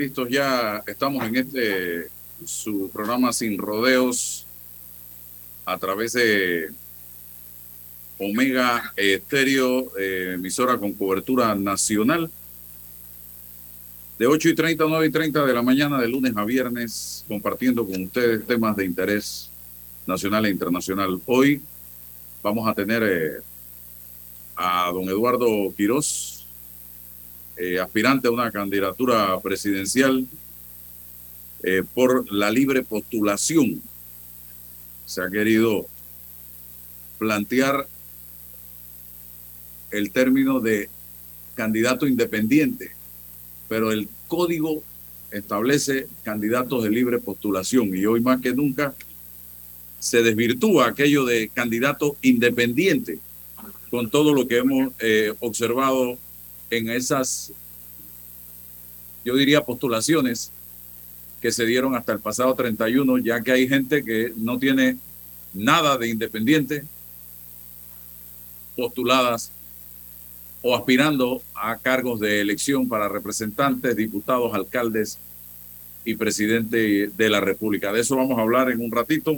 Listos, 0.00 0.30
ya 0.30 0.82
estamos 0.86 1.22
en 1.26 1.36
este 1.36 2.08
su 2.42 2.88
programa 2.90 3.34
Sin 3.34 3.58
Rodeos 3.58 4.46
a 5.66 5.76
través 5.76 6.14
de 6.14 6.70
Omega 8.18 8.94
Estéreo, 8.96 9.92
eh, 9.98 10.32
emisora 10.36 10.78
con 10.78 10.94
cobertura 10.94 11.54
nacional. 11.54 12.30
De 14.18 14.26
8 14.26 14.48
y 14.48 14.54
30 14.54 14.84
a 14.84 14.86
9 14.88 15.06
y 15.06 15.10
30 15.10 15.44
de 15.44 15.52
la 15.52 15.60
mañana, 15.60 16.00
de 16.00 16.08
lunes 16.08 16.34
a 16.34 16.46
viernes, 16.46 17.22
compartiendo 17.28 17.86
con 17.86 18.02
ustedes 18.02 18.46
temas 18.46 18.74
de 18.76 18.86
interés 18.86 19.50
nacional 20.06 20.46
e 20.46 20.50
internacional. 20.50 21.20
Hoy 21.26 21.60
vamos 22.42 22.66
a 22.66 22.72
tener 22.72 23.02
eh, 23.02 23.42
a 24.56 24.90
don 24.94 25.04
Eduardo 25.10 25.74
Quirós, 25.76 26.39
eh, 27.60 27.78
aspirante 27.78 28.26
a 28.26 28.30
una 28.30 28.50
candidatura 28.50 29.38
presidencial 29.40 30.26
eh, 31.62 31.82
por 31.92 32.32
la 32.32 32.50
libre 32.50 32.82
postulación. 32.82 33.82
Se 35.04 35.20
ha 35.20 35.28
querido 35.28 35.84
plantear 37.18 37.86
el 39.90 40.10
término 40.10 40.60
de 40.60 40.88
candidato 41.54 42.06
independiente, 42.06 42.92
pero 43.68 43.92
el 43.92 44.08
código 44.26 44.82
establece 45.30 46.06
candidatos 46.22 46.82
de 46.82 46.88
libre 46.88 47.18
postulación 47.18 47.94
y 47.94 48.06
hoy 48.06 48.22
más 48.22 48.40
que 48.40 48.54
nunca 48.54 48.94
se 49.98 50.22
desvirtúa 50.22 50.88
aquello 50.88 51.26
de 51.26 51.50
candidato 51.50 52.16
independiente 52.22 53.18
con 53.90 54.08
todo 54.08 54.32
lo 54.32 54.48
que 54.48 54.56
hemos 54.56 54.94
eh, 54.98 55.34
observado 55.40 56.16
en 56.70 56.90
esas, 56.90 57.52
yo 59.24 59.34
diría, 59.34 59.64
postulaciones 59.64 60.50
que 61.40 61.52
se 61.52 61.64
dieron 61.64 61.94
hasta 61.94 62.12
el 62.12 62.20
pasado 62.20 62.54
31, 62.54 63.18
ya 63.18 63.40
que 63.42 63.52
hay 63.52 63.68
gente 63.68 64.04
que 64.04 64.32
no 64.36 64.58
tiene 64.58 64.98
nada 65.54 65.98
de 65.98 66.08
independiente 66.08 66.84
postuladas 68.76 69.50
o 70.62 70.76
aspirando 70.76 71.42
a 71.54 71.76
cargos 71.76 72.20
de 72.20 72.40
elección 72.40 72.88
para 72.88 73.08
representantes, 73.08 73.96
diputados, 73.96 74.54
alcaldes 74.54 75.18
y 76.04 76.14
presidente 76.14 77.08
de 77.08 77.30
la 77.30 77.40
República. 77.40 77.92
De 77.92 78.00
eso 78.00 78.16
vamos 78.16 78.38
a 78.38 78.42
hablar 78.42 78.70
en 78.70 78.80
un 78.80 78.90
ratito 78.90 79.36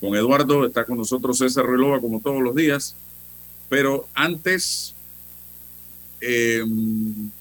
con 0.00 0.14
Eduardo. 0.16 0.66
Está 0.66 0.84
con 0.84 0.98
nosotros 0.98 1.38
César 1.38 1.66
Relova 1.66 2.00
como 2.00 2.20
todos 2.20 2.42
los 2.42 2.54
días. 2.54 2.96
Pero 3.68 4.08
antes 4.14 4.93
eh, 6.26 6.64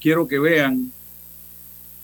quiero 0.01 0.27
que 0.27 0.39
vean 0.39 0.91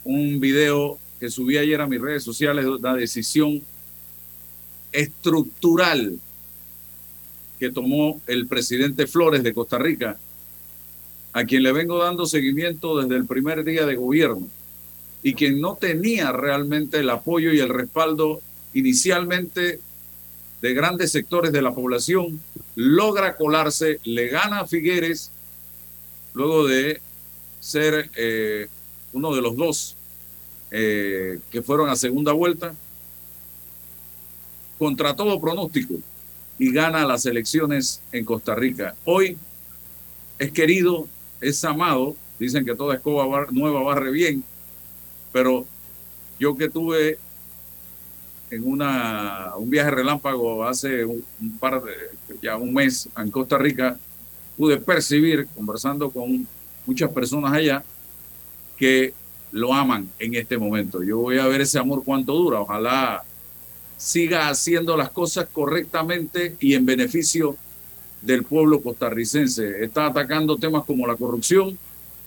un 0.06 0.40
video 0.40 0.98
que 1.20 1.30
subí 1.30 1.58
ayer 1.58 1.82
a 1.82 1.88
mis 1.88 2.00
redes 2.00 2.24
sociales 2.24 2.64
de 2.64 2.72
una 2.72 2.96
decisión 2.96 3.62
estructural 4.94 6.18
que 7.60 7.70
tomó 7.70 8.22
el 8.28 8.48
presidente 8.48 9.08
Flores 9.08 9.44
de 9.44 9.54
Costa 9.54 9.78
Rica, 9.78 10.18
a 11.34 11.44
quien 11.44 11.64
le 11.64 11.74
vengo 11.74 11.98
dando 11.98 12.26
seguimiento 12.26 12.98
desde 12.98 13.18
el 13.18 13.26
primer 13.26 13.66
día 13.66 13.86
de 13.86 13.98
gobierno 13.98 14.48
y 15.22 15.34
quien 15.34 15.60
no 15.60 15.76
tenía 15.76 16.32
realmente 16.32 17.00
el 17.00 17.10
apoyo 17.10 17.52
y 17.52 17.60
el 17.60 17.68
respaldo 17.68 18.40
inicialmente 18.74 19.82
de 20.62 20.74
grandes 20.74 21.12
sectores 21.12 21.52
de 21.52 21.62
la 21.62 21.74
población, 21.74 22.40
logra 22.76 23.36
colarse, 23.36 24.00
le 24.06 24.30
gana 24.30 24.62
a 24.62 24.68
Figueres 24.68 25.32
luego 26.34 26.68
de 26.68 27.02
ser 27.60 28.10
eh, 28.16 28.68
uno 29.14 29.34
de 29.34 29.42
los 29.42 29.56
dos 29.56 29.96
eh, 30.72 31.40
que 31.52 31.62
fueron 31.62 31.90
a 31.90 31.96
segunda 31.96 32.32
vuelta, 32.32 32.74
contra 34.78 35.16
todo 35.16 35.40
pronóstico, 35.42 35.96
y 36.58 36.72
gana 36.72 37.06
las 37.06 37.26
elecciones 37.26 38.02
en 38.12 38.24
Costa 38.24 38.56
Rica. 38.56 38.96
Hoy 39.06 39.38
es 40.38 40.52
querido, 40.52 41.08
es 41.42 41.64
amado, 41.66 42.16
dicen 42.38 42.66
que 42.66 42.76
toda 42.76 42.96
escoba 42.96 43.48
nueva 43.52 43.82
barre 43.82 44.12
bien, 44.12 44.44
pero 45.34 45.66
yo 46.40 46.56
que 46.56 46.70
tuve 46.70 47.18
en 48.52 48.64
una, 48.64 49.54
un 49.58 49.70
viaje 49.70 49.92
relámpago 49.92 50.64
hace 50.64 51.06
un, 51.06 51.24
un 51.42 51.58
par 51.58 51.84
de, 51.84 51.94
ya 52.42 52.58
un 52.58 52.74
mes 52.74 53.10
en 53.18 53.32
Costa 53.32 53.58
Rica, 53.58 53.98
pude 54.60 54.76
percibir, 54.76 55.48
conversando 55.56 56.10
con 56.10 56.46
muchas 56.86 57.10
personas 57.12 57.54
allá, 57.54 57.82
que 58.76 59.14
lo 59.54 59.74
aman 59.74 60.10
en 60.20 60.36
este 60.36 60.58
momento. 60.58 61.02
Yo 61.02 61.18
voy 61.20 61.40
a 61.40 61.48
ver 61.48 61.62
ese 61.62 61.80
amor 61.80 62.04
cuánto 62.04 62.34
dura. 62.34 62.60
Ojalá 62.60 63.24
siga 63.96 64.50
haciendo 64.50 64.98
las 64.98 65.12
cosas 65.12 65.48
correctamente 65.50 66.58
y 66.60 66.74
en 66.74 66.86
beneficio 66.86 67.56
del 68.22 68.44
pueblo 68.44 68.82
costarricense. 68.82 69.82
Está 69.82 70.08
atacando 70.08 70.58
temas 70.58 70.84
como 70.84 71.08
la 71.08 71.16
corrupción, 71.16 71.78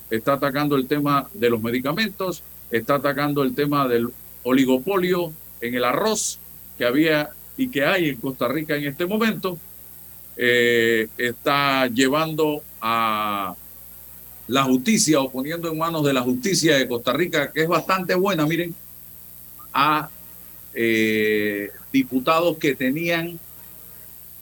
está 0.08 0.32
atacando 0.32 0.76
el 0.76 0.86
tema 0.86 1.28
de 1.34 1.50
los 1.50 1.60
medicamentos, 1.60 2.42
está 2.70 2.94
atacando 2.94 3.42
el 3.42 3.54
tema 3.54 3.86
del 3.86 4.08
oligopolio 4.42 5.34
en 5.60 5.74
el 5.74 5.84
arroz 5.84 6.38
que 6.78 6.86
había 6.86 7.28
y 7.58 7.68
que 7.68 7.84
hay 7.84 8.08
en 8.08 8.16
Costa 8.16 8.48
Rica 8.48 8.74
en 8.74 8.86
este 8.86 9.04
momento 9.04 9.58
eh, 10.36 11.08
está 11.18 11.86
llevando 11.88 12.62
a 12.80 13.54
la 14.48 14.64
justicia 14.64 15.20
o 15.20 15.30
poniendo 15.30 15.70
en 15.70 15.78
manos 15.78 16.04
de 16.04 16.12
la 16.12 16.22
justicia 16.22 16.76
de 16.76 16.88
Costa 16.88 17.12
Rica, 17.12 17.52
que 17.52 17.62
es 17.62 17.68
bastante 17.68 18.14
buena, 18.14 18.46
miren, 18.46 18.74
a 19.72 20.10
eh, 20.74 21.70
diputados 21.92 22.56
que 22.58 22.74
tenían 22.74 23.38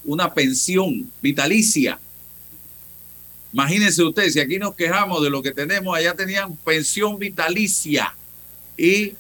una 0.05 0.33
pensión 0.33 1.11
vitalicia. 1.21 1.99
Imagínense 3.53 4.03
ustedes, 4.03 4.33
si 4.35 4.41
aquí 4.41 4.59
nos 4.59 4.75
quejamos 4.75 5.23
de 5.23 5.31
lo 5.31 5.43
que 5.43 5.53
tenemos, 5.53 5.97
allá 5.97 6.15
tenían 6.15 6.57
pensión 6.57 7.19
vitalicia 7.19 8.15
y 8.77 9.15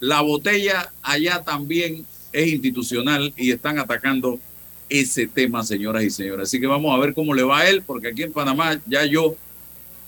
la 0.00 0.20
botella 0.20 0.92
allá 1.02 1.42
también 1.42 2.06
es 2.32 2.48
institucional 2.48 3.32
y 3.36 3.50
están 3.50 3.78
atacando 3.78 4.38
ese 4.88 5.26
tema, 5.26 5.64
señoras 5.64 6.04
y 6.04 6.10
señores. 6.10 6.48
Así 6.48 6.60
que 6.60 6.66
vamos 6.66 6.94
a 6.94 7.00
ver 7.00 7.14
cómo 7.14 7.34
le 7.34 7.42
va 7.42 7.60
a 7.60 7.68
él, 7.68 7.82
porque 7.86 8.08
aquí 8.08 8.22
en 8.22 8.32
Panamá 8.32 8.80
ya 8.86 9.04
yo, 9.04 9.36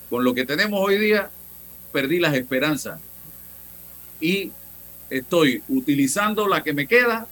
con 0.09 0.23
lo 0.23 0.33
que 0.33 0.45
tenemos 0.45 0.79
hoy 0.81 0.97
día, 0.97 1.29
perdí 1.91 2.19
las 2.19 2.33
esperanzas. 2.33 2.99
Y 4.19 4.51
estoy 5.09 5.61
utilizando 5.67 6.47
la 6.47 6.63
que 6.63 6.73
me 6.73 6.87
queda, 6.87 7.27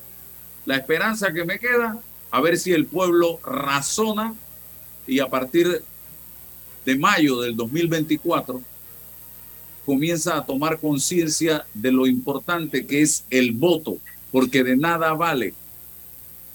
la 0.66 0.76
esperanza 0.76 1.32
que 1.34 1.46
me 1.46 1.60
queda, 1.60 1.98
a 2.32 2.42
ver 2.42 2.58
si 2.58 2.72
el 2.72 2.86
pueblo 2.86 3.40
razona 3.44 4.36
y 5.08 5.20
a 5.20 5.28
partir 5.28 5.82
de 6.86 6.98
mayo 6.98 7.42
del 7.42 7.56
2024 7.56 8.62
comienza 9.86 10.38
a 10.38 10.46
tomar 10.46 10.80
conciencia 10.80 11.66
de 11.74 11.92
lo 11.92 12.06
importante 12.06 12.86
que 12.86 13.02
es 13.02 13.26
el 13.32 13.54
voto, 13.54 13.98
porque 14.32 14.64
de 14.64 14.78
nada 14.78 15.14
vale 15.14 15.54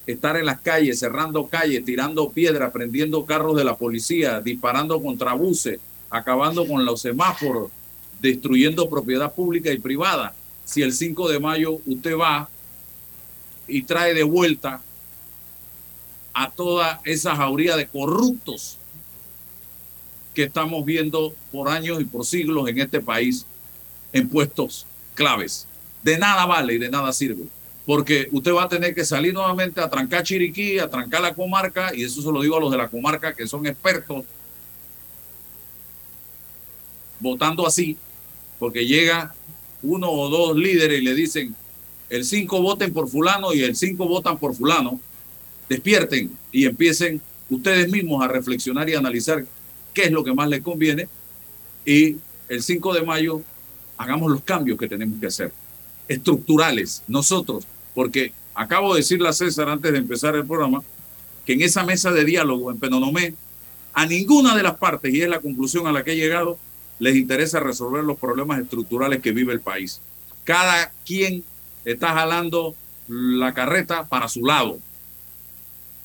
estar 0.06 0.36
en 0.36 0.46
las 0.46 0.60
calles, 0.60 0.98
cerrando 0.98 1.46
calles, 1.46 1.84
tirando 1.84 2.30
piedras, 2.30 2.72
prendiendo 2.72 3.24
carros 3.24 3.56
de 3.56 3.64
la 3.64 3.76
policía, 3.76 4.40
disparando 4.40 5.00
contra 5.00 5.34
buses, 5.34 5.78
acabando 6.10 6.66
con 6.66 6.84
los 6.84 7.00
semáforos, 7.00 7.70
destruyendo 8.20 8.88
propiedad 8.88 9.32
pública 9.32 9.72
y 9.72 9.78
privada. 9.78 10.34
Si 10.64 10.82
el 10.82 10.92
5 10.92 11.28
de 11.28 11.40
mayo 11.40 11.78
usted 11.86 12.16
va 12.16 12.48
y 13.66 13.82
trae 13.82 14.14
de 14.14 14.22
vuelta 14.22 14.82
a 16.34 16.50
toda 16.50 17.00
esa 17.04 17.34
jauría 17.36 17.76
de 17.76 17.86
corruptos 17.86 18.78
que 20.34 20.44
estamos 20.44 20.84
viendo 20.84 21.34
por 21.52 21.68
años 21.68 22.00
y 22.00 22.04
por 22.04 22.26
siglos 22.26 22.68
en 22.68 22.80
este 22.80 23.00
país 23.00 23.46
en 24.12 24.28
puestos 24.28 24.86
claves. 25.14 25.66
De 26.02 26.18
nada 26.18 26.44
vale 26.44 26.74
y 26.74 26.78
de 26.78 26.90
nada 26.90 27.12
sirve 27.12 27.44
porque 27.86 28.28
usted 28.32 28.52
va 28.52 28.64
a 28.64 28.68
tener 28.68 28.94
que 28.94 29.04
salir 29.04 29.34
nuevamente 29.34 29.80
a 29.80 29.90
trancar 29.90 30.22
Chiriquí, 30.22 30.78
a 30.78 30.88
trancar 30.88 31.20
la 31.20 31.34
comarca, 31.34 31.94
y 31.94 32.04
eso 32.04 32.22
se 32.22 32.32
lo 32.32 32.40
digo 32.40 32.56
a 32.56 32.60
los 32.60 32.70
de 32.70 32.78
la 32.78 32.88
comarca 32.88 33.34
que 33.34 33.46
son 33.46 33.66
expertos, 33.66 34.24
votando 37.20 37.66
así, 37.66 37.96
porque 38.58 38.86
llega 38.86 39.34
uno 39.82 40.10
o 40.10 40.28
dos 40.28 40.56
líderes 40.56 41.00
y 41.00 41.04
le 41.04 41.14
dicen, 41.14 41.54
el 42.08 42.24
cinco 42.24 42.62
voten 42.62 42.92
por 42.92 43.08
fulano 43.08 43.52
y 43.52 43.62
el 43.62 43.76
cinco 43.76 44.06
votan 44.06 44.38
por 44.38 44.54
fulano, 44.54 45.00
despierten 45.68 46.30
y 46.52 46.66
empiecen 46.66 47.20
ustedes 47.50 47.90
mismos 47.90 48.22
a 48.24 48.28
reflexionar 48.28 48.88
y 48.88 48.94
analizar 48.94 49.44
qué 49.92 50.04
es 50.04 50.10
lo 50.10 50.24
que 50.24 50.32
más 50.32 50.48
les 50.48 50.62
conviene, 50.62 51.08
y 51.84 52.16
el 52.48 52.62
5 52.62 52.94
de 52.94 53.02
mayo 53.02 53.42
hagamos 53.96 54.30
los 54.30 54.42
cambios 54.42 54.78
que 54.78 54.88
tenemos 54.88 55.20
que 55.20 55.26
hacer, 55.26 55.52
estructurales, 56.08 57.02
nosotros, 57.06 57.66
porque 57.94 58.32
acabo 58.54 58.94
de 58.94 59.00
decirle 59.00 59.28
a 59.28 59.32
César 59.32 59.68
antes 59.68 59.92
de 59.92 59.98
empezar 59.98 60.34
el 60.34 60.46
programa 60.46 60.82
que 61.46 61.52
en 61.54 61.62
esa 61.62 61.84
mesa 61.84 62.10
de 62.10 62.24
diálogo 62.24 62.70
en 62.70 62.78
Penonomé, 62.78 63.34
a 63.92 64.06
ninguna 64.06 64.56
de 64.56 64.62
las 64.62 64.76
partes, 64.76 65.12
y 65.14 65.20
es 65.20 65.28
la 65.28 65.40
conclusión 65.40 65.86
a 65.86 65.92
la 65.92 66.02
que 66.02 66.12
he 66.12 66.16
llegado, 66.16 66.58
les 66.98 67.16
interesa 67.16 67.60
resolver 67.60 68.02
los 68.02 68.18
problemas 68.18 68.60
estructurales 68.60 69.20
que 69.20 69.32
vive 69.32 69.52
el 69.52 69.60
país. 69.60 70.00
Cada 70.44 70.92
quien 71.04 71.44
está 71.84 72.14
jalando 72.14 72.74
la 73.08 73.52
carreta 73.52 74.04
para 74.06 74.28
su 74.28 74.44
lado 74.44 74.78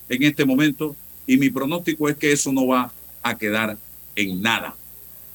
en 0.09 0.23
este 0.23 0.45
momento 0.45 0.95
y 1.25 1.37
mi 1.37 1.49
pronóstico 1.49 2.09
es 2.09 2.17
que 2.17 2.31
eso 2.31 2.51
no 2.51 2.67
va 2.67 2.91
a 3.21 3.37
quedar 3.37 3.77
en 4.15 4.41
nada. 4.41 4.75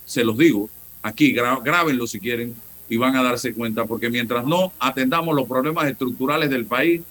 Se 0.04 0.24
los 0.24 0.36
digo, 0.36 0.68
aquí 1.02 1.32
grábenlo 1.32 2.06
si 2.06 2.20
quieren 2.20 2.54
y 2.88 2.96
van 2.96 3.16
a 3.16 3.22
darse 3.22 3.54
cuenta, 3.54 3.84
porque 3.84 4.10
mientras 4.10 4.44
no 4.44 4.72
atendamos 4.78 5.34
los 5.34 5.48
problemas 5.48 5.86
estructurales 5.86 6.50
del 6.50 6.66
país, 6.66 7.02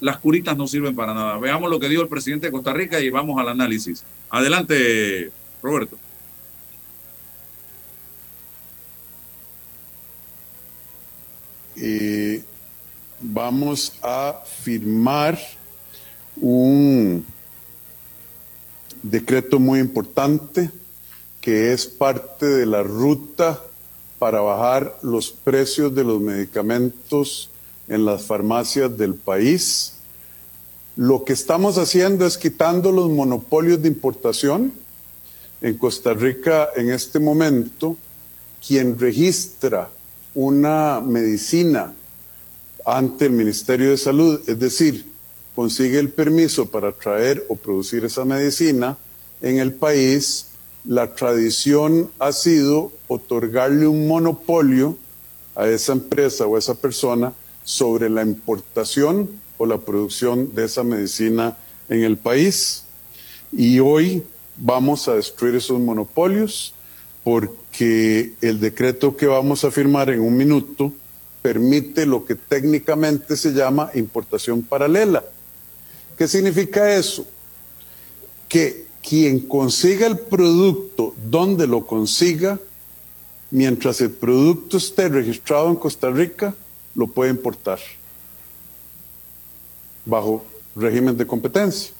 las 0.00 0.18
curitas 0.18 0.56
no 0.56 0.66
sirven 0.66 0.96
para 0.96 1.14
nada. 1.14 1.38
Veamos 1.38 1.70
lo 1.70 1.78
que 1.78 1.88
dijo 1.88 2.02
el 2.02 2.08
presidente 2.08 2.46
de 2.46 2.52
Costa 2.52 2.72
Rica 2.72 3.00
y 3.00 3.10
vamos 3.10 3.38
al 3.38 3.48
análisis. 3.48 4.02
Adelante, 4.30 5.30
Roberto. 5.62 5.98
Eh, 11.76 12.42
vamos 13.20 13.94
a 14.02 14.42
firmar 14.62 15.38
un 16.36 17.24
decreto 19.02 19.58
muy 19.58 19.80
importante 19.80 20.70
que 21.40 21.72
es 21.72 21.86
parte 21.86 22.46
de 22.46 22.66
la 22.66 22.82
ruta 22.82 23.62
para 24.20 24.42
bajar 24.42 24.98
los 25.00 25.30
precios 25.30 25.94
de 25.94 26.04
los 26.04 26.20
medicamentos 26.20 27.48
en 27.88 28.04
las 28.04 28.22
farmacias 28.22 28.94
del 28.98 29.14
país. 29.14 29.94
Lo 30.94 31.24
que 31.24 31.32
estamos 31.32 31.78
haciendo 31.78 32.26
es 32.26 32.36
quitando 32.36 32.92
los 32.92 33.08
monopolios 33.08 33.80
de 33.80 33.88
importación. 33.88 34.74
En 35.62 35.78
Costa 35.78 36.12
Rica, 36.12 36.68
en 36.76 36.90
este 36.90 37.18
momento, 37.18 37.96
quien 38.66 38.98
registra 38.98 39.88
una 40.34 41.00
medicina 41.00 41.94
ante 42.84 43.24
el 43.24 43.32
Ministerio 43.32 43.88
de 43.88 43.96
Salud, 43.96 44.38
es 44.46 44.58
decir, 44.58 45.06
consigue 45.54 45.98
el 45.98 46.10
permiso 46.10 46.66
para 46.66 46.92
traer 46.92 47.46
o 47.48 47.56
producir 47.56 48.04
esa 48.04 48.26
medicina 48.26 48.98
en 49.40 49.58
el 49.58 49.72
país, 49.72 50.49
la 50.84 51.14
tradición 51.14 52.10
ha 52.18 52.32
sido 52.32 52.92
otorgarle 53.08 53.86
un 53.86 54.08
monopolio 54.08 54.96
a 55.54 55.68
esa 55.68 55.92
empresa 55.92 56.46
o 56.46 56.56
a 56.56 56.58
esa 56.58 56.74
persona 56.74 57.32
sobre 57.64 58.08
la 58.08 58.22
importación 58.22 59.30
o 59.58 59.66
la 59.66 59.78
producción 59.78 60.54
de 60.54 60.64
esa 60.64 60.82
medicina 60.82 61.56
en 61.88 62.02
el 62.02 62.16
país. 62.16 62.84
Y 63.52 63.78
hoy 63.80 64.22
vamos 64.56 65.08
a 65.08 65.14
destruir 65.14 65.54
esos 65.56 65.78
monopolios 65.80 66.74
porque 67.24 68.32
el 68.40 68.60
decreto 68.60 69.16
que 69.16 69.26
vamos 69.26 69.64
a 69.64 69.70
firmar 69.70 70.08
en 70.10 70.20
un 70.20 70.36
minuto 70.36 70.92
permite 71.42 72.06
lo 72.06 72.24
que 72.24 72.34
técnicamente 72.34 73.36
se 73.36 73.52
llama 73.52 73.90
importación 73.94 74.62
paralela. 74.62 75.24
¿Qué 76.16 76.28
significa 76.28 76.94
eso? 76.94 77.26
Que 78.48 78.89
quien 79.02 79.40
consiga 79.40 80.06
el 80.06 80.18
producto 80.18 81.14
donde 81.28 81.66
lo 81.66 81.86
consiga, 81.86 82.58
mientras 83.50 84.00
el 84.00 84.10
producto 84.10 84.76
esté 84.76 85.08
registrado 85.08 85.68
en 85.68 85.76
Costa 85.76 86.10
Rica, 86.10 86.54
lo 86.94 87.06
puede 87.06 87.30
importar 87.30 87.78
bajo 90.04 90.44
régimen 90.76 91.16
de 91.16 91.26
competencia. 91.26 91.92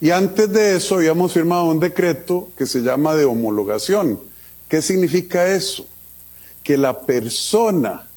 Y 0.00 0.10
antes 0.10 0.52
de 0.52 0.76
eso 0.76 0.96
habíamos 0.96 1.32
firmado 1.32 1.64
un 1.64 1.80
decreto 1.80 2.48
que 2.56 2.66
se 2.66 2.80
llama 2.80 3.14
de 3.14 3.24
homologación. 3.24 4.20
¿Qué 4.68 4.82
significa 4.82 5.48
eso? 5.48 5.86
Que 6.62 6.76
la 6.76 7.00
persona 7.00 8.08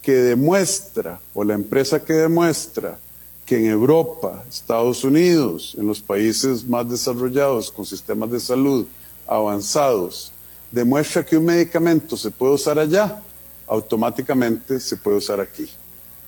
que 0.00 0.12
demuestra 0.12 1.20
o 1.34 1.44
la 1.44 1.54
empresa 1.54 2.04
que 2.04 2.12
demuestra 2.12 2.98
que 3.46 3.56
en 3.56 3.66
Europa, 3.66 4.44
Estados 4.48 5.04
Unidos, 5.04 5.74
en 5.78 5.86
los 5.86 6.00
países 6.00 6.66
más 6.66 6.88
desarrollados 6.88 7.70
con 7.70 7.84
sistemas 7.84 8.30
de 8.30 8.40
salud 8.40 8.86
avanzados, 9.26 10.32
demuestra 10.70 11.24
que 11.24 11.36
un 11.36 11.44
medicamento 11.44 12.16
se 12.16 12.30
puede 12.30 12.54
usar 12.54 12.78
allá, 12.78 13.22
automáticamente 13.66 14.78
se 14.80 14.96
puede 14.96 15.18
usar 15.18 15.40
aquí. 15.40 15.68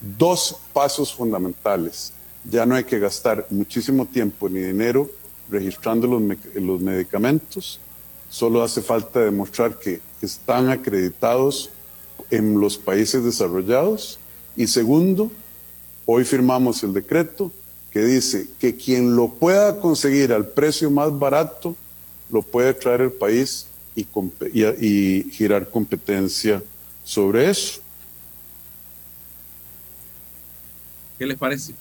Dos 0.00 0.56
pasos 0.72 1.12
fundamentales. 1.12 2.12
Ya 2.44 2.66
no 2.66 2.74
hay 2.74 2.84
que 2.84 2.98
gastar 2.98 3.46
muchísimo 3.50 4.04
tiempo 4.06 4.48
ni 4.48 4.60
dinero 4.60 5.08
registrando 5.48 6.06
los, 6.06 6.80
medicamentos, 6.80 7.78
solo 8.30 8.62
hace 8.62 8.82
falta 8.82 9.20
demostrar 9.20 9.78
que 9.78 10.00
están 10.22 10.70
acreditados 10.70 11.70
en 12.30 12.58
los 12.58 12.78
países 12.78 13.24
desarrollados. 13.24 14.18
Y 14.56 14.66
segundo, 14.66 15.30
hoy 16.06 16.24
firmamos 16.24 16.82
el 16.82 16.92
decreto 16.92 17.52
que 17.90 18.04
dice 18.04 18.48
que 18.58 18.74
quien 18.74 19.14
lo 19.14 19.28
pueda 19.28 19.78
conseguir 19.78 20.32
al 20.32 20.48
precio 20.48 20.90
más 20.90 21.16
barato, 21.16 21.76
lo 22.30 22.42
puede 22.42 22.74
traer 22.74 23.02
al 23.02 23.12
país 23.12 23.68
y, 23.94 24.06
y, 24.52 25.30
girar 25.30 25.70
competencia 25.70 26.60
sobre 27.04 27.48
eso. 27.48 27.80
¿Qué 31.18 31.26
les 31.26 31.38
parece? 31.38 31.72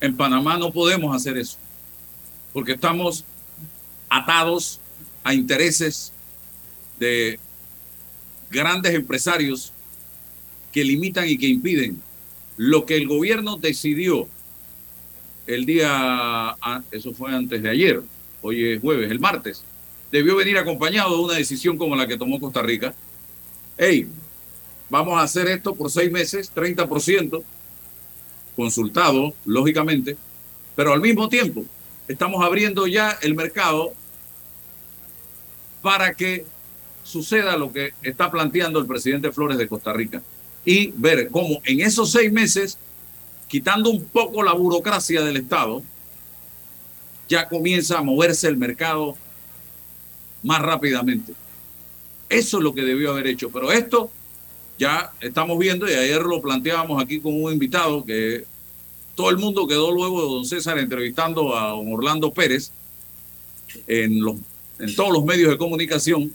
En 0.00 0.14
Panamá 0.14 0.58
no 0.58 0.70
podemos 0.70 1.16
hacer 1.16 1.38
eso, 1.38 1.56
porque 2.52 2.72
estamos 2.72 3.24
atados 4.10 4.78
a 5.24 5.32
intereses 5.32 6.12
de 6.98 7.40
grandes 8.50 8.94
empresarios 8.94 9.72
que 10.70 10.84
limitan 10.84 11.26
y 11.26 11.38
que 11.38 11.46
impiden 11.46 12.02
lo 12.56 12.84
que 12.84 12.96
el 12.96 13.06
gobierno 13.06 13.56
decidió 13.56 14.28
el 15.46 15.66
día, 15.66 16.56
eso 16.90 17.12
fue 17.12 17.34
antes 17.34 17.62
de 17.62 17.70
ayer, 17.70 18.02
hoy 18.42 18.72
es 18.72 18.80
jueves, 18.80 19.10
el 19.10 19.20
martes, 19.20 19.64
debió 20.10 20.36
venir 20.36 20.58
acompañado 20.58 21.16
de 21.16 21.24
una 21.24 21.34
decisión 21.34 21.76
como 21.76 21.96
la 21.96 22.06
que 22.06 22.16
tomó 22.16 22.38
Costa 22.38 22.62
Rica. 22.62 22.94
Hey, 23.76 24.06
vamos 24.90 25.18
a 25.18 25.22
hacer 25.22 25.48
esto 25.48 25.74
por 25.74 25.90
seis 25.90 26.12
meses, 26.12 26.52
30%, 26.54 27.42
consultado, 28.54 29.34
lógicamente, 29.44 30.16
pero 30.76 30.92
al 30.92 31.00
mismo 31.00 31.28
tiempo 31.28 31.64
estamos 32.06 32.44
abriendo 32.44 32.86
ya 32.86 33.18
el 33.22 33.34
mercado 33.34 33.92
para 35.80 36.14
que 36.14 36.44
suceda 37.02 37.56
lo 37.56 37.72
que 37.72 37.94
está 38.02 38.30
planteando 38.30 38.78
el 38.78 38.86
presidente 38.86 39.32
Flores 39.32 39.58
de 39.58 39.66
Costa 39.66 39.92
Rica 39.92 40.22
y 40.64 40.92
ver 40.96 41.28
cómo 41.30 41.60
en 41.64 41.80
esos 41.80 42.12
seis 42.12 42.32
meses, 42.32 42.78
quitando 43.48 43.90
un 43.90 44.04
poco 44.04 44.42
la 44.42 44.52
burocracia 44.52 45.22
del 45.22 45.36
Estado, 45.36 45.82
ya 47.28 47.48
comienza 47.48 47.98
a 47.98 48.02
moverse 48.02 48.48
el 48.48 48.56
mercado 48.56 49.16
más 50.42 50.60
rápidamente. 50.60 51.32
Eso 52.28 52.58
es 52.58 52.64
lo 52.64 52.74
que 52.74 52.82
debió 52.82 53.10
haber 53.10 53.26
hecho. 53.26 53.50
Pero 53.50 53.72
esto 53.72 54.10
ya 54.78 55.12
estamos 55.20 55.58
viendo, 55.58 55.88
y 55.88 55.94
ayer 55.94 56.22
lo 56.22 56.40
planteábamos 56.40 57.02
aquí 57.02 57.20
con 57.20 57.42
un 57.42 57.52
invitado, 57.52 58.04
que 58.04 58.44
todo 59.14 59.30
el 59.30 59.36
mundo 59.36 59.66
quedó 59.66 59.90
luego 59.90 60.22
de 60.22 60.28
don 60.28 60.44
César 60.44 60.78
entrevistando 60.78 61.56
a 61.56 61.70
don 61.70 61.92
Orlando 61.92 62.32
Pérez 62.32 62.72
en, 63.86 64.22
los, 64.22 64.36
en 64.78 64.94
todos 64.94 65.12
los 65.12 65.24
medios 65.24 65.50
de 65.50 65.58
comunicación, 65.58 66.32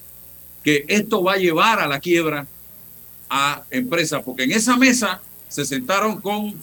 que 0.63 0.85
esto 0.87 1.23
va 1.23 1.33
a 1.33 1.37
llevar 1.37 1.79
a 1.79 1.87
la 1.87 1.99
quiebra 1.99 2.47
a 3.29 3.63
empresas, 3.69 4.21
porque 4.23 4.43
en 4.43 4.51
esa 4.51 4.77
mesa 4.77 5.21
se 5.47 5.65
sentaron 5.65 6.21
con 6.21 6.55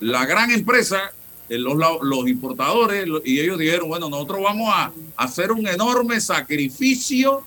la 0.00 0.24
gran 0.26 0.50
empresa, 0.50 1.12
eh, 1.48 1.58
los, 1.58 1.76
los 2.02 2.28
importadores, 2.28 3.06
y 3.24 3.40
ellos 3.40 3.58
dijeron, 3.58 3.88
bueno, 3.88 4.08
nosotros 4.08 4.40
vamos 4.42 4.68
a 4.72 4.92
hacer 5.16 5.52
un 5.52 5.66
enorme 5.66 6.20
sacrificio 6.20 7.44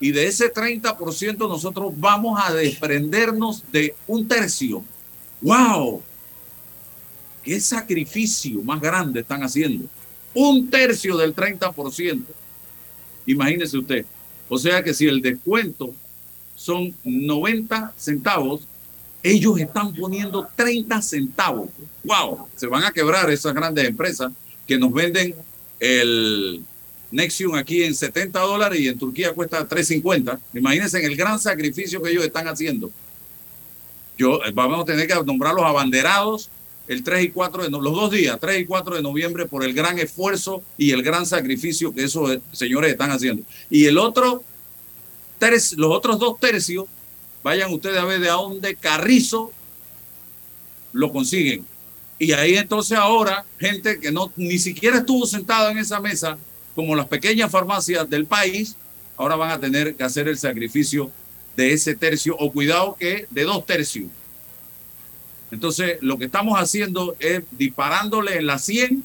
y 0.00 0.10
de 0.10 0.26
ese 0.26 0.52
30% 0.52 1.36
nosotros 1.48 1.92
vamos 1.96 2.40
a 2.42 2.52
desprendernos 2.52 3.62
de 3.70 3.94
un 4.08 4.26
tercio. 4.26 4.82
¡Wow! 5.40 6.02
¿Qué 7.42 7.60
sacrificio 7.60 8.62
más 8.62 8.80
grande 8.80 9.20
están 9.20 9.44
haciendo? 9.44 9.86
Un 10.34 10.68
tercio 10.68 11.16
del 11.16 11.34
30%. 11.34 12.20
Imagínese 13.26 13.78
usted. 13.78 14.04
O 14.48 14.58
sea 14.58 14.82
que 14.82 14.92
si 14.92 15.06
el 15.06 15.22
descuento 15.22 15.94
son 16.62 16.94
90 17.04 17.92
centavos, 17.96 18.62
ellos 19.22 19.58
están 19.58 19.94
poniendo 19.94 20.46
30 20.56 21.02
centavos. 21.02 21.68
¡Wow! 22.04 22.48
Se 22.56 22.66
van 22.66 22.84
a 22.84 22.92
quebrar 22.92 23.30
esas 23.30 23.54
grandes 23.54 23.86
empresas 23.86 24.32
que 24.66 24.78
nos 24.78 24.92
venden 24.92 25.34
el 25.80 26.62
Nexium 27.10 27.54
aquí 27.54 27.82
en 27.82 27.94
70 27.94 28.38
dólares 28.40 28.80
y 28.80 28.88
en 28.88 28.98
Turquía 28.98 29.32
cuesta 29.32 29.68
3.50. 29.68 30.38
Imagínense 30.54 30.98
en 30.98 31.04
el 31.04 31.16
gran 31.16 31.38
sacrificio 31.38 32.02
que 32.02 32.10
ellos 32.10 32.24
están 32.24 32.48
haciendo. 32.48 32.90
Yo, 34.16 34.42
eh, 34.44 34.52
vamos 34.52 34.80
a 34.80 34.84
tener 34.84 35.06
que 35.06 35.14
nombrar 35.24 35.54
los 35.54 35.64
abanderados 35.64 36.48
el 36.88 37.02
3 37.02 37.24
y 37.24 37.30
4 37.30 37.64
de 37.64 37.70
los 37.70 37.82
dos 37.82 38.10
días, 38.10 38.38
3 38.40 38.60
y 38.60 38.64
4 38.64 38.96
de 38.96 39.02
noviembre, 39.02 39.46
por 39.46 39.64
el 39.64 39.72
gran 39.72 39.98
esfuerzo 39.98 40.62
y 40.76 40.90
el 40.90 41.02
gran 41.02 41.26
sacrificio 41.26 41.94
que 41.94 42.04
esos 42.04 42.38
señores 42.50 42.92
están 42.92 43.10
haciendo. 43.10 43.44
Y 43.70 43.86
el 43.86 43.98
otro, 43.98 44.42
los 45.50 45.90
otros 45.90 46.18
dos 46.18 46.38
tercios, 46.38 46.86
vayan 47.42 47.72
ustedes 47.72 47.98
a 47.98 48.04
ver 48.04 48.20
de 48.20 48.28
dónde 48.28 48.76
Carrizo 48.76 49.52
lo 50.92 51.12
consiguen. 51.12 51.66
Y 52.18 52.32
ahí 52.32 52.56
entonces 52.56 52.96
ahora, 52.96 53.44
gente 53.58 53.98
que 53.98 54.12
no 54.12 54.32
ni 54.36 54.58
siquiera 54.58 54.98
estuvo 54.98 55.26
sentada 55.26 55.72
en 55.72 55.78
esa 55.78 55.98
mesa, 56.00 56.38
como 56.74 56.94
las 56.94 57.08
pequeñas 57.08 57.50
farmacias 57.50 58.08
del 58.08 58.26
país, 58.26 58.76
ahora 59.16 59.36
van 59.36 59.50
a 59.50 59.60
tener 59.60 59.96
que 59.96 60.04
hacer 60.04 60.28
el 60.28 60.38
sacrificio 60.38 61.10
de 61.56 61.72
ese 61.72 61.94
tercio, 61.96 62.36
o 62.38 62.52
cuidado 62.52 62.96
que 62.98 63.26
de 63.30 63.42
dos 63.44 63.66
tercios. 63.66 64.06
Entonces, 65.50 65.98
lo 66.00 66.16
que 66.16 66.26
estamos 66.26 66.58
haciendo 66.58 67.14
es 67.18 67.42
disparándole 67.50 68.38
en 68.38 68.46
la 68.46 68.58
100 68.58 69.04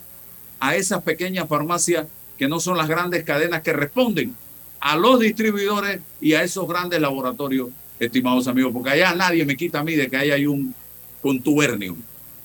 a 0.60 0.76
esas 0.76 1.04
pequeñas 1.04 1.50
farmacias 1.50 2.08
que 2.38 2.48
no 2.48 2.60
son 2.60 2.78
las 2.78 2.88
grandes 2.88 3.24
cadenas 3.24 3.64
que 3.64 3.74
responden 3.74 4.36
a 4.80 4.96
los 4.96 5.20
distribuidores 5.20 6.02
y 6.22 6.34
a 6.34 6.44
esos 6.44 6.68
grandes 6.68 7.00
laboratorios, 7.02 7.70
estimados 8.00 8.48
amigos, 8.48 8.72
porque 8.74 8.92
allá 8.92 9.16
nadie 9.16 9.46
me 9.46 9.56
quita 9.56 9.80
a 9.80 9.84
mí 9.84 9.96
de 9.96 10.08
que 10.08 10.18
ahí 10.18 10.32
hay 10.32 10.46
un 10.46 10.74
contubernio. 11.22 11.96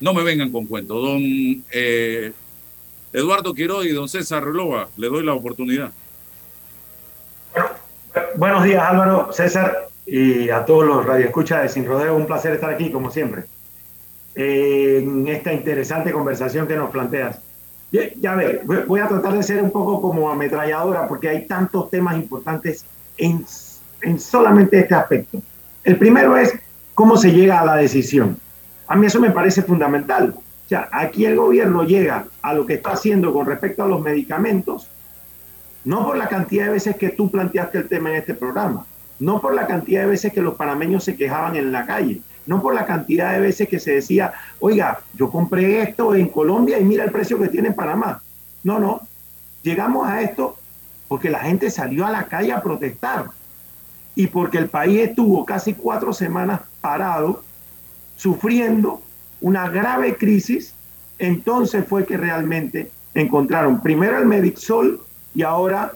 No 0.00 0.14
me 0.14 0.22
vengan 0.22 0.50
con 0.50 0.66
cuentos. 0.66 1.00
Don 1.00 1.20
eh, 1.70 2.32
Eduardo 3.12 3.54
Quiroz 3.54 3.86
y 3.86 3.90
don 3.90 4.08
César 4.08 4.44
Relova, 4.44 4.88
le 4.96 5.08
doy 5.08 5.24
la 5.24 5.34
oportunidad. 5.34 5.92
Buenos 8.36 8.64
días, 8.64 8.82
Álvaro, 8.82 9.32
César, 9.32 9.88
y 10.06 10.50
a 10.50 10.64
todos 10.64 10.84
los 10.84 11.04
radioescuchas 11.04 11.62
de 11.62 11.68
Sin 11.68 11.86
Rodeo. 11.86 12.16
Un 12.16 12.26
placer 12.26 12.52
estar 12.54 12.70
aquí, 12.70 12.90
como 12.90 13.10
siempre, 13.10 13.44
en 14.34 15.28
esta 15.28 15.52
interesante 15.52 16.12
conversación 16.12 16.66
que 16.66 16.76
nos 16.76 16.90
planteas. 16.90 17.38
Ya 17.92 18.34
ver, 18.34 18.62
voy 18.64 19.00
a 19.00 19.06
tratar 19.06 19.34
de 19.34 19.42
ser 19.42 19.62
un 19.62 19.70
poco 19.70 20.00
como 20.00 20.30
ametralladora 20.30 21.06
porque 21.06 21.28
hay 21.28 21.46
tantos 21.46 21.90
temas 21.90 22.16
importantes 22.16 22.86
en, 23.18 23.44
en 24.00 24.18
solamente 24.18 24.78
este 24.78 24.94
aspecto. 24.94 25.42
El 25.84 25.98
primero 25.98 26.36
es 26.36 26.54
cómo 26.94 27.18
se 27.18 27.32
llega 27.32 27.60
a 27.60 27.66
la 27.66 27.76
decisión. 27.76 28.38
A 28.86 28.96
mí 28.96 29.06
eso 29.06 29.20
me 29.20 29.30
parece 29.30 29.62
fundamental. 29.62 30.34
O 30.36 30.68
sea, 30.68 30.88
aquí 30.90 31.26
el 31.26 31.36
gobierno 31.36 31.84
llega 31.84 32.26
a 32.40 32.54
lo 32.54 32.64
que 32.64 32.74
está 32.74 32.92
haciendo 32.92 33.30
con 33.30 33.44
respecto 33.44 33.82
a 33.82 33.86
los 33.86 34.00
medicamentos, 34.00 34.88
no 35.84 36.06
por 36.06 36.16
la 36.16 36.28
cantidad 36.28 36.66
de 36.66 36.72
veces 36.72 36.96
que 36.96 37.10
tú 37.10 37.30
planteaste 37.30 37.76
el 37.76 37.88
tema 37.88 38.08
en 38.08 38.16
este 38.16 38.32
programa, 38.32 38.86
no 39.18 39.38
por 39.38 39.54
la 39.54 39.66
cantidad 39.66 40.02
de 40.02 40.06
veces 40.06 40.32
que 40.32 40.40
los 40.40 40.54
panameños 40.54 41.04
se 41.04 41.14
quejaban 41.14 41.56
en 41.56 41.72
la 41.72 41.84
calle, 41.84 42.22
no 42.46 42.60
por 42.60 42.74
la 42.74 42.86
cantidad 42.86 43.32
de 43.32 43.40
veces 43.40 43.68
que 43.68 43.80
se 43.80 43.94
decía, 43.94 44.32
oiga, 44.60 45.00
yo 45.14 45.30
compré 45.30 45.82
esto 45.82 46.14
en 46.14 46.28
Colombia 46.28 46.78
y 46.78 46.84
mira 46.84 47.04
el 47.04 47.10
precio 47.10 47.38
que 47.38 47.48
tiene 47.48 47.68
en 47.68 47.74
Panamá. 47.74 48.22
No, 48.64 48.78
no, 48.78 49.00
llegamos 49.62 50.08
a 50.08 50.22
esto 50.22 50.56
porque 51.08 51.30
la 51.30 51.40
gente 51.40 51.70
salió 51.70 52.06
a 52.06 52.10
la 52.10 52.24
calle 52.24 52.52
a 52.52 52.62
protestar 52.62 53.26
y 54.14 54.26
porque 54.26 54.58
el 54.58 54.68
país 54.68 55.00
estuvo 55.00 55.44
casi 55.44 55.74
cuatro 55.74 56.12
semanas 56.12 56.60
parado, 56.80 57.42
sufriendo 58.16 59.02
una 59.40 59.68
grave 59.68 60.16
crisis, 60.16 60.74
entonces 61.18 61.84
fue 61.86 62.04
que 62.06 62.16
realmente 62.16 62.90
encontraron 63.14 63.80
primero 63.80 64.18
el 64.18 64.26
Medixol 64.26 65.00
y 65.34 65.42
ahora 65.42 65.92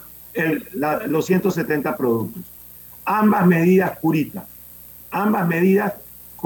los 1.06 1.26
170 1.26 1.96
productos. 1.96 2.42
Ambas 3.04 3.46
medidas 3.46 3.98
curitas, 3.98 4.44
ambas 5.10 5.46
medidas 5.46 5.94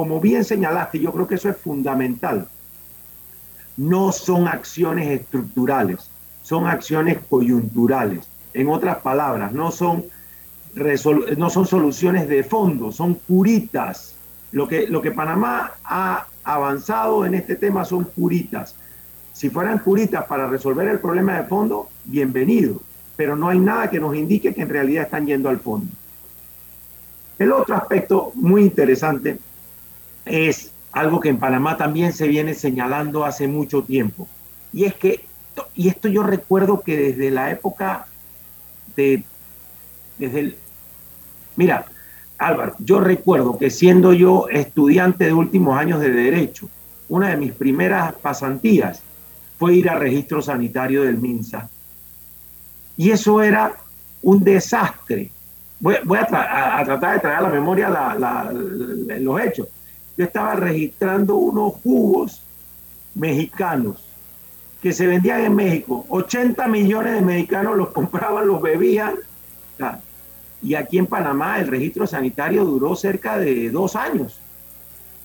como 0.00 0.18
bien 0.18 0.46
señalaste, 0.46 0.98
yo 0.98 1.12
creo 1.12 1.28
que 1.28 1.34
eso 1.34 1.50
es 1.50 1.58
fundamental, 1.58 2.48
no 3.76 4.12
son 4.12 4.48
acciones 4.48 5.10
estructurales, 5.10 6.08
son 6.42 6.66
acciones 6.66 7.18
coyunturales. 7.28 8.26
En 8.54 8.70
otras 8.70 8.96
palabras, 9.00 9.52
no 9.52 9.70
son, 9.70 10.06
no 11.36 11.50
son 11.50 11.66
soluciones 11.66 12.30
de 12.30 12.42
fondo, 12.42 12.92
son 12.92 13.12
curitas. 13.12 14.14
Lo 14.52 14.66
que, 14.66 14.88
lo 14.88 15.02
que 15.02 15.10
Panamá 15.10 15.72
ha 15.84 16.24
avanzado 16.44 17.26
en 17.26 17.34
este 17.34 17.56
tema 17.56 17.84
son 17.84 18.04
curitas. 18.04 18.74
Si 19.34 19.50
fueran 19.50 19.80
curitas 19.80 20.24
para 20.24 20.46
resolver 20.46 20.88
el 20.88 20.98
problema 20.98 21.36
de 21.36 21.44
fondo, 21.46 21.90
bienvenido, 22.06 22.80
pero 23.16 23.36
no 23.36 23.50
hay 23.50 23.58
nada 23.58 23.90
que 23.90 24.00
nos 24.00 24.16
indique 24.16 24.54
que 24.54 24.62
en 24.62 24.70
realidad 24.70 25.04
están 25.04 25.26
yendo 25.26 25.50
al 25.50 25.58
fondo. 25.58 25.92
El 27.38 27.52
otro 27.52 27.74
aspecto 27.74 28.32
muy 28.34 28.62
interesante 28.62 29.38
es 30.24 30.72
algo 30.92 31.20
que 31.20 31.28
en 31.28 31.38
Panamá 31.38 31.76
también 31.76 32.12
se 32.12 32.28
viene 32.28 32.54
señalando 32.54 33.24
hace 33.24 33.46
mucho 33.46 33.82
tiempo. 33.82 34.28
Y 34.72 34.84
es 34.84 34.94
que, 34.94 35.24
y 35.74 35.88
esto 35.88 36.08
yo 36.08 36.22
recuerdo 36.22 36.80
que 36.80 36.96
desde 36.96 37.30
la 37.30 37.50
época 37.50 38.06
de, 38.96 39.22
desde 40.18 40.40
el, 40.40 40.56
mira, 41.56 41.86
Álvaro, 42.38 42.74
yo 42.78 43.00
recuerdo 43.00 43.58
que 43.58 43.70
siendo 43.70 44.12
yo 44.12 44.48
estudiante 44.48 45.26
de 45.26 45.32
últimos 45.32 45.78
años 45.78 46.00
de 46.00 46.10
Derecho, 46.10 46.68
una 47.08 47.28
de 47.28 47.36
mis 47.36 47.52
primeras 47.52 48.14
pasantías 48.14 49.02
fue 49.58 49.74
ir 49.74 49.90
al 49.90 50.00
registro 50.00 50.40
sanitario 50.40 51.02
del 51.02 51.18
MINSA. 51.18 51.68
Y 52.96 53.10
eso 53.10 53.42
era 53.42 53.74
un 54.22 54.42
desastre. 54.42 55.30
Voy, 55.80 55.96
a, 55.96 56.82
tratar 56.84 57.14
de 57.14 57.20
traer 57.20 57.38
a 57.38 57.42
la 57.42 57.48
memoria 57.48 58.16
los 59.18 59.40
hechos 59.40 59.68
yo 60.16 60.24
estaba 60.24 60.54
registrando 60.54 61.36
unos 61.36 61.74
jugos 61.82 62.42
mexicanos 63.14 64.04
que 64.82 64.92
se 64.92 65.06
vendían 65.06 65.42
en 65.42 65.54
México. 65.54 66.06
80 66.08 66.66
millones 66.68 67.14
de 67.14 67.20
mexicanos 67.20 67.76
los 67.76 67.90
compraban, 67.90 68.46
los 68.46 68.62
bebían. 68.62 69.14
Y 70.62 70.74
aquí 70.74 70.98
en 70.98 71.06
Panamá 71.06 71.58
el 71.58 71.68
registro 71.68 72.06
sanitario 72.06 72.64
duró 72.64 72.96
cerca 72.96 73.38
de 73.38 73.70
dos 73.70 73.96
años. 73.96 74.40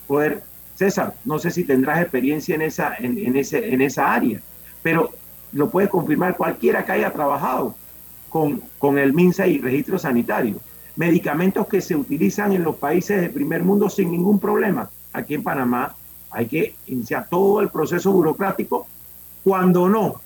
Poder, 0.07 0.43
César, 0.75 1.13
no 1.25 1.39
sé 1.39 1.51
si 1.51 1.63
tendrás 1.63 2.01
experiencia 2.01 2.55
en 2.55 2.61
esa, 2.61 2.95
en, 2.97 3.35
ese, 3.35 3.73
en 3.73 3.81
esa 3.81 4.13
área, 4.13 4.39
pero 4.83 5.09
lo 5.51 5.69
puede 5.69 5.89
confirmar 5.89 6.37
cualquiera 6.37 6.85
que 6.85 6.91
haya 6.91 7.11
trabajado 7.11 7.75
con, 8.29 8.61
con 8.77 8.97
el 8.97 9.13
MINSA 9.13 9.47
y 9.47 9.59
registro 9.59 9.97
sanitario 9.97 10.59
medicamentos 10.95 11.67
que 11.67 11.81
se 11.81 11.95
utilizan 11.95 12.53
en 12.53 12.63
los 12.63 12.75
países 12.75 13.21
del 13.21 13.31
primer 13.31 13.63
mundo 13.63 13.89
sin 13.89 14.11
ningún 14.11 14.39
problema. 14.39 14.89
Aquí 15.13 15.33
en 15.35 15.43
Panamá 15.43 15.95
hay 16.31 16.47
que 16.47 16.75
iniciar 16.87 17.27
todo 17.29 17.61
el 17.61 17.69
proceso 17.69 18.11
burocrático, 18.11 18.87
cuando 19.43 19.87
no 19.87 20.21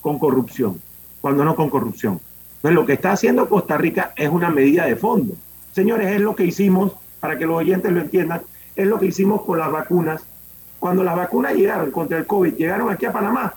con 0.00 0.18
corrupción, 0.18 0.80
cuando 1.20 1.44
no 1.44 1.54
con 1.54 1.70
corrupción. 1.70 2.20
Entonces 2.56 2.74
lo 2.74 2.86
que 2.86 2.94
está 2.94 3.12
haciendo 3.12 3.48
Costa 3.48 3.76
Rica 3.76 4.12
es 4.16 4.28
una 4.28 4.50
medida 4.50 4.86
de 4.86 4.96
fondo. 4.96 5.34
Señores, 5.72 6.12
es 6.12 6.20
lo 6.20 6.34
que 6.34 6.44
hicimos, 6.44 6.92
para 7.20 7.36
que 7.36 7.46
los 7.46 7.56
oyentes 7.56 7.92
lo 7.92 8.00
entiendan, 8.00 8.42
es 8.74 8.86
lo 8.86 8.98
que 8.98 9.06
hicimos 9.06 9.42
con 9.42 9.58
las 9.58 9.70
vacunas. 9.70 10.24
Cuando 10.78 11.02
las 11.02 11.16
vacunas 11.16 11.54
llegaron 11.54 11.90
contra 11.90 12.18
el 12.18 12.26
COVID, 12.26 12.54
llegaron 12.54 12.90
aquí 12.90 13.06
a 13.06 13.12
Panamá. 13.12 13.54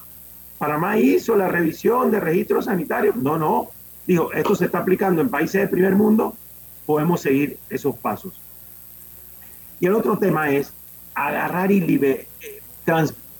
Panamá 0.58 0.98
hizo 0.98 1.36
la 1.36 1.48
revisión 1.48 2.12
de 2.12 2.20
registro 2.20 2.62
sanitario. 2.62 3.14
No, 3.16 3.38
no. 3.38 3.68
Dijo, 4.06 4.32
esto 4.34 4.56
se 4.56 4.66
está 4.66 4.80
aplicando 4.80 5.22
en 5.22 5.30
países 5.30 5.62
del 5.62 5.70
primer 5.70 5.96
mundo, 5.96 6.36
podemos 6.88 7.22
seguir 7.22 7.60
esos 7.70 7.96
pasos. 7.98 8.42
Y 9.80 9.86
el 9.86 9.94
otro 9.94 10.18
tema 10.18 10.50
es 10.50 10.74
agarrar 11.14 11.72
y 11.72 12.26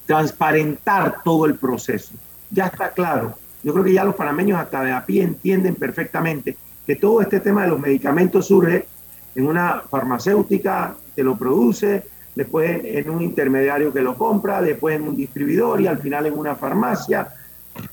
transparentar 0.06 1.24
todo 1.24 1.46
el 1.46 1.56
proceso. 1.56 2.14
Ya 2.52 2.68
está 2.68 2.92
claro. 2.92 3.36
Yo 3.64 3.74
creo 3.74 3.86
que 3.86 3.94
ya 3.94 4.04
los 4.04 4.16
panameños 4.16 4.60
hasta 4.60 4.84
de 4.84 4.92
a 4.92 5.04
pie 5.06 5.24
entienden 5.24 5.76
perfectamente 5.76 6.56
que 6.86 6.96
todo 6.98 7.22
este 7.22 7.40
tema 7.40 7.64
de 7.64 7.70
los 7.70 7.80
medicamentos 7.80 8.48
surge 8.48 8.86
en 9.34 9.48
una 9.48 9.82
farmacéutica 9.90 10.96
que 11.16 11.24
lo 11.24 11.36
produce, 11.38 12.04
después 12.36 12.82
en 12.84 13.10
un 13.10 13.22
intermediario 13.22 13.94
que 13.94 14.02
lo 14.02 14.16
compra, 14.16 14.62
después 14.62 14.96
en 14.96 15.08
un 15.08 15.16
distribuidor 15.16 15.82
y 15.82 15.88
al 15.88 16.00
final 16.00 16.26
en 16.26 16.38
una 16.38 16.56
farmacia. 16.56 17.30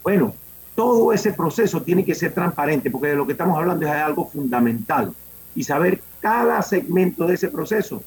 Bueno, 0.03 0.35
todo 0.75 1.13
ese 1.13 1.33
proceso 1.33 1.83
tiene 1.83 2.05
que 2.05 2.15
ser 2.15 2.33
transparente 2.33 2.91
porque 2.91 3.09
de 3.09 3.17
lo 3.17 3.27
que 3.27 3.33
estamos 3.33 3.57
hablando 3.57 3.87
es 3.87 3.93
algo 3.93 4.27
fundamental 4.27 5.15
y 5.55 5.65
saber 5.65 6.01
cada 6.21 6.61
segmento 6.63 7.27
de 7.27 7.35
ese 7.35 7.49
proceso, 7.49 8.03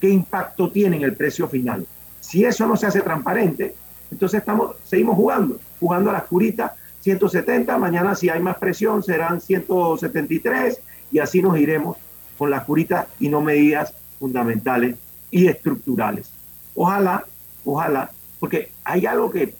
qué 0.00 0.08
impacto 0.10 0.70
tiene 0.70 0.96
en 0.96 1.02
el 1.02 1.16
precio 1.16 1.48
final. 1.48 1.86
Si 2.20 2.44
eso 2.44 2.66
no 2.66 2.76
se 2.76 2.86
hace 2.86 3.00
transparente, 3.00 3.74
entonces 4.10 4.40
estamos, 4.40 4.76
seguimos 4.84 5.16
jugando, 5.16 5.58
jugando 5.80 6.10
a 6.10 6.14
las 6.14 6.24
curitas 6.24 6.72
170, 7.00 7.76
mañana 7.76 8.14
si 8.14 8.30
hay 8.30 8.40
más 8.40 8.56
presión 8.56 9.02
serán 9.02 9.40
173 9.40 10.80
y 11.12 11.18
así 11.18 11.42
nos 11.42 11.58
iremos 11.58 11.98
con 12.38 12.50
las 12.50 12.64
curitas 12.64 13.06
y 13.20 13.28
no 13.28 13.40
medidas 13.40 13.92
fundamentales 14.18 14.96
y 15.30 15.46
estructurales. 15.46 16.30
Ojalá, 16.74 17.24
ojalá, 17.64 18.10
porque 18.40 18.70
hay 18.84 19.06
algo 19.06 19.30
que 19.30 19.54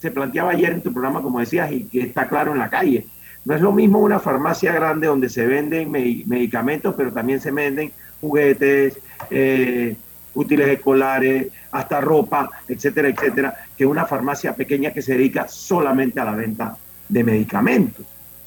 se 0.00 0.10
planteaba 0.10 0.50
ayer 0.50 0.72
en 0.72 0.82
tu 0.82 0.92
programa, 0.92 1.22
como 1.22 1.40
decías, 1.40 1.70
y 1.70 1.84
que 1.84 2.00
está 2.00 2.28
claro 2.28 2.52
en 2.52 2.58
la 2.58 2.68
calle. 2.68 3.06
No 3.46 3.54
es 3.54 3.60
lo 3.60 3.70
mismo 3.70 4.00
una 4.00 4.18
farmacia 4.18 4.72
grande 4.72 5.06
donde 5.06 5.28
se 5.28 5.46
venden 5.46 5.88
medicamentos, 5.88 6.96
pero 6.96 7.12
también 7.12 7.40
se 7.40 7.52
venden 7.52 7.92
juguetes, 8.20 8.98
eh, 9.30 9.94
útiles 10.34 10.68
escolares, 10.68 11.46
hasta 11.70 12.00
ropa, 12.00 12.50
etcétera, 12.66 13.08
etcétera, 13.08 13.54
que 13.76 13.86
una 13.86 14.04
farmacia 14.04 14.52
pequeña 14.52 14.92
que 14.92 15.00
se 15.00 15.12
dedica 15.12 15.46
solamente 15.46 16.18
a 16.18 16.24
la 16.24 16.32
venta 16.32 16.76
de 17.08 17.22
medicamentos. 17.22 18.04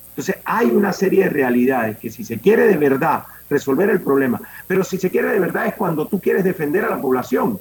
Entonces 0.10 0.36
hay 0.44 0.68
una 0.68 0.92
serie 0.92 1.24
de 1.24 1.30
realidades 1.30 1.98
que 1.98 2.10
si 2.10 2.26
se 2.26 2.38
quiere 2.40 2.68
de 2.68 2.76
verdad 2.76 3.24
resolver 3.50 3.90
el 3.90 4.02
problema, 4.02 4.42
pero 4.68 4.84
si 4.84 4.98
se 4.98 5.10
quiere 5.10 5.30
de 5.30 5.40
verdad 5.40 5.68
es 5.68 5.76
cuando 5.76 6.08
tú 6.10 6.20
quieres 6.20 6.44
defender 6.44 6.84
a 6.84 6.90
la 6.90 7.00
población. 7.00 7.58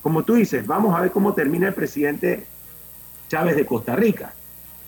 Como 0.00 0.22
tú 0.22 0.36
dices, 0.36 0.66
vamos 0.66 0.96
a 0.96 1.02
ver 1.02 1.10
cómo 1.10 1.34
termina 1.34 1.68
el 1.68 1.74
presidente 1.74 2.46
Chávez 3.28 3.56
de 3.56 3.66
Costa 3.66 3.94
Rica. 3.94 4.32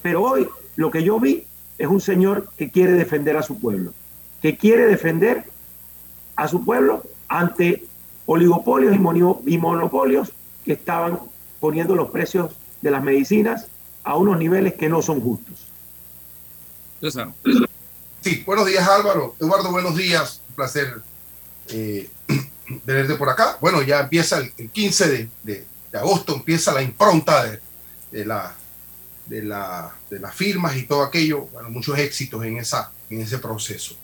Pero 0.00 0.22
hoy 0.22 0.48
lo 0.76 0.90
que 0.90 1.02
yo 1.02 1.18
vi 1.20 1.46
es 1.78 1.88
un 1.88 2.00
señor 2.00 2.48
que 2.56 2.70
quiere 2.70 2.92
defender 2.92 3.36
a 3.36 3.42
su 3.42 3.58
pueblo, 3.58 3.92
que 4.40 4.56
quiere 4.56 4.86
defender 4.86 5.44
a 6.36 6.48
su 6.48 6.64
pueblo 6.64 7.02
ante 7.28 7.84
oligopolios 8.26 8.96
y 9.46 9.58
monopolios 9.58 10.32
que 10.64 10.74
estaban 10.74 11.18
poniendo 11.60 11.94
los 11.94 12.10
precios 12.10 12.52
de 12.80 12.90
las 12.90 13.02
medicinas 13.02 13.66
a 14.04 14.16
unos 14.16 14.38
niveles 14.38 14.74
que 14.74 14.88
no 14.88 15.02
son 15.02 15.20
justos. 15.20 15.66
Sí, 18.20 18.42
buenos 18.46 18.66
días 18.66 18.86
Álvaro. 18.86 19.34
Eduardo, 19.40 19.70
buenos 19.70 19.96
días. 19.96 20.40
Un 20.50 20.54
placer 20.54 21.02
eh, 21.68 22.08
tenerte 22.86 23.14
por 23.16 23.28
acá. 23.28 23.58
Bueno, 23.60 23.82
ya 23.82 24.00
empieza 24.00 24.38
el, 24.38 24.70
15 24.70 25.28
de, 25.42 25.66
agosto, 25.92 26.34
empieza 26.34 26.72
la 26.72 26.82
impronta 26.82 27.44
de, 28.10 28.24
la, 28.24 28.54
de, 29.32 29.42
la, 29.42 29.90
de 30.10 30.18
las 30.20 30.34
firmas 30.34 30.76
y 30.76 30.82
todo 30.82 31.02
aquello. 31.02 31.48
Muchos 31.70 31.98
éxitos 31.98 32.44
en, 32.44 32.58
esa, 32.58 32.92
en 33.08 33.22
ese 33.22 33.38
proceso. 33.38 33.96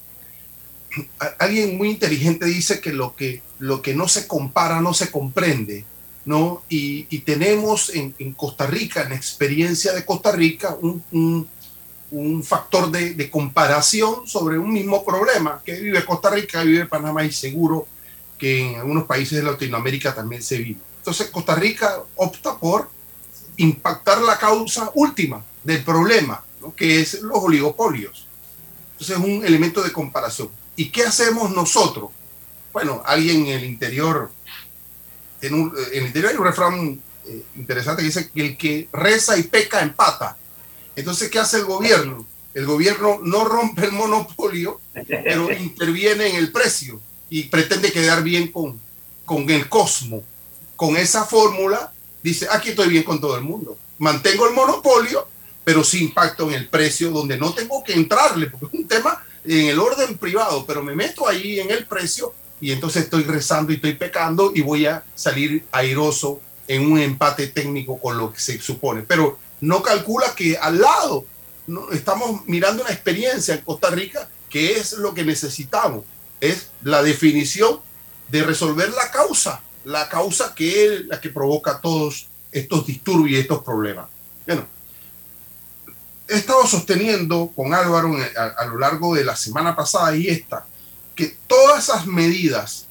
Alguien 1.38 1.76
muy 1.76 1.90
inteligente 1.90 2.46
dice 2.46 2.80
que 2.80 2.92
lo 2.92 3.14
que, 3.14 3.42
lo 3.58 3.82
que 3.82 3.94
no 3.94 4.08
se 4.08 4.26
compara 4.26 4.80
no 4.80 4.94
se 4.94 5.10
comprende. 5.10 5.84
¿no? 6.24 6.62
Y, 6.68 7.04
tenemos 7.20 7.90
en, 7.94 8.32
Costa 8.32 8.66
Rica, 8.66 9.02
en 9.02 9.12
experiencia 9.12 9.92
de 9.92 10.04
Costa 10.04 10.32
Rica, 10.32 10.76
un, 10.80 11.46
un, 12.10 12.42
factor 12.42 12.90
de, 12.90 13.12
de, 13.12 13.30
comparación 13.30 14.26
sobre 14.26 14.58
un 14.58 14.72
mismo 14.72 15.04
problema 15.04 15.60
que 15.62 15.78
vive 15.78 16.04
Costa 16.06 16.30
Rica, 16.30 16.62
vive 16.62 16.86
Panamá 16.86 17.22
y 17.24 17.32
seguro 17.32 17.86
que 18.38 18.70
en 18.70 18.76
algunos 18.76 19.04
países 19.04 19.38
de 19.38 19.44
Latinoamérica 19.44 20.14
también 20.14 20.42
se 20.42 20.56
vive. 20.58 20.80
Entonces 20.98 21.28
Costa 21.28 21.54
Rica 21.54 22.02
opta 22.16 22.58
por 22.58 22.88
impactar 23.58 24.22
la 24.22 24.38
causa 24.38 24.90
última 24.94 25.44
del 25.62 25.84
problema, 25.84 26.42
que 26.74 27.00
es 27.00 27.20
los 27.22 27.38
oligopolios. 27.38 28.26
Entonces 28.92 29.16
es 29.16 29.22
un 29.22 29.44
elemento 29.44 29.82
de 29.82 29.92
comparación. 29.92 30.48
¿Y 30.74 30.90
qué 30.90 31.04
hacemos 31.04 31.50
nosotros? 31.50 32.10
Bueno, 32.72 33.02
alguien 33.04 33.46
en 33.46 33.58
el 33.58 33.64
interior 33.64 34.30
en, 35.40 35.72
el 35.92 36.06
interior 36.06 36.32
hay 36.32 36.36
un 36.36 36.44
refrán 36.44 37.00
eh, 37.26 37.42
interesante 37.56 38.02
que 38.02 38.06
dice 38.06 38.30
que 38.30 38.46
el 38.46 38.56
que 38.56 38.88
reza 38.92 39.36
y 39.36 39.44
peca 39.44 39.82
empata. 39.82 40.36
Entonces, 40.96 41.30
¿qué 41.30 41.38
hace 41.38 41.58
el 41.58 41.64
gobierno? 41.64 42.26
El 42.54 42.66
gobierno 42.66 43.20
no 43.22 43.44
rompe 43.44 43.84
el 43.84 43.92
monopolio, 43.92 44.80
pero 45.06 45.52
interviene 45.60 46.28
en 46.28 46.36
el 46.36 46.50
precio 46.50 47.00
y 47.30 47.44
pretende 47.44 47.92
quedar 47.92 48.22
bien 48.22 48.50
con, 48.50 48.80
con 49.24 49.48
el 49.50 49.68
cosmo. 49.68 50.24
Con 50.74 50.96
esa 50.96 51.24
fórmula, 51.24 51.92
dice, 52.22 52.46
aquí 52.50 52.70
estoy 52.70 52.88
bien 52.88 53.02
con 53.02 53.20
todo 53.20 53.36
el 53.36 53.42
mundo. 53.42 53.78
Mantengo 53.98 54.46
el 54.48 54.54
monopolio, 54.54 55.26
pero 55.64 55.84
sí 55.84 56.04
impacto 56.04 56.48
en 56.48 56.54
el 56.54 56.68
precio, 56.68 57.10
donde 57.10 57.36
no 57.36 57.52
tengo 57.52 57.82
que 57.84 57.92
entrarle, 57.92 58.46
porque 58.46 58.66
es 58.66 58.80
un 58.80 58.88
tema 58.88 59.24
en 59.44 59.66
el 59.66 59.78
orden 59.78 60.16
privado, 60.18 60.64
pero 60.66 60.82
me 60.82 60.94
meto 60.94 61.26
ahí 61.26 61.60
en 61.60 61.70
el 61.70 61.86
precio 61.86 62.32
y 62.60 62.72
entonces 62.72 63.04
estoy 63.04 63.22
rezando 63.22 63.72
y 63.72 63.76
estoy 63.76 63.94
pecando 63.94 64.52
y 64.54 64.60
voy 64.60 64.86
a 64.86 65.04
salir 65.14 65.64
airoso 65.70 66.40
en 66.66 66.90
un 66.90 66.98
empate 66.98 67.46
técnico 67.46 67.98
con 67.98 68.18
lo 68.18 68.32
que 68.32 68.40
se 68.40 68.60
supone. 68.60 69.02
Pero 69.02 69.38
no 69.60 69.82
calcula 69.82 70.34
que 70.34 70.56
al 70.56 70.80
lado 70.80 71.24
no, 71.66 71.90
estamos 71.92 72.46
mirando 72.46 72.82
una 72.82 72.92
experiencia 72.92 73.54
en 73.54 73.60
Costa 73.60 73.90
Rica 73.90 74.28
que 74.48 74.78
es 74.78 74.92
lo 74.94 75.14
que 75.14 75.24
necesitamos, 75.24 76.04
es 76.40 76.68
la 76.82 77.02
definición 77.02 77.80
de 78.28 78.42
resolver 78.42 78.90
la 78.90 79.10
causa, 79.10 79.62
la 79.88 80.06
causa 80.06 80.54
que 80.54 80.84
es 80.84 81.06
la 81.06 81.18
que 81.18 81.30
provoca 81.30 81.80
todos 81.80 82.28
estos 82.52 82.86
disturbios 82.86 83.38
y 83.38 83.40
estos 83.40 83.64
problemas. 83.64 84.06
Bueno, 84.46 84.66
he 86.28 86.36
estado 86.36 86.66
sosteniendo 86.66 87.50
con 87.56 87.72
Álvaro 87.72 88.14
a 88.36 88.66
lo 88.66 88.78
largo 88.78 89.14
de 89.14 89.24
la 89.24 89.34
semana 89.34 89.74
pasada 89.74 90.14
y 90.14 90.28
esta, 90.28 90.66
que 91.14 91.38
todas 91.46 91.84
esas 91.84 92.06
medidas, 92.06 92.86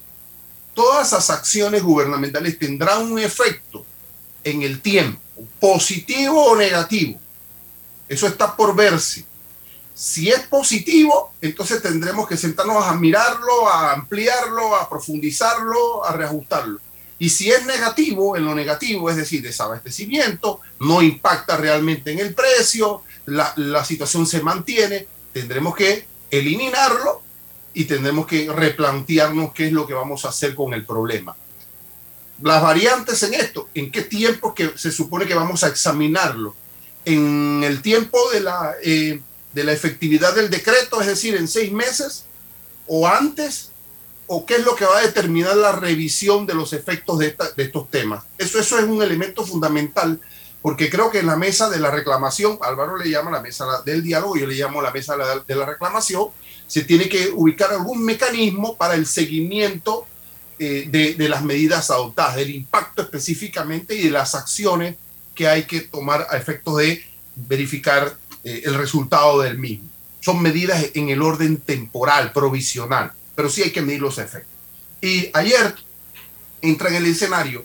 todas 0.74 1.10
esas 1.10 1.30
acciones 1.30 1.84
gubernamentales 1.84 2.58
tendrán 2.58 3.12
un 3.12 3.20
efecto 3.20 3.86
en 4.44 4.64
el 4.64 4.82
tiempo, 4.82 5.22
positivo 5.60 6.46
o 6.46 6.56
negativo. 6.56 7.20
Eso 8.10 8.26
está 8.26 8.56
por 8.56 8.76
verse. 8.76 9.24
Si 9.94 10.30
es 10.30 10.40
positivo, 10.48 11.34
entonces 11.42 11.80
tendremos 11.80 12.28
que 12.28 12.38
sentarnos 12.38 12.84
a 12.84 12.96
mirarlo, 12.96 13.70
a 13.70 13.94
ampliarlo, 13.94 14.76
a 14.76 14.90
profundizarlo, 14.90 16.04
a 16.04 16.12
reajustarlo. 16.14 16.87
Y 17.20 17.30
si 17.30 17.50
es 17.50 17.66
negativo, 17.66 18.38
en 18.38 18.46
lo 18.46 18.54
negativo, 18.54 19.10
es 19.10 19.16
decir, 19.16 19.42
desabastecimiento, 19.42 20.60
no 20.80 21.02
impacta 21.02 21.58
realmente 21.58 22.12
en 22.12 22.20
el 22.20 22.34
precio, 22.34 23.02
la, 23.26 23.54
la 23.56 23.84
situación 23.84 24.28
se 24.28 24.42
mantiene, 24.42 25.08
tendremos 25.34 25.76
que 25.76 26.06
eliminarlo 26.30 27.22
y 27.74 27.86
tendremos 27.86 28.28
que 28.28 28.52
replantearnos 28.52 29.54
qué 29.54 29.68
es 29.68 29.74
lo 29.74 29.88
que 29.88 29.94
vamos 29.94 30.26
a 30.26 30.30
hacer 30.30 30.56
con 30.56 30.74
el 30.74 30.86
problema. 30.86 31.36
Las 32.42 32.62
variantes 32.62 33.22
en 33.24 33.34
esto, 33.34 33.70
¿en 33.74 33.92
qué 33.92 34.04
tiempo 34.04 34.54
que 34.54 34.74
se 34.76 34.92
supone 34.92 35.26
que 35.26 35.34
vamos 35.34 35.64
a 35.64 35.68
examinarlo? 35.68 36.56
¿En 37.04 37.64
el 37.64 37.82
tiempo 37.82 38.18
de 38.32 38.42
la, 38.42 38.76
eh, 38.84 39.22
de 39.54 39.64
la 39.64 39.72
efectividad 39.72 40.36
del 40.36 40.50
decreto, 40.50 41.02
es 41.02 41.08
decir, 41.08 41.36
en 41.36 41.48
seis 41.48 41.72
meses 41.72 42.26
o 42.86 43.08
antes? 43.08 43.72
¿O 44.28 44.46
qué 44.46 44.58
es 44.58 44.66
lo 44.66 44.76
que 44.76 44.86
va 44.86 44.98
a 44.98 45.02
determinar 45.02 45.56
la 45.56 45.72
revisión 45.72 46.46
de 46.46 46.54
los 46.54 46.74
efectos 46.74 47.20
de, 47.20 47.36
de 47.56 47.64
estos 47.64 47.90
temas? 47.90 48.24
Eso, 48.38 48.60
eso 48.60 48.78
es 48.78 48.86
un 48.86 49.02
elemento 49.02 49.46
fundamental 49.46 50.20
porque 50.62 50.90
creo 50.90 51.10
que 51.10 51.20
en 51.20 51.28
la 51.28 51.38
mesa 51.38 51.70
de 51.70 51.80
la 51.80 51.92
reclamación, 51.92 52.60
Álvaro 52.62 52.98
le 52.98 53.10
llama 53.10 53.32
la 53.32 53.42
mesa 53.42 53.66
del 53.86 54.04
diálogo, 54.04 54.36
yo 54.36 54.48
le 54.48 54.56
llamo 54.56 54.82
la 54.82 54.92
mesa 54.92 55.16
de 55.48 55.56
la 55.56 55.66
reclamación, 55.66 56.28
se 56.68 56.84
tiene 56.84 57.08
que 57.08 57.30
ubicar 57.30 57.72
algún 57.72 58.04
mecanismo 58.04 58.76
para 58.76 58.96
el 58.96 59.06
seguimiento 59.06 60.06
eh, 60.60 60.88
de, 60.90 61.30
las 61.30 61.44
medidas 61.44 61.90
adoptadas, 61.90 62.36
del 62.36 62.50
impacto 62.50 63.04
específicamente 63.04 63.96
y 63.96 64.04
de 64.04 64.12
las 64.12 64.36
acciones 64.36 64.98
que 65.36 65.48
hay 65.48 65.64
que 65.64 65.82
tomar 65.82 66.28
a 66.30 66.36
efectos 66.36 66.78
de 66.78 67.06
verificar 67.36 68.18
eh, 68.44 68.64
el 68.66 68.74
resultado 68.74 69.40
del 69.40 69.60
mismo. 69.60 69.88
Son 70.20 70.42
medidas 70.42 70.84
en 70.96 71.10
el 71.10 71.22
orden 71.22 71.58
temporal, 71.58 72.34
provisional, 72.34 73.14
pero 73.38 73.52
sí 73.52 73.62
hay 73.62 73.70
que 73.70 73.84
medir 73.84 74.02
los 74.02 74.18
efectos. 74.18 74.52
Y 75.00 75.30
ayer 75.32 75.76
entra 76.60 76.90
en 76.90 76.96
el 76.96 77.06
escenario 77.06 77.64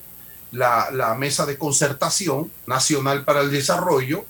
la, 0.51 0.91
la 0.93 1.15
mesa 1.15 1.47
de 1.47 1.57
concertación 1.57 2.53
nacional 2.67 3.25
para 3.25 3.41
el 3.41 3.51
desarrollo 3.51 4.27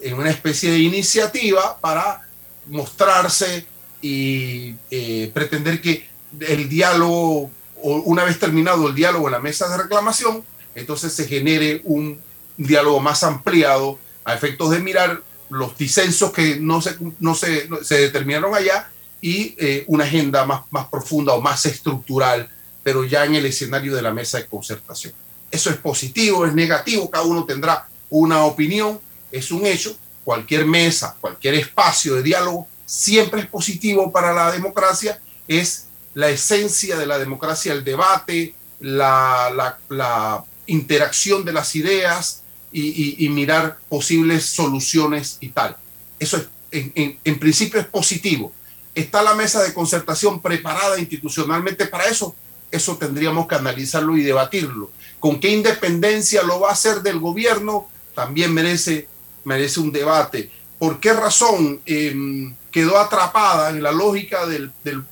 en 0.00 0.14
una 0.14 0.30
especie 0.30 0.70
de 0.70 0.78
iniciativa 0.78 1.78
para 1.82 2.26
mostrarse 2.64 3.66
y 4.00 4.74
eh, 4.90 5.30
pretender 5.34 5.82
que 5.82 6.08
el 6.40 6.66
diálogo, 6.66 7.50
una 7.82 8.24
vez 8.24 8.38
terminado 8.38 8.88
el 8.88 8.94
diálogo 8.94 9.28
en 9.28 9.32
la 9.32 9.40
mesa 9.40 9.68
de 9.68 9.82
reclamación, 9.82 10.44
entonces 10.74 11.12
se 11.12 11.28
genere 11.28 11.82
un 11.84 12.22
diálogo 12.56 13.00
más 13.00 13.22
ampliado 13.22 13.98
a 14.24 14.32
efectos 14.32 14.70
de 14.70 14.78
mirar 14.78 15.20
los 15.50 15.76
disensos 15.76 16.32
que 16.32 16.56
no 16.56 16.80
se, 16.80 16.96
no 17.20 17.34
se, 17.34 17.68
se 17.82 17.98
determinaron 17.98 18.54
allá 18.54 18.90
y 19.26 19.56
eh, 19.58 19.82
una 19.88 20.04
agenda 20.04 20.46
más, 20.46 20.62
más 20.70 20.86
profunda 20.86 21.32
o 21.32 21.40
más 21.40 21.66
estructural, 21.66 22.48
pero 22.84 23.02
ya 23.02 23.24
en 23.24 23.34
el 23.34 23.44
escenario 23.44 23.92
de 23.92 24.00
la 24.00 24.12
mesa 24.12 24.38
de 24.38 24.46
concertación. 24.46 25.12
Eso 25.50 25.68
es 25.68 25.78
positivo, 25.78 26.46
es 26.46 26.54
negativo, 26.54 27.10
cada 27.10 27.24
uno 27.24 27.44
tendrá 27.44 27.88
una 28.08 28.44
opinión, 28.44 29.00
es 29.32 29.50
un 29.50 29.66
hecho. 29.66 29.96
Cualquier 30.22 30.64
mesa, 30.64 31.16
cualquier 31.20 31.54
espacio 31.54 32.14
de 32.14 32.22
diálogo 32.22 32.68
siempre 32.84 33.40
es 33.40 33.46
positivo 33.48 34.12
para 34.12 34.32
la 34.32 34.52
democracia, 34.52 35.20
es 35.48 35.86
la 36.14 36.28
esencia 36.28 36.96
de 36.96 37.06
la 37.06 37.18
democracia, 37.18 37.72
el 37.72 37.82
debate, 37.82 38.54
la, 38.78 40.44
interacción 40.68 41.44
de 41.44 41.52
las 41.52 41.74
ideas 41.74 42.42
y, 42.70 43.28
mirar 43.30 43.78
posibles 43.88 44.46
soluciones 44.46 45.38
y 45.40 45.48
tal. 45.48 45.76
Eso 46.16 46.36
es, 46.36 46.46
en, 46.70 47.18
en 47.24 47.38
principio 47.40 47.80
es 47.80 47.86
positivo. 47.86 48.52
¿Está 48.96 49.22
la 49.22 49.34
mesa 49.34 49.62
de 49.62 49.74
concertación 49.74 50.40
preparada 50.40 50.98
institucionalmente 50.98 51.86
para 51.86 52.06
eso? 52.06 52.34
Eso 52.70 52.96
tendríamos 52.96 53.46
que 53.46 53.54
analizarlo 53.54 54.16
y 54.16 54.22
debatirlo. 54.22 54.90
¿Con 55.20 55.38
qué 55.38 55.50
independencia 55.50 56.42
lo 56.42 56.60
va 56.60 56.70
a 56.70 56.72
hacer 56.72 57.02
del 57.02 57.20
gobierno? 57.20 57.90
También 58.14 58.54
merece, 58.54 59.06
merece 59.44 59.80
un 59.80 59.92
debate. 59.92 60.50
¿Por 60.78 60.98
qué 60.98 61.12
razón 61.12 61.82
em, 61.84 62.56
quedó 62.70 62.98
atrapada 62.98 63.68
en 63.68 63.82
la 63.82 63.92
lógica 63.92 64.46
de 64.46 64.70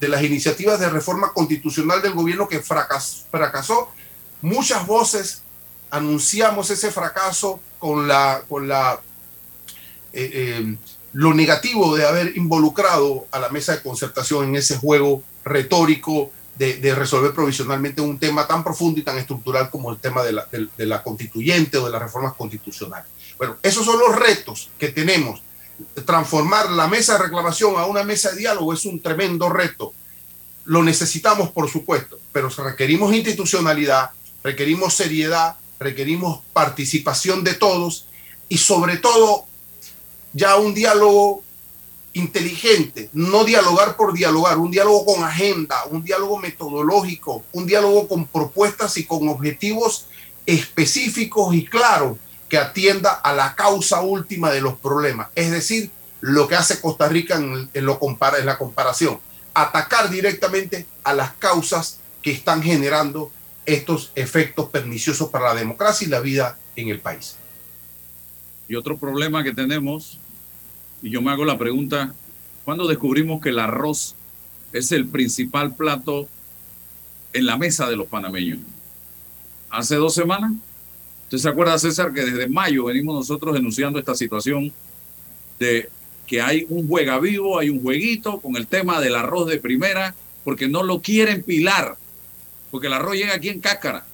las 0.08 0.22
iniciativas 0.22 0.80
de 0.80 0.88
reforma 0.88 1.34
constitucional 1.34 2.00
del 2.00 2.14
gobierno 2.14 2.48
que 2.48 2.60
fracasó? 2.60 3.90
Muchas 4.40 4.86
voces 4.86 5.42
anunciamos 5.90 6.70
ese 6.70 6.90
fracaso 6.90 7.60
con 7.78 8.08
la, 8.08 8.44
con 8.48 8.66
la 8.66 8.98
eh, 10.14 10.56
em, 10.56 10.78
lo 11.14 11.32
negativo 11.32 11.96
de 11.96 12.06
haber 12.06 12.36
involucrado 12.36 13.26
a 13.30 13.38
la 13.38 13.48
mesa 13.48 13.72
de 13.72 13.82
concertación 13.82 14.46
en 14.46 14.56
ese 14.56 14.76
juego 14.76 15.22
retórico 15.44 16.30
de, 16.56 16.94
resolver 16.94 17.32
provisionalmente 17.32 18.00
un 18.00 18.18
tema 18.18 18.46
tan 18.46 18.62
profundo 18.62 19.00
y 19.00 19.04
tan 19.04 19.18
estructural 19.18 19.70
como 19.70 19.90
el 19.90 19.98
tema 19.98 20.22
de 20.22 20.32
la, 20.32 20.46
de 20.50 20.86
la 20.86 21.02
constituyente 21.02 21.78
o 21.78 21.86
de 21.86 21.92
las 21.92 22.02
reformas 22.02 22.34
constitucionales. 22.34 23.08
Bueno, 23.38 23.56
esos 23.62 23.84
son 23.84 23.98
los 23.98 24.16
retos 24.16 24.70
que 24.78 24.88
tenemos. 24.88 25.42
Transformar 26.04 26.70
la 26.70 26.88
mesa 26.88 27.14
de 27.14 27.24
reclamación 27.24 27.76
a 27.76 27.86
una 27.86 28.02
mesa 28.02 28.30
de 28.30 28.38
diálogo 28.38 28.72
es 28.72 28.84
un 28.84 29.00
tremendo 29.00 29.48
reto. 29.48 29.92
Lo 30.64 30.82
necesitamos, 30.82 31.50
por 31.50 31.68
supuesto, 31.70 32.18
pero 32.32 32.48
requerimos 32.48 33.14
institucionalidad, 33.14 34.10
requerimos 34.42 34.94
seriedad, 34.94 35.56
requerimos 35.78 36.42
participación 36.52 37.44
de 37.44 37.54
todos 37.54 38.06
y 38.48 38.58
sobre 38.58 38.96
todo 38.96 39.46
ya 40.34 40.56
un 40.56 40.74
diálogo 40.74 41.42
inteligente, 42.12 43.10
no 43.12 43.44
dialogar 43.44 43.96
por 43.96 44.12
dialogar, 44.12 44.58
un 44.58 44.70
diálogo 44.70 45.04
con 45.06 45.24
agenda, 45.24 45.84
un 45.90 46.04
diálogo 46.04 46.38
metodológico, 46.38 47.44
un 47.52 47.66
diálogo 47.66 48.06
con 48.06 48.26
propuestas 48.26 48.96
y 48.98 49.04
con 49.04 49.28
objetivos 49.28 50.06
específicos 50.46 51.54
y 51.54 51.64
claros 51.64 52.18
que 52.48 52.58
atienda 52.58 53.10
a 53.10 53.32
la 53.32 53.54
causa 53.54 54.02
última 54.02 54.50
de 54.50 54.60
los 54.60 54.74
problemas, 54.74 55.28
es 55.34 55.50
decir, 55.50 55.90
lo 56.20 56.46
que 56.48 56.54
hace 56.54 56.80
Costa 56.80 57.08
Rica 57.08 57.36
en, 57.36 57.68
lo 57.84 57.98
compara, 57.98 58.38
la 58.44 58.58
comparación, 58.58 59.18
atacar 59.52 60.08
directamente 60.08 60.86
a 61.02 61.12
las 61.12 61.32
causas 61.32 61.98
que 62.22 62.30
están 62.30 62.62
generando 62.62 63.30
estos 63.66 64.12
efectos 64.14 64.70
perniciosos 64.70 65.28
para 65.30 65.52
la 65.52 65.54
democracia 65.54 66.06
y 66.06 66.10
la 66.10 66.20
vida 66.20 66.58
en 66.76 66.88
el 66.88 67.00
país. 67.00 67.36
Y 68.68 68.76
otro 68.76 68.96
problema 68.96 69.42
que 69.42 69.52
tenemos 69.52 70.18
y 71.04 71.10
yo 71.10 71.20
me 71.20 71.30
hago 71.30 71.44
la 71.44 71.58
pregunta, 71.58 72.14
¿cuándo 72.64 72.88
descubrimos 72.88 73.42
que 73.42 73.50
el 73.50 73.58
arroz 73.58 74.14
es 74.72 74.90
el 74.90 75.06
principal 75.06 75.74
plato 75.74 76.26
en 77.34 77.44
la 77.44 77.58
mesa 77.58 77.90
de 77.90 77.94
los 77.94 78.06
panameños? 78.06 78.58
¿Hace 79.68 79.96
dos 79.96 80.14
semanas? 80.14 80.52
¿Usted 81.24 81.36
se 81.36 81.48
acuerda, 81.50 81.78
César, 81.78 82.14
que 82.14 82.22
desde 82.22 82.48
mayo 82.48 82.86
venimos 82.86 83.14
nosotros 83.14 83.52
denunciando 83.52 83.98
esta 83.98 84.14
situación 84.14 84.72
de 85.58 85.90
que 86.26 86.40
hay 86.40 86.66
un 86.70 86.88
juega 86.88 87.18
vivo, 87.18 87.58
hay 87.58 87.68
un 87.68 87.82
jueguito 87.82 88.40
con 88.40 88.56
el 88.56 88.66
tema 88.66 88.98
del 89.02 89.14
arroz 89.14 89.46
de 89.46 89.58
primera, 89.58 90.14
porque 90.42 90.68
no 90.68 90.82
lo 90.82 91.02
quieren 91.02 91.42
pilar, 91.42 91.98
porque 92.70 92.86
el 92.86 92.94
arroz 92.94 93.16
llega 93.16 93.34
aquí 93.34 93.50
en 93.50 93.60
cáscara. 93.60 94.06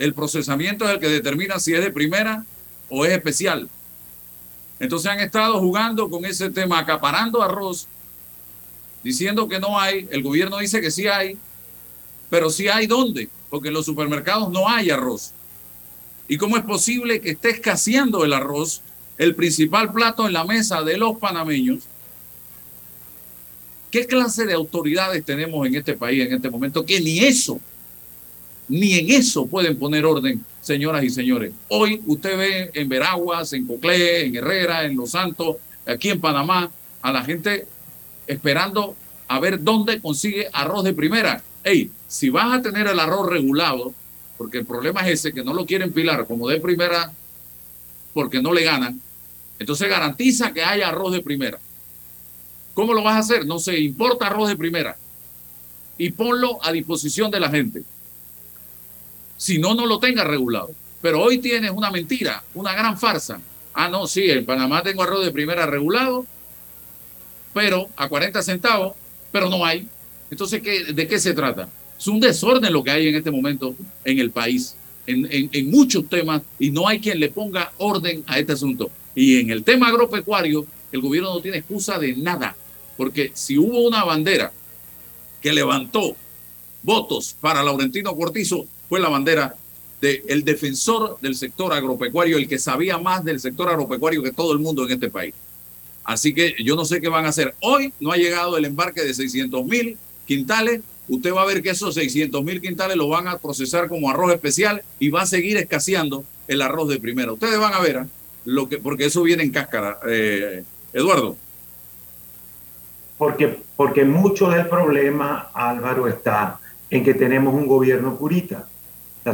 El 0.00 0.14
procesamiento 0.14 0.84
es 0.84 0.94
el 0.94 0.98
que 0.98 1.08
determina 1.08 1.60
si 1.60 1.74
es 1.74 1.80
de 1.80 1.92
primera 1.92 2.44
o 2.88 3.04
es 3.04 3.12
especial. 3.12 3.68
Entonces 4.78 5.10
han 5.10 5.20
estado 5.20 5.58
jugando 5.58 6.10
con 6.10 6.24
ese 6.24 6.50
tema, 6.50 6.78
acaparando 6.78 7.42
arroz, 7.42 7.86
diciendo 9.02 9.48
que 9.48 9.58
no 9.58 9.78
hay. 9.78 10.06
El 10.10 10.22
gobierno 10.22 10.58
dice 10.58 10.80
que 10.80 10.90
sí 10.90 11.06
hay, 11.06 11.38
pero 12.28 12.50
sí 12.50 12.68
hay 12.68 12.86
dónde, 12.86 13.28
porque 13.48 13.68
en 13.68 13.74
los 13.74 13.86
supermercados 13.86 14.50
no 14.50 14.68
hay 14.68 14.90
arroz. 14.90 15.32
¿Y 16.28 16.36
cómo 16.36 16.56
es 16.56 16.64
posible 16.64 17.20
que 17.20 17.30
esté 17.30 17.50
escaseando 17.50 18.24
el 18.24 18.32
arroz, 18.32 18.82
el 19.16 19.34
principal 19.34 19.92
plato 19.92 20.26
en 20.26 20.32
la 20.32 20.44
mesa 20.44 20.82
de 20.82 20.98
los 20.98 21.18
panameños? 21.18 21.84
¿Qué 23.90 24.06
clase 24.06 24.44
de 24.44 24.52
autoridades 24.52 25.24
tenemos 25.24 25.66
en 25.66 25.76
este 25.76 25.94
país 25.94 26.26
en 26.26 26.34
este 26.34 26.50
momento 26.50 26.84
que 26.84 27.00
ni 27.00 27.20
eso, 27.20 27.60
ni 28.68 28.94
en 28.94 29.10
eso 29.10 29.46
pueden 29.46 29.78
poner 29.78 30.04
orden 30.04 30.44
señoras 30.60 31.04
y 31.04 31.10
señores. 31.10 31.52
Hoy 31.68 32.02
usted 32.06 32.36
ve 32.36 32.70
en 32.74 32.88
Veraguas, 32.88 33.52
en 33.52 33.66
Coclé, 33.66 34.26
en 34.26 34.36
Herrera, 34.36 34.84
en 34.84 34.96
Los 34.96 35.10
Santos, 35.10 35.56
aquí 35.86 36.10
en 36.10 36.20
Panamá, 36.20 36.70
a 37.02 37.12
la 37.12 37.22
gente 37.22 37.66
esperando 38.26 38.96
a 39.28 39.38
ver 39.38 39.62
dónde 39.62 40.00
consigue 40.00 40.48
arroz 40.52 40.82
de 40.82 40.92
primera. 40.92 41.42
Hey, 41.62 41.90
si 42.08 42.30
vas 42.30 42.52
a 42.52 42.62
tener 42.62 42.88
el 42.88 42.98
arroz 42.98 43.28
regulado, 43.28 43.94
porque 44.36 44.58
el 44.58 44.66
problema 44.66 45.02
es 45.02 45.20
ese, 45.20 45.32
que 45.32 45.44
no 45.44 45.54
lo 45.54 45.66
quieren 45.66 45.92
pilar 45.92 46.26
como 46.26 46.48
de 46.48 46.60
primera 46.60 47.12
porque 48.12 48.42
no 48.42 48.52
le 48.52 48.64
ganan, 48.64 49.00
entonces 49.58 49.88
garantiza 49.88 50.52
que 50.52 50.64
haya 50.64 50.88
arroz 50.88 51.12
de 51.12 51.22
primera. 51.22 51.58
¿Cómo 52.74 52.92
lo 52.92 53.02
vas 53.02 53.14
a 53.16 53.18
hacer? 53.18 53.46
No 53.46 53.58
se 53.58 53.78
importa 53.78 54.26
arroz 54.26 54.48
de 54.48 54.56
primera 54.56 54.96
y 55.96 56.10
ponlo 56.10 56.58
a 56.62 56.72
disposición 56.72 57.30
de 57.30 57.40
la 57.40 57.50
gente 57.50 57.82
si 59.36 59.58
no, 59.58 59.74
no 59.74 59.86
lo 59.86 59.98
tenga 59.98 60.24
regulado. 60.24 60.70
Pero 61.02 61.22
hoy 61.22 61.38
tienes 61.38 61.70
una 61.70 61.90
mentira, 61.90 62.42
una 62.54 62.72
gran 62.72 62.98
farsa. 62.98 63.40
Ah, 63.74 63.88
no, 63.88 64.06
sí, 64.06 64.30
en 64.30 64.44
Panamá 64.44 64.82
tengo 64.82 65.02
arroz 65.02 65.24
de 65.24 65.30
primera 65.30 65.66
regulado, 65.66 66.26
pero 67.52 67.88
a 67.96 68.08
40 68.08 68.42
centavos, 68.42 68.94
pero 69.30 69.48
no 69.48 69.64
hay. 69.64 69.86
Entonces, 70.30 70.62
¿qué, 70.62 70.92
¿de 70.92 71.06
qué 71.06 71.18
se 71.18 71.34
trata? 71.34 71.68
Es 71.98 72.06
un 72.06 72.20
desorden 72.20 72.72
lo 72.72 72.82
que 72.82 72.90
hay 72.90 73.08
en 73.08 73.14
este 73.14 73.30
momento 73.30 73.74
en 74.04 74.18
el 74.18 74.30
país, 74.30 74.76
en, 75.06 75.28
en 75.30 75.70
muchos 75.70 76.08
temas, 76.08 76.42
y 76.58 76.70
no 76.70 76.88
hay 76.88 77.00
quien 77.00 77.20
le 77.20 77.28
ponga 77.28 77.72
orden 77.78 78.24
a 78.26 78.38
este 78.38 78.52
asunto. 78.52 78.90
Y 79.14 79.40
en 79.40 79.50
el 79.50 79.62
tema 79.62 79.88
agropecuario, 79.88 80.66
el 80.92 81.00
gobierno 81.00 81.34
no 81.34 81.40
tiene 81.40 81.58
excusa 81.58 81.98
de 81.98 82.14
nada, 82.16 82.56
porque 82.96 83.30
si 83.34 83.58
hubo 83.58 83.86
una 83.86 84.04
bandera 84.04 84.52
que 85.40 85.52
levantó 85.52 86.16
votos 86.82 87.36
para 87.40 87.62
Laurentino 87.62 88.14
Cortizo, 88.16 88.66
fue 88.88 89.00
la 89.00 89.08
bandera 89.08 89.54
del 90.00 90.44
defensor 90.44 91.18
del 91.20 91.34
sector 91.34 91.72
agropecuario, 91.72 92.36
el 92.36 92.48
que 92.48 92.58
sabía 92.58 92.98
más 92.98 93.24
del 93.24 93.40
sector 93.40 93.68
agropecuario 93.68 94.22
que 94.22 94.32
todo 94.32 94.52
el 94.52 94.58
mundo 94.58 94.84
en 94.84 94.92
este 94.92 95.10
país. 95.10 95.34
Así 96.04 96.32
que 96.32 96.54
yo 96.62 96.76
no 96.76 96.84
sé 96.84 97.00
qué 97.00 97.08
van 97.08 97.26
a 97.26 97.30
hacer. 97.30 97.54
Hoy 97.60 97.92
no 97.98 98.12
ha 98.12 98.16
llegado 98.16 98.56
el 98.56 98.64
embarque 98.64 99.02
de 99.02 99.12
600 99.12 99.64
mil 99.64 99.96
quintales. 100.24 100.80
Usted 101.08 101.32
va 101.32 101.42
a 101.42 101.46
ver 101.46 101.62
que 101.62 101.70
esos 101.70 101.94
600 101.94 102.44
mil 102.44 102.60
quintales 102.60 102.96
lo 102.96 103.08
van 103.08 103.26
a 103.26 103.38
procesar 103.38 103.88
como 103.88 104.10
arroz 104.10 104.32
especial 104.32 104.82
y 105.00 105.10
va 105.10 105.22
a 105.22 105.26
seguir 105.26 105.56
escaseando 105.56 106.24
el 106.46 106.62
arroz 106.62 106.88
de 106.88 107.00
primera. 107.00 107.32
Ustedes 107.32 107.58
van 107.58 107.74
a 107.74 107.80
ver 107.80 107.96
¿ah? 107.98 108.06
lo 108.44 108.68
que, 108.68 108.78
porque 108.78 109.06
eso 109.06 109.22
viene 109.22 109.42
en 109.42 109.50
cáscara. 109.50 109.98
Eh, 110.08 110.62
Eduardo. 110.92 111.36
Porque, 113.18 113.58
porque 113.76 114.04
mucho 114.04 114.48
del 114.48 114.68
problema, 114.68 115.50
Álvaro, 115.54 116.06
está 116.06 116.60
en 116.90 117.02
que 117.02 117.14
tenemos 117.14 117.54
un 117.54 117.66
gobierno 117.66 118.16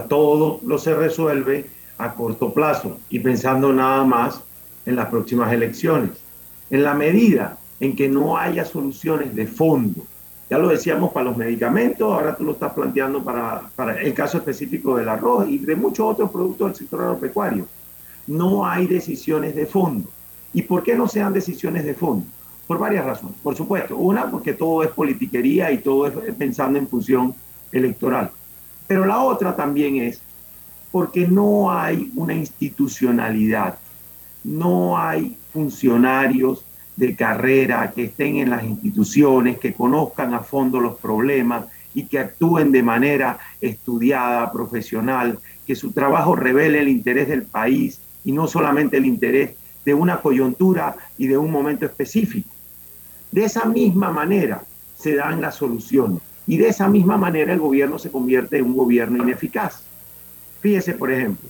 todo 0.01 0.61
lo 0.65 0.79
se 0.79 0.95
resuelve 0.95 1.67
a 1.99 2.15
corto 2.15 2.53
plazo 2.53 2.99
y 3.11 3.21
pensando 3.21 3.73
nada 3.73 4.05
más 4.05 4.41
en 4.87 4.97
las 4.97 5.09
próximas 5.09 5.53
elecciones. 5.53 6.11
En 6.71 6.83
la 6.83 6.95
medida 6.95 7.59
en 7.81 7.95
que 7.95 8.09
no 8.09 8.37
haya 8.37 8.65
soluciones 8.65 9.35
de 9.35 9.47
fondo, 9.47 10.07
ya 10.49 10.59
lo 10.59 10.69
decíamos 10.69 11.13
para 11.13 11.27
los 11.27 11.37
medicamentos, 11.37 12.13
ahora 12.13 12.37
tú 12.37 12.45
lo 12.45 12.53
estás 12.53 12.73
planteando 12.73 13.23
para, 13.23 13.71
el 14.01 14.13
caso 14.15 14.39
específico 14.39 14.97
del 14.97 15.09
arroz 15.09 15.49
y 15.49 15.59
de 15.59 15.77
muchos 15.77 16.07
otros 16.07 16.31
productos 16.31 16.69
del 16.69 16.77
sector 16.77 17.01
agropecuario. 17.01 17.67
No 18.27 18.67
hay 18.67 18.87
decisiones 18.87 19.55
de 19.55 19.67
fondo. 19.67 20.09
¿Y 20.53 20.63
por 20.63 20.83
qué 20.83 20.95
no 20.95 21.09
sean 21.09 21.33
decisiones 21.33 21.85
de 21.85 21.95
fondo? 21.95 22.27
Por 22.67 22.79
varias 22.79 23.05
razones. 23.05 23.37
Por 23.43 23.57
supuesto, 23.57 23.97
una, 23.97 24.31
porque 24.31 24.53
todo 24.53 24.83
es 24.83 24.91
politiquería 24.91 25.73
y 25.73 25.79
todo 25.79 26.07
es 26.07 26.35
pensando 26.35 26.79
en 26.79 26.87
función 26.87 27.35
electoral. 27.73 28.31
Pero 28.93 29.07
la 29.07 29.23
otra 29.23 29.57
también 29.57 29.97
es 29.97 30.21
porque 30.91 31.27
no 31.27 31.73
hay 31.73 32.13
una 32.15 32.35
institucionalidad, 32.35 33.79
no 34.45 34.99
hay 34.99 35.35
funcionarios 35.51 36.67
de 36.95 37.17
carrera 37.17 37.91
que 37.91 38.05
estén 38.05 38.37
en 38.37 38.51
las 38.51 38.65
instituciones, 38.65 39.59
que 39.59 39.73
conozcan 39.73 40.35
a 40.35 40.41
fondo 40.41 40.79
los 40.79 40.99
problemas 40.99 41.65
y 41.95 42.05
que 42.05 42.19
actúen 42.19 42.71
de 42.71 42.83
manera 42.83 43.39
estudiada, 43.63 44.53
profesional, 44.53 45.39
que 45.67 45.75
su 45.75 45.93
trabajo 45.93 46.37
revele 46.37 46.81
el 46.81 46.89
interés 46.91 47.29
del 47.29 47.45
país 47.45 47.99
y 48.27 48.33
no 48.33 48.47
solamente 48.47 48.99
el 48.99 49.07
interés 49.07 49.53
de 49.87 49.95
una 49.95 50.21
coyuntura 50.21 50.97
y 51.17 51.29
de 51.29 51.39
un 51.39 51.51
momento 51.51 51.87
específico. 51.87 52.51
De 53.31 53.45
esa 53.45 53.65
misma 53.65 54.11
manera 54.11 54.63
se 54.99 55.15
dan 55.15 55.41
las 55.41 55.55
soluciones. 55.55 56.21
Y 56.47 56.57
de 56.57 56.69
esa 56.69 56.89
misma 56.89 57.17
manera 57.17 57.53
el 57.53 57.61
gobierno 57.61 57.99
se 57.99 58.11
convierte 58.11 58.59
en 58.59 58.65
un 58.65 58.77
gobierno 58.77 59.23
ineficaz. 59.23 59.83
Fíjese, 60.61 60.95
por 60.95 61.11
ejemplo, 61.11 61.49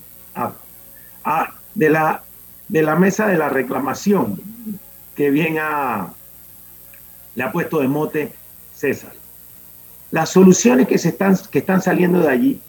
de, 1.75 1.91
la, 1.91 2.23
de 2.69 2.83
la 2.83 2.97
mesa 2.97 3.27
de 3.27 3.39
la 3.39 3.49
reclamación 3.49 4.41
que 5.15 5.31
bien 5.31 5.57
ha, 5.61 6.13
le 7.35 7.43
ha 7.43 7.53
puesto 7.53 7.81
de 7.81 7.89
mote 7.89 8.33
César. 8.75 9.13
Las 10.11 10.31
soluciones 10.31 10.89
que, 10.89 10.99
se 10.99 11.11
están, 11.11 11.37
que 11.51 11.61
están 11.61 11.81
saliendo 11.81 12.21
de 12.21 12.29
allí 12.29 12.61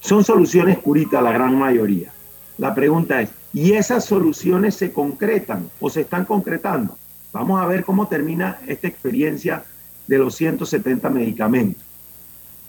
son 0.00 0.24
soluciones 0.24 0.78
curitas, 0.78 1.22
la 1.22 1.32
gran 1.32 1.58
mayoría. 1.58 2.12
La 2.56 2.74
pregunta 2.74 3.20
es, 3.20 3.30
¿y 3.52 3.72
esas 3.72 4.04
soluciones 4.04 4.74
se 4.74 4.92
concretan 4.92 5.70
o 5.80 5.90
se 5.90 6.02
están 6.02 6.24
concretando? 6.24 6.96
Vamos 7.32 7.60
a 7.60 7.66
ver 7.66 7.84
cómo 7.84 8.08
termina 8.08 8.58
esta 8.66 8.88
experiencia 8.88 9.64
de 10.08 10.18
los 10.18 10.34
170 10.34 11.08
medicamentos. 11.10 11.84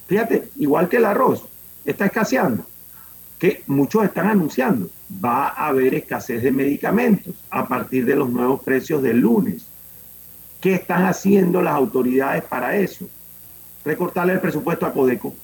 Fíjate, 0.06 0.50
igual 0.56 0.88
que 0.88 0.98
el 0.98 1.06
arroz, 1.06 1.44
está 1.84 2.06
escaseando. 2.06 2.64
que 3.38 3.62
muchos 3.66 4.04
están 4.04 4.26
anunciando. 4.26 4.90
Va 5.24 5.48
a 5.48 5.68
haber 5.68 5.94
escasez 5.94 6.42
de 6.42 6.52
medicamentos 6.52 7.34
a 7.48 7.66
partir 7.66 8.04
de 8.04 8.14
los 8.14 8.28
nuevos 8.28 8.62
precios 8.62 9.02
del 9.02 9.20
lunes. 9.20 9.64
¿Qué 10.60 10.74
están 10.74 11.06
haciendo 11.06 11.62
las 11.62 11.74
autoridades 11.74 12.44
para 12.44 12.76
eso? 12.76 13.08
Recortarle 13.82 14.34
el 14.34 14.40
presupuesto 14.40 14.84
a 14.84 14.92
Codeco. 14.92 15.34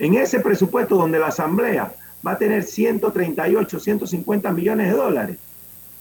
En 0.00 0.14
ese 0.14 0.40
presupuesto 0.40 0.96
donde 0.96 1.20
la 1.20 1.28
Asamblea 1.28 1.94
va 2.26 2.32
a 2.32 2.38
tener 2.38 2.64
138, 2.64 3.78
150 3.78 4.52
millones 4.52 4.90
de 4.90 4.96
dólares, 4.96 5.38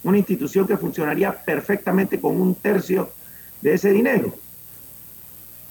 una 0.04 0.18
institución 0.18 0.66
que 0.66 0.78
funcionaría 0.78 1.32
perfectamente 1.32 2.20
con 2.20 2.42
un 2.42 2.56
tercio 2.56 3.12
de 3.62 3.76
ese 3.76 3.92
dinero. 3.92 4.34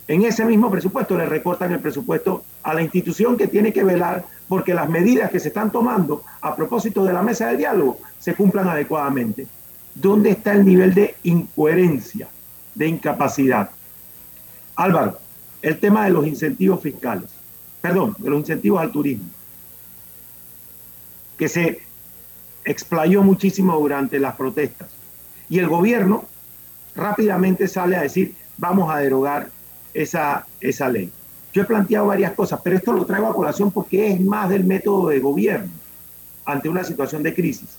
En 0.06 0.24
ese 0.24 0.44
mismo 0.44 0.70
presupuesto 0.70 1.16
le 1.16 1.26
recortan 1.26 1.72
el 1.72 1.80
presupuesto 1.80 2.44
a 2.62 2.74
la 2.74 2.82
institución 2.82 3.36
que 3.36 3.48
tiene 3.48 3.72
que 3.72 3.84
velar 3.84 4.24
porque 4.48 4.74
las 4.74 4.88
medidas 4.88 5.30
que 5.30 5.40
se 5.40 5.48
están 5.48 5.70
tomando 5.70 6.22
a 6.42 6.54
propósito 6.54 7.04
de 7.04 7.12
la 7.12 7.22
mesa 7.22 7.48
de 7.48 7.56
diálogo 7.56 7.98
se 8.18 8.34
cumplan 8.34 8.68
adecuadamente. 8.68 9.46
¿Dónde 9.94 10.30
está 10.30 10.52
el 10.52 10.66
nivel 10.66 10.92
de 10.92 11.14
incoherencia, 11.22 12.28
de 12.74 12.88
incapacidad? 12.88 13.70
Álvaro, 14.76 15.18
el 15.62 15.78
tema 15.78 16.04
de 16.04 16.10
los 16.10 16.26
incentivos 16.26 16.82
fiscales, 16.82 17.30
perdón, 17.80 18.14
de 18.18 18.28
los 18.28 18.40
incentivos 18.40 18.80
al 18.80 18.90
turismo, 18.90 19.28
que 21.38 21.48
se 21.48 21.80
explayó 22.64 23.22
muchísimo 23.22 23.78
durante 23.78 24.18
las 24.18 24.36
protestas. 24.36 24.88
Y 25.48 25.58
el 25.58 25.68
gobierno 25.68 26.24
rápidamente 26.94 27.68
sale 27.68 27.96
a 27.96 28.02
decir, 28.02 28.34
vamos 28.58 28.92
a 28.92 28.98
derogar 28.98 29.48
esa, 29.94 30.46
esa 30.60 30.88
ley. 30.88 31.10
Yo 31.52 31.62
he 31.62 31.64
planteado 31.64 32.08
varias 32.08 32.32
cosas, 32.32 32.60
pero 32.62 32.76
esto 32.76 32.92
lo 32.92 33.06
traigo 33.06 33.28
a 33.28 33.34
colación 33.34 33.70
porque 33.70 34.10
es 34.12 34.20
más 34.20 34.50
del 34.50 34.64
método 34.64 35.08
de 35.08 35.20
gobierno 35.20 35.70
ante 36.44 36.68
una 36.68 36.84
situación 36.84 37.22
de 37.22 37.32
crisis. 37.32 37.78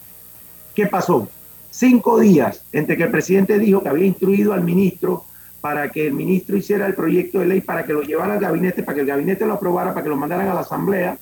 ¿Qué 0.74 0.88
pasó? 0.88 1.28
Cinco 1.70 2.20
días 2.20 2.64
entre 2.72 2.96
que 2.96 3.04
el 3.04 3.12
presidente 3.12 3.60
dijo 3.60 3.84
que 3.84 3.90
había 3.90 4.06
instruido 4.06 4.54
al 4.54 4.64
ministro 4.64 5.26
para 5.60 5.90
que 5.90 6.08
el 6.08 6.14
ministro 6.14 6.56
hiciera 6.56 6.86
el 6.86 6.96
proyecto 6.96 7.40
de 7.40 7.48
ley, 7.48 7.62
para 7.62 7.84
que 7.84 7.92
lo 7.92 8.02
llevara 8.02 8.36
al 8.36 8.40
gabinete, 8.40 8.84
para 8.84 8.96
que 8.96 9.02
el 9.02 9.08
gabinete 9.08 9.46
lo 9.46 9.54
aprobara, 9.54 9.94
para 9.94 10.04
que 10.04 10.10
lo 10.10 10.16
mandaran 10.16 10.48
a 10.48 10.54
la 10.54 10.62
asamblea, 10.62 11.18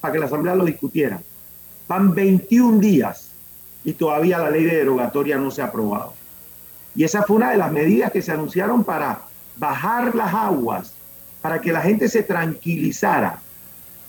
para 0.00 0.12
que 0.12 0.18
la 0.18 0.26
asamblea 0.26 0.54
lo 0.54 0.64
discutiera. 0.64 1.20
Van 1.86 2.14
21 2.14 2.78
días 2.80 3.30
y 3.84 3.92
todavía 3.92 4.38
la 4.38 4.50
ley 4.50 4.64
de 4.64 4.76
derogatoria 4.76 5.36
no 5.36 5.50
se 5.50 5.62
ha 5.62 5.66
aprobado. 5.66 6.14
Y 6.96 7.04
esa 7.04 7.22
fue 7.22 7.36
una 7.36 7.50
de 7.50 7.58
las 7.58 7.70
medidas 7.70 8.10
que 8.10 8.22
se 8.22 8.32
anunciaron 8.32 8.82
para 8.82 9.20
bajar 9.56 10.14
las 10.14 10.32
aguas, 10.32 10.92
para 11.40 11.60
que 11.60 11.72
la 11.72 11.80
gente 11.80 12.08
se 12.08 12.22
tranquilizara. 12.22 13.40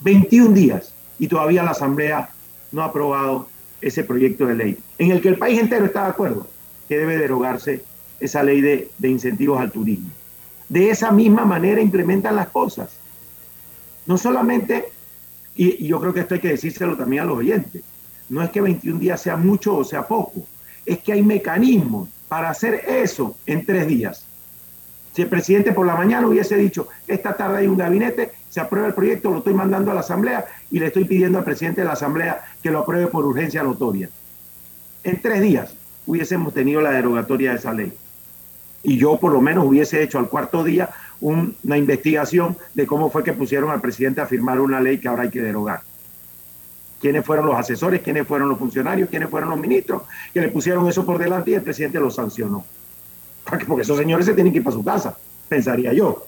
21 0.00 0.54
días 0.54 0.92
y 1.18 1.26
todavía 1.26 1.62
la 1.62 1.72
Asamblea 1.72 2.30
no 2.70 2.82
ha 2.82 2.86
aprobado 2.86 3.48
ese 3.80 4.04
proyecto 4.04 4.46
de 4.46 4.54
ley, 4.54 4.78
en 4.98 5.10
el 5.10 5.20
que 5.20 5.28
el 5.28 5.38
país 5.38 5.58
entero 5.58 5.86
está 5.86 6.04
de 6.04 6.10
acuerdo 6.10 6.46
que 6.88 6.98
debe 6.98 7.16
derogarse 7.16 7.84
esa 8.18 8.42
ley 8.42 8.60
de, 8.60 8.90
incentivos 9.02 9.60
al 9.60 9.70
turismo. 9.70 10.08
De 10.68 10.90
esa 10.90 11.12
misma 11.12 11.44
manera 11.44 11.80
implementan 11.80 12.36
las 12.36 12.48
cosas. 12.48 12.90
No 14.06 14.18
solamente, 14.18 14.86
y, 15.54 15.86
yo 15.86 16.00
creo 16.00 16.12
que 16.12 16.20
esto 16.20 16.34
hay 16.34 16.40
que 16.40 16.48
decírselo 16.48 16.96
también 16.96 17.22
a 17.22 17.26
los 17.26 17.38
oyentes, 17.38 17.82
no 18.28 18.42
es 18.42 18.50
que 18.50 18.60
21 18.60 18.98
días 18.98 19.20
sea 19.22 19.36
mucho 19.36 19.76
o 19.76 19.84
sea 19.84 20.06
poco, 20.06 20.44
es 20.84 20.98
que 20.98 21.12
hay 21.12 21.22
mecanismos 21.22 22.08
para 22.28 22.50
hacer 22.50 22.82
eso 22.88 23.36
en 23.46 23.64
tres 23.64 23.86
días. 23.86 24.24
Si 25.18 25.22
el 25.22 25.28
presidente 25.28 25.72
por 25.72 25.84
la 25.84 25.96
mañana 25.96 26.28
hubiese 26.28 26.56
dicho, 26.56 26.86
esta 27.08 27.36
tarde 27.36 27.58
hay 27.58 27.66
un 27.66 27.76
gabinete, 27.76 28.30
se 28.48 28.60
aprueba 28.60 28.86
el 28.86 28.94
proyecto, 28.94 29.32
lo 29.32 29.38
estoy 29.38 29.52
mandando 29.52 29.90
a 29.90 29.94
la 29.94 29.98
Asamblea 29.98 30.46
y 30.70 30.78
le 30.78 30.86
estoy 30.86 31.06
pidiendo 31.06 31.38
al 31.38 31.44
presidente 31.44 31.80
de 31.80 31.88
la 31.88 31.94
Asamblea 31.94 32.44
que 32.62 32.70
lo 32.70 32.78
apruebe 32.78 33.08
por 33.08 33.26
urgencia 33.26 33.64
notoria. 33.64 34.08
En 35.02 35.20
tres 35.20 35.42
días 35.42 35.74
hubiésemos 36.06 36.54
tenido 36.54 36.80
la 36.80 36.92
derogatoria 36.92 37.50
de 37.50 37.56
esa 37.56 37.74
ley. 37.74 37.92
Y 38.84 38.96
yo 38.96 39.16
por 39.16 39.32
lo 39.32 39.40
menos 39.40 39.66
hubiese 39.66 40.04
hecho 40.04 40.20
al 40.20 40.28
cuarto 40.28 40.62
día 40.62 40.88
una 41.20 41.76
investigación 41.76 42.56
de 42.74 42.86
cómo 42.86 43.10
fue 43.10 43.24
que 43.24 43.32
pusieron 43.32 43.72
al 43.72 43.80
presidente 43.80 44.20
a 44.20 44.26
firmar 44.26 44.60
una 44.60 44.80
ley 44.80 44.98
que 44.98 45.08
ahora 45.08 45.24
hay 45.24 45.30
que 45.30 45.42
derogar. 45.42 45.80
¿Quiénes 47.00 47.26
fueron 47.26 47.46
los 47.46 47.56
asesores? 47.56 48.02
¿Quiénes 48.02 48.24
fueron 48.24 48.48
los 48.50 48.58
funcionarios? 48.60 49.08
¿Quiénes 49.08 49.30
fueron 49.30 49.50
los 49.50 49.58
ministros? 49.58 50.02
Que 50.32 50.42
le 50.42 50.48
pusieron 50.50 50.88
eso 50.88 51.04
por 51.04 51.18
delante 51.18 51.50
y 51.50 51.54
el 51.54 51.62
presidente 51.62 51.98
lo 51.98 52.08
sancionó 52.08 52.64
porque 53.48 53.82
esos 53.82 53.98
señores 53.98 54.26
se 54.26 54.34
tienen 54.34 54.52
que 54.52 54.58
ir 54.58 54.64
para 54.64 54.76
su 54.76 54.84
casa, 54.84 55.16
pensaría 55.48 55.92
yo. 55.92 56.26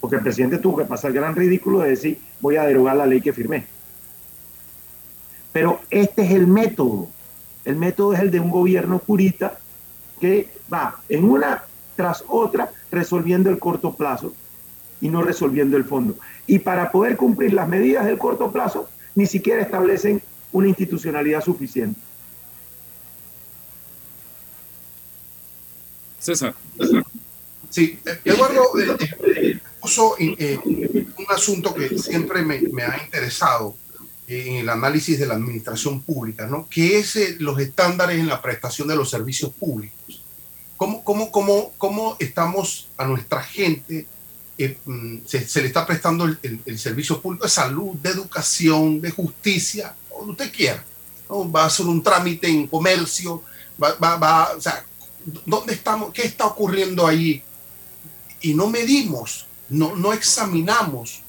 Porque 0.00 0.16
el 0.16 0.22
presidente 0.22 0.58
tuvo 0.58 0.78
que 0.78 0.84
pasar 0.84 1.10
el 1.10 1.16
gran 1.16 1.36
ridículo 1.36 1.80
de 1.80 1.90
decir, 1.90 2.18
voy 2.40 2.56
a 2.56 2.64
derogar 2.64 2.96
la 2.96 3.06
ley 3.06 3.20
que 3.20 3.32
firmé. 3.32 3.64
Pero 5.52 5.80
este 5.90 6.22
es 6.22 6.32
el 6.32 6.46
método. 6.46 7.08
El 7.64 7.76
método 7.76 8.14
es 8.14 8.20
el 8.20 8.30
de 8.30 8.40
un 8.40 8.50
gobierno 8.50 8.98
purita 8.98 9.58
que 10.20 10.48
va 10.72 10.96
en 11.08 11.24
una 11.24 11.62
tras 11.94 12.24
otra 12.26 12.70
resolviendo 12.90 13.50
el 13.50 13.58
corto 13.58 13.94
plazo 13.94 14.34
y 15.00 15.08
no 15.08 15.22
resolviendo 15.22 15.76
el 15.76 15.84
fondo. 15.84 16.16
Y 16.46 16.58
para 16.58 16.90
poder 16.90 17.16
cumplir 17.16 17.52
las 17.52 17.68
medidas 17.68 18.06
del 18.06 18.18
corto 18.18 18.50
plazo, 18.50 18.88
ni 19.14 19.26
siquiera 19.26 19.62
establecen 19.62 20.22
una 20.52 20.68
institucionalidad 20.68 21.42
suficiente. 21.42 22.00
César. 26.22 26.54
Sí, 27.68 27.98
Eduardo 28.24 28.70
eh, 28.78 29.58
puso 29.80 30.14
eh, 30.18 30.58
un 30.64 31.26
asunto 31.28 31.74
que 31.74 31.98
siempre 31.98 32.42
me, 32.42 32.82
ha 32.82 33.02
interesado 33.02 33.74
en 34.28 34.56
el 34.56 34.68
análisis 34.68 35.18
de 35.18 35.26
la 35.26 35.34
administración 35.34 36.02
pública, 36.02 36.46
¿no? 36.46 36.68
que 36.68 36.98
es 36.98 37.16
eh, 37.16 37.36
los 37.40 37.58
estándares 37.58 38.20
en 38.20 38.28
la 38.28 38.40
prestación 38.40 38.86
de 38.88 38.96
los 38.96 39.10
servicios 39.10 39.52
públicos. 39.52 40.22
¿Cómo, 40.76 41.02
cómo, 41.02 41.32
cómo, 41.32 41.72
cómo 41.78 42.16
estamos 42.20 42.88
a 42.96 43.06
nuestra 43.06 43.42
gente? 43.42 44.06
Mm, 44.84 45.18
se, 45.26 45.60
le 45.60 45.66
está 45.66 45.84
prestando 45.84 46.24
el, 46.24 46.78
servicio 46.78 47.20
público 47.20 47.44
de 47.44 47.50
salud, 47.50 47.94
de 47.96 48.10
educación, 48.10 49.00
de 49.00 49.10
justicia, 49.10 49.94
que 50.08 50.30
usted 50.30 50.52
quiera. 50.52 50.84
Va 51.30 51.62
a 51.62 51.66
hacer 51.66 51.86
un 51.86 52.02
trámite 52.02 52.48
en 52.48 52.66
comercio, 52.66 53.42
va, 53.82 53.94
va, 53.94 54.16
va 54.16 54.52
o 54.56 54.60
sea, 54.60 54.84
¿Dónde 55.46 55.74
estamos? 55.74 56.12
¿Qué 56.12 56.22
está 56.22 56.46
ocurriendo 56.46 57.06
ahí? 57.06 57.42
Y 58.40 58.54
no 58.54 58.68
medimos, 58.68 59.46
no, 59.68 59.94
no 59.94 60.12
examinamos 60.12 61.22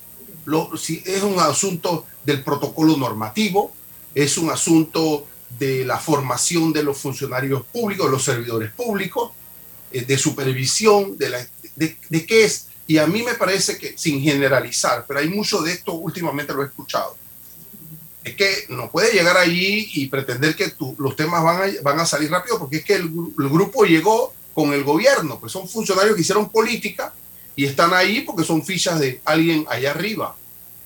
lo, 0.45 0.75
si 0.77 1.01
es 1.05 1.23
un 1.23 1.39
asunto 1.39 2.05
del 2.25 2.43
protocolo 2.43 2.97
normativo, 2.97 3.73
es 4.13 4.37
un 4.37 4.49
asunto 4.49 5.27
de 5.57 5.85
la 5.85 5.97
formación 5.97 6.73
de 6.73 6.83
los 6.83 6.97
funcionarios 6.97 7.63
públicos, 7.65 8.09
los 8.09 8.23
servidores 8.23 8.71
públicos, 8.71 9.31
eh, 9.91 10.03
de 10.05 10.17
supervisión, 10.17 11.17
de, 11.17 11.29
la, 11.29 11.47
de, 11.75 11.97
de, 12.09 12.25
qué 12.25 12.45
es. 12.45 12.67
Y 12.87 12.97
a 12.97 13.07
mí 13.07 13.23
me 13.23 13.35
parece 13.35 13.77
que, 13.77 13.97
sin 13.97 14.21
generalizar, 14.21 15.05
pero 15.07 15.19
hay 15.19 15.29
mucho 15.29 15.61
de 15.61 15.73
esto 15.73 15.93
últimamente 15.93 16.53
lo 16.53 16.63
he 16.63 16.67
escuchado, 16.67 17.15
es 18.23 18.35
que 18.35 18.65
no 18.69 18.89
puede 18.89 19.11
llegar 19.11 19.37
allí 19.37 19.89
y 19.93 20.07
pretender 20.07 20.55
que 20.55 20.71
los 20.97 21.15
temas 21.15 21.43
van 21.43 21.99
a, 21.99 22.05
salir 22.05 22.31
rápido 22.31 22.57
porque 22.57 22.77
es 22.77 22.85
que 22.85 22.95
el, 22.95 23.09
grupo 23.09 23.83
llegó 23.83 24.33
con 24.53 24.73
el 24.73 24.83
gobierno, 24.83 25.39
pues 25.39 25.51
son 25.51 25.67
funcionarios 25.67 26.15
que 26.15 26.21
hicieron 26.21 26.49
política 26.49 27.13
y 27.55 27.65
están 27.65 27.93
ahí 27.93 28.21
porque 28.21 28.45
son 28.45 28.63
fichas 28.63 28.99
de 28.99 29.21
alguien 29.25 29.65
allá 29.67 29.91
arriba. 29.91 30.35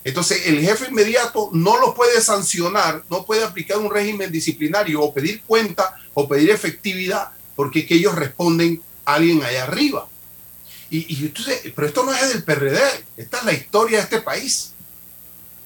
Entonces 0.04 0.48
el 0.48 0.62
jefe 0.62 0.88
inmediato 0.90 1.50
no 1.54 1.78
lo 1.78 1.94
puede 1.94 2.22
sancionar, 2.22 3.04
no 3.10 3.26
puede 3.26 3.44
aplicar 3.44 3.78
un 3.78 3.92
régimen 3.92 4.32
disciplinario 4.32 5.02
o 5.02 5.14
pedir 5.14 5.42
cuenta 5.46 5.96
o 6.14 6.28
pedir 6.28 6.50
efectividad 6.50 7.30
porque 7.56 7.80
es 7.80 7.86
que 7.88 7.96
ellos 7.96 8.16
responden 8.16 8.82
a 9.06 9.16
alguien 9.16 9.44
allá 9.44 9.64
arriba. 9.64 10.08
Y, 10.90 11.14
y 11.14 11.26
entonces, 11.26 11.62
pero 11.76 11.88
esto 11.88 12.04
no 12.04 12.14
es 12.14 12.30
del 12.30 12.44
PRD, 12.44 12.80
esta 13.18 13.40
es 13.40 13.44
la 13.44 13.54
historia 13.54 13.98
de 13.98 14.04
este 14.06 14.22
país 14.22 14.74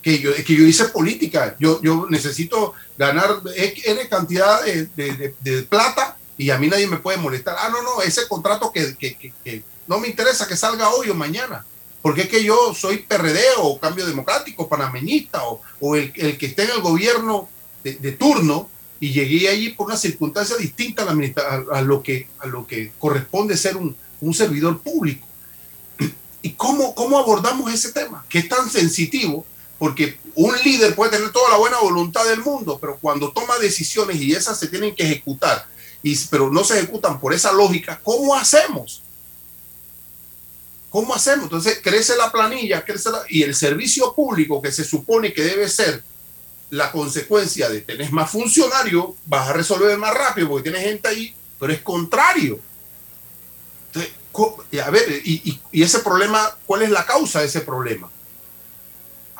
que 0.02 0.20
yo, 0.20 0.34
que 0.34 0.56
yo 0.56 0.66
hice 0.66 0.86
política. 0.86 1.56
Yo, 1.60 1.82
yo 1.82 2.08
necesito 2.10 2.74
ganar 2.98 3.42
N 3.56 4.08
cantidad 4.10 4.64
de, 4.64 5.34
de, 5.40 5.62
plata 5.64 6.18
y 6.38 6.50
a 6.50 6.58
mí 6.58 6.68
nadie 6.68 6.88
me 6.88 6.98
puede 6.98 7.18
molestar. 7.18 7.56
Ah, 7.60 7.70
no, 7.70 7.82
no, 7.82 8.02
ese 8.02 8.28
contrato 8.28 8.72
que, 8.72 8.96
que, 8.96 9.16
que, 9.16 9.64
no 9.88 10.00
me 10.00 10.08
interesa 10.08 10.48
que 10.48 10.58
salga 10.58 10.90
hoy 10.90 11.10
o 11.10 11.16
mañana. 11.16 11.66
Porque 12.02 12.22
es 12.22 12.30
que 12.30 12.44
yo 12.44 12.74
soy 12.74 12.98
PRD 12.98 13.40
o 13.58 13.80
Cambio 13.80 14.08
Democrático, 14.08 14.68
panameñista 14.68 15.44
o, 15.44 15.62
o 15.80 15.96
el, 15.96 16.12
el, 16.16 16.38
que 16.38 16.48
esté 16.48 16.64
en 16.64 16.72
el 16.72 16.82
gobierno 16.82 17.48
de, 17.84 18.12
turno 18.14 18.70
y 19.00 19.12
llegué 19.12 19.50
allí 19.50 19.70
por 19.70 19.88
una 19.88 19.98
circunstancia 19.98 20.56
distinta 20.58 21.04
a, 21.04 21.78
a, 21.78 21.82
lo, 21.82 22.02
que, 22.02 22.28
a 22.40 22.48
lo 22.48 22.66
que 22.66 22.92
corresponde 22.98 23.56
ser 23.56 23.78
un, 23.78 23.96
un 24.20 24.34
servidor 24.34 24.80
público. 24.80 25.28
¿Y 26.42 26.52
cómo, 26.54 26.96
cómo 26.96 27.20
abordamos 27.20 27.72
ese 27.72 27.92
tema? 27.92 28.26
Que 28.28 28.40
es 28.40 28.50
tan 28.50 28.68
sensitivo 28.68 29.46
porque 29.82 30.20
un 30.36 30.56
líder 30.64 30.94
puede 30.94 31.10
tener 31.10 31.32
toda 31.32 31.50
la 31.50 31.58
buena 31.58 31.80
voluntad 31.80 32.24
del 32.26 32.42
mundo, 32.42 32.78
pero 32.80 33.00
cuando 33.02 33.32
toma 33.32 33.58
decisiones 33.58 34.22
y 34.22 34.32
esas 34.32 34.60
se 34.60 34.68
tienen 34.68 34.94
que 34.94 35.02
ejecutar, 35.02 35.66
pero 36.30 36.52
no 36.52 36.64
se 36.64 36.78
ejecutan 36.78 37.20
por 37.20 37.34
esa 37.34 37.52
lógica, 37.52 38.00
¿cómo 38.04 38.36
hacemos? 38.36 39.02
¿Cómo 40.92 41.16
hacemos? 41.16 41.46
Entonces 41.46 41.80
crece 41.82 42.16
la 42.16 42.32
planilla, 42.32 42.86
crece 42.86 43.10
y 43.30 43.42
el 43.42 43.56
servicio 43.56 44.14
público 44.14 44.62
que 44.62 44.72
se 44.72 44.84
supone 44.84 45.34
que 45.34 45.42
debe 45.42 45.68
ser 45.68 46.04
la 46.70 46.92
consecuencia 46.92 47.68
de 47.68 47.82
tener 47.82 48.12
más 48.12 48.30
funcionarios, 48.30 49.06
vas 49.26 49.50
a 49.50 49.54
resolver 49.54 49.98
más 49.98 50.14
rápido 50.14 50.48
porque 50.48 50.70
tienes 50.70 50.88
gente 50.88 51.08
ahí, 51.08 51.34
pero 51.60 51.74
es 51.74 51.82
contrario. 51.82 52.60
Entonces, 53.88 54.14
a 54.80 54.92
ver, 54.92 55.22
y, 55.26 55.60
ese 55.72 56.02
problema, 56.02 56.56
¿cuál 56.68 56.84
es 56.84 56.92
la 56.92 57.04
causa 57.04 57.40
de 57.40 57.48
ese 57.48 57.62
problema? 57.62 58.12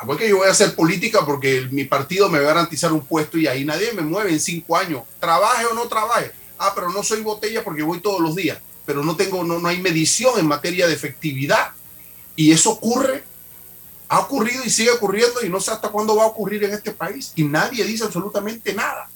Ah, 0.02 0.04
porque 0.04 0.28
yo 0.28 0.38
voy 0.38 0.48
a 0.48 0.50
hacer 0.50 0.74
política 0.74 1.24
porque 1.24 1.68
mi 1.70 1.84
partido 1.84 2.28
me 2.28 2.40
va 2.40 2.46
a 2.46 2.54
garantizar 2.54 2.92
un 2.92 3.06
puesto 3.06 3.38
y 3.38 3.46
ahí 3.46 3.64
nadie 3.64 3.92
me 3.92 4.02
mueve 4.02 4.32
en 4.32 4.40
cinco 4.40 4.76
años, 4.76 5.02
trabaje 5.20 5.64
o 5.66 5.74
no 5.74 5.86
trabaje. 5.86 6.32
Ah, 6.58 6.72
pero 6.74 6.90
no 6.90 7.04
soy 7.04 7.20
botella 7.20 7.62
porque 7.62 7.84
voy 7.84 8.00
todos 8.00 8.20
los 8.20 8.34
días, 8.34 8.58
pero 8.84 9.04
no 9.04 9.14
tengo, 9.14 9.44
no, 9.44 9.60
no 9.60 9.68
hay 9.68 9.80
medición 9.80 10.40
en 10.40 10.46
materia 10.48 10.88
de 10.88 10.94
efectividad. 10.94 11.70
Y 12.34 12.50
eso 12.50 12.70
ocurre 12.70 13.22
ha 14.08 14.18
ocurrido 14.18 14.62
y 14.64 14.70
sigue 14.70 14.90
ocurriendo 14.90 15.42
y 15.42 15.48
no 15.48 15.60
sé 15.60 15.70
hasta 15.70 15.88
cuándo 15.88 16.16
va 16.16 16.24
a 16.24 16.26
ocurrir 16.26 16.64
en 16.64 16.72
este 16.72 16.90
país. 16.90 17.32
Y 17.36 17.44
nadie 17.44 17.84
dice 17.84 18.04
absolutamente 18.04 18.74
nada. 18.74 19.08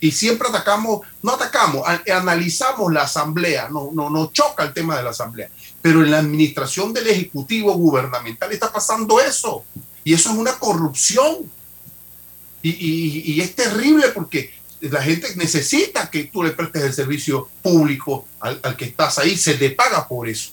Y 0.00 0.10
siempre 0.10 0.48
atacamos, 0.48 1.02
no 1.22 1.34
atacamos, 1.34 1.86
analizamos 2.10 2.90
la 2.90 3.02
asamblea, 3.02 3.68
no, 3.68 3.90
no, 3.92 4.08
nos 4.08 4.32
choca 4.32 4.64
el 4.64 4.72
tema 4.72 4.96
de 4.96 5.02
la 5.02 5.10
asamblea, 5.10 5.50
pero 5.82 6.02
en 6.02 6.10
la 6.10 6.18
administración 6.18 6.92
del 6.94 7.06
Ejecutivo 7.08 7.74
gubernamental 7.74 8.50
está 8.50 8.72
pasando 8.72 9.20
eso 9.20 9.64
y 10.10 10.14
eso 10.14 10.30
es 10.30 10.36
una 10.38 10.58
corrupción. 10.58 11.48
Y, 12.62 12.70
y, 13.32 13.40
es 13.40 13.54
terrible 13.54 14.08
porque 14.08 14.50
la 14.80 15.00
gente 15.00 15.28
necesita 15.36 16.10
que 16.10 16.24
tú 16.24 16.42
le 16.42 16.50
prestes 16.50 16.82
el 16.82 16.92
servicio 16.92 17.48
público 17.62 18.26
al, 18.40 18.76
que 18.76 18.86
estás 18.86 19.20
ahí, 19.20 19.36
se 19.36 19.54
te 19.54 19.70
paga 19.70 20.08
por 20.08 20.28
eso, 20.28 20.50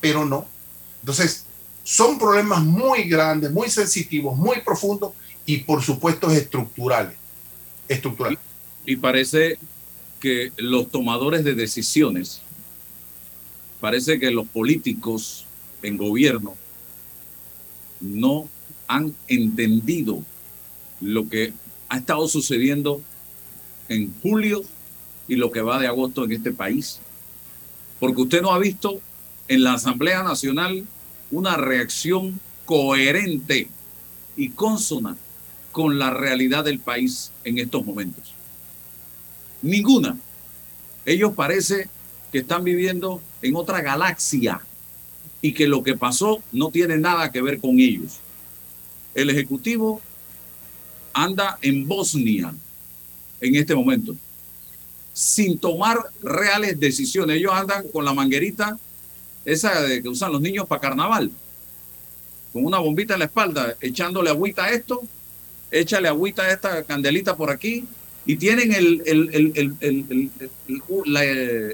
pero 0.00 0.24
no. 0.24 0.48
Entonces, 1.00 1.44
son 1.84 2.18
problemas 2.18 2.64
muy 2.64 3.04
grandes, 3.04 3.52
muy 3.52 3.70
sensitivos, 3.70 4.36
muy 4.36 4.62
profundos 4.62 5.12
y 5.46 5.58
por 5.58 5.80
supuesto 5.80 6.28
estructurales. 6.32 7.16
estructurales. 7.86 8.40
Y, 8.84 8.96
parece 8.96 9.60
que 10.18 10.50
los 10.56 10.90
tomadores 10.90 11.44
de 11.44 11.54
decisiones, 11.54 12.42
parece 13.80 14.18
que 14.18 14.32
los 14.32 14.48
políticos 14.48 15.46
en 15.82 15.96
gobierno 15.96 16.56
no 18.00 18.48
han 18.88 19.14
entendido 19.28 20.24
lo 21.00 21.28
que 21.28 21.52
ha 21.88 21.98
estado 21.98 22.26
sucediendo 22.26 23.00
en 23.88 24.12
julio 24.20 24.62
y 25.28 25.36
lo 25.36 25.50
que 25.52 25.60
va 25.60 25.78
de 25.78 25.86
agosto 25.86 26.24
en 26.24 26.32
este 26.32 26.52
país. 26.52 26.98
Porque 28.00 28.22
usted 28.22 28.42
no 28.42 28.52
ha 28.52 28.58
visto 28.58 29.00
en 29.46 29.62
la 29.62 29.74
Asamblea 29.74 30.22
Nacional 30.22 30.84
una 31.30 31.56
reacción 31.56 32.40
coherente 32.64 33.68
y 34.36 34.50
consona 34.50 35.16
con 35.72 35.98
la 35.98 36.10
realidad 36.10 36.64
del 36.64 36.78
país 36.78 37.32
en 37.44 37.58
estos 37.58 37.84
momentos. 37.84 38.34
Ninguna. 39.62 40.18
Ellos 41.04 41.32
parece 41.34 41.88
que 42.30 42.38
están 42.38 42.64
viviendo 42.64 43.20
en 43.42 43.56
otra 43.56 43.80
galaxia 43.80 44.60
y 45.40 45.52
que 45.52 45.68
lo 45.68 45.82
que 45.82 45.96
pasó 45.96 46.42
no 46.52 46.70
tiene 46.70 46.98
nada 46.98 47.30
que 47.32 47.42
ver 47.42 47.60
con 47.60 47.78
ellos. 47.80 48.18
El 49.14 49.30
Ejecutivo 49.30 50.00
anda 51.12 51.58
en 51.62 51.86
Bosnia 51.86 52.54
en 53.40 53.54
este 53.56 53.74
momento, 53.74 54.14
sin 55.12 55.58
tomar 55.58 55.98
reales 56.22 56.78
decisiones. 56.78 57.36
Ellos 57.36 57.52
andan 57.52 57.88
con 57.88 58.04
la 58.04 58.12
manguerita 58.12 58.78
esa 59.44 59.80
de 59.82 60.02
que 60.02 60.08
usan 60.08 60.32
los 60.32 60.40
niños 60.40 60.66
para 60.66 60.80
carnaval, 60.80 61.30
con 62.52 62.64
una 62.64 62.78
bombita 62.78 63.14
en 63.14 63.20
la 63.20 63.26
espalda, 63.26 63.76
echándole 63.80 64.30
agüita 64.30 64.64
a 64.64 64.70
esto, 64.70 65.02
échale 65.70 66.08
agüita 66.08 66.42
a 66.42 66.52
esta 66.52 66.82
candelita 66.84 67.36
por 67.36 67.50
aquí, 67.50 67.84
y 68.26 68.36
tienen 68.36 68.72
el, 68.74 69.02
el, 69.06 70.30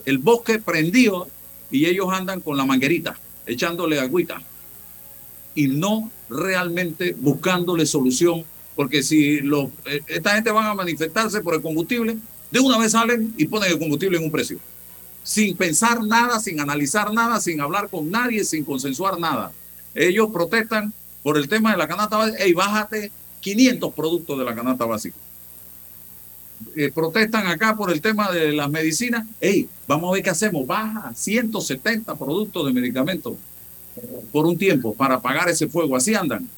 el, 0.07 0.19
bosque 0.19 0.61
prendido 0.61 1.29
y 1.69 1.87
ellos 1.87 2.07
andan 2.13 2.41
con 2.41 2.57
la 2.57 2.65
manguerita, 2.65 3.19
echándole 3.45 3.99
agüita, 3.99 4.41
y 5.57 5.67
no 5.67 6.13
realmente 6.29 7.15
buscándole 7.19 7.87
solución, 7.87 8.45
porque 8.75 9.03
si 9.03 9.39
eh, 9.39 10.03
esta 10.09 10.35
gente 10.35 10.51
van 10.51 10.67
a 10.67 10.75
manifestarse 10.75 11.41
por 11.41 11.55
el 11.55 11.63
combustible, 11.63 12.17
de 12.51 12.61
una 12.61 12.79
vez 12.79 12.93
salen 12.93 13.35
y 13.37 13.47
ponen 13.47 13.73
el 13.73 13.79
combustible 13.79 14.19
en 14.19 14.25
un 14.25 14.31
precio 14.31 14.59
sin 15.25 15.57
pensar 15.57 16.05
nada, 16.05 16.39
sin 16.39 16.61
analizar 16.61 17.13
nada, 17.13 17.41
sin 17.41 17.61
hablar 17.61 17.89
con 17.89 18.11
nadie, 18.11 18.45
sin 18.45 18.63
consensuar 18.63 19.19
nada. 19.19 19.51
Ellos 19.95 20.29
protestan 20.33 20.93
por 21.23 21.39
el 21.39 21.49
tema 21.49 21.73
de 21.73 21.79
la 21.79 21.89
canasta 21.89 22.19
básica. 22.19 22.45
Ey, 22.45 22.53
bájate 22.53 23.11
500 23.41 23.95
productos 23.95 24.39
de 24.39 24.45
la 24.45 24.55
canasta 24.55 24.85
básica. 24.85 25.17
Eh, 26.77 26.93
protestan 26.95 27.47
acá 27.47 27.75
por 27.75 27.91
el 27.91 28.03
tema 28.03 28.31
de 28.31 28.53
las 28.53 28.71
medicinas. 28.71 29.27
Ey, 29.41 29.67
vamos 29.89 30.11
a 30.11 30.15
ver 30.15 30.23
qué 30.23 30.31
hacemos. 30.31 30.67
Baja 30.67 31.13
170 31.15 32.15
productos 32.17 32.67
de 32.67 32.73
medicamentos 32.75 33.35
por 34.33 34.47
un 34.47 34.57
tiempo 34.59 34.95
para 34.95 35.17
apagar 35.17 35.49
ese 35.49 35.69
fuego. 35.69 35.97
Así 35.97 36.15
andan. 36.15 36.49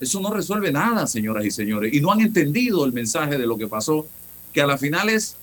Eso 0.00 0.20
no 0.20 0.30
resuelve 0.30 0.70
nada, 0.70 1.06
señoras 1.06 1.44
y 1.44 1.50
señores. 1.50 1.92
Y 1.94 2.00
no 2.00 2.12
han 2.12 2.20
entendido 2.20 2.84
el 2.84 2.92
mensaje 2.92 3.38
de 3.38 3.46
lo 3.46 3.56
que 3.56 3.66
pasó, 3.66 4.06
que 4.52 4.60
a 4.60 4.66
la 4.66 4.78
final 4.78 5.08
es, 5.08 5.36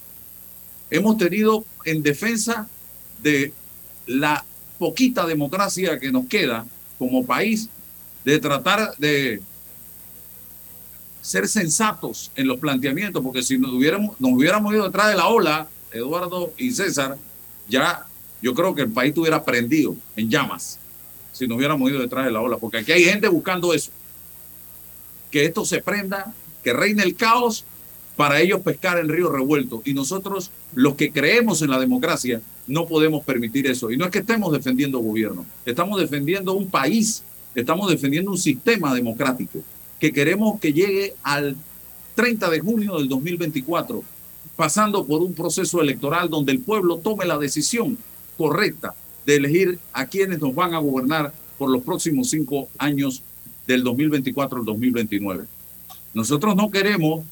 hemos 0.91 1.17
tenido 1.17 1.65
en 1.85 2.03
defensa 2.03 2.67
de 3.21 3.51
la 4.05 4.45
poquita 4.77 5.25
democracia 5.25 5.99
que 5.99 6.11
nos 6.11 6.27
queda 6.27 6.65
como 6.99 7.25
país, 7.25 7.69
de 8.25 8.39
tratar 8.39 8.95
de 8.97 9.41
ser 11.21 11.47
sensatos 11.47 12.31
en 12.35 12.47
los 12.47 12.59
planteamientos, 12.59 13.23
porque 13.23 13.41
si 13.41 13.57
nos 13.57 13.71
hubiéramos, 13.71 14.19
nos 14.19 14.31
hubiéramos 14.33 14.73
ido 14.73 14.85
detrás 14.85 15.09
de 15.09 15.15
la 15.15 15.27
ola, 15.27 15.67
Eduardo 15.91 16.53
y 16.57 16.71
César, 16.71 17.17
ya 17.67 18.05
yo 18.41 18.53
creo 18.53 18.75
que 18.75 18.81
el 18.81 18.91
país 18.91 19.09
estuviera 19.09 19.43
prendido 19.43 19.95
en 20.15 20.29
llamas, 20.29 20.79
si 21.33 21.47
nos 21.47 21.57
hubiéramos 21.57 21.89
ido 21.89 21.99
detrás 21.99 22.25
de 22.25 22.31
la 22.31 22.39
ola, 22.39 22.57
porque 22.57 22.77
aquí 22.77 22.91
hay 22.91 23.03
gente 23.03 23.27
buscando 23.27 23.73
eso, 23.73 23.91
que 25.31 25.45
esto 25.45 25.65
se 25.65 25.81
prenda, 25.81 26.33
que 26.63 26.71
reine 26.71 27.03
el 27.03 27.15
caos 27.15 27.65
para 28.15 28.39
ellos 28.39 28.61
pescar 28.61 28.99
el 28.99 29.09
río 29.09 29.29
revuelto. 29.29 29.81
Y 29.83 29.93
nosotros, 29.93 30.51
los 30.73 30.95
que 30.95 31.11
creemos 31.11 31.61
en 31.63 31.71
la 31.71 31.79
democracia, 31.79 32.41
no 32.67 32.85
podemos 32.85 33.23
permitir 33.25 33.67
eso. 33.67 33.91
Y 33.91 33.97
no 33.97 34.05
es 34.05 34.11
que 34.11 34.19
estemos 34.19 34.53
defendiendo 34.53 34.99
gobierno, 34.99 35.45
estamos 35.65 35.99
defendiendo 35.99 36.53
un 36.53 36.69
país, 36.69 37.23
estamos 37.55 37.89
defendiendo 37.89 38.31
un 38.31 38.37
sistema 38.37 38.93
democrático 38.93 39.59
que 39.99 40.13
queremos 40.13 40.59
que 40.59 40.71
llegue 40.71 41.15
al 41.23 41.57
30 42.15 42.49
de 42.51 42.59
junio 42.59 42.97
del 42.97 43.09
2024, 43.09 44.03
pasando 44.55 45.03
por 45.05 45.21
un 45.21 45.33
proceso 45.33 45.81
electoral 45.81 46.29
donde 46.29 46.51
el 46.51 46.59
pueblo 46.59 46.97
tome 46.97 47.25
la 47.25 47.39
decisión 47.39 47.97
correcta 48.37 48.93
de 49.25 49.35
elegir 49.35 49.79
a 49.91 50.05
quienes 50.05 50.39
nos 50.39 50.53
van 50.53 50.73
a 50.73 50.79
gobernar 50.79 51.33
por 51.57 51.69
los 51.69 51.83
próximos 51.83 52.29
cinco 52.29 52.67
años 52.77 53.21
del 53.67 53.83
2024 53.83 54.59
al 54.59 54.65
2029. 54.65 55.45
Nosotros 56.13 56.55
no 56.55 56.69
queremos 56.69 57.23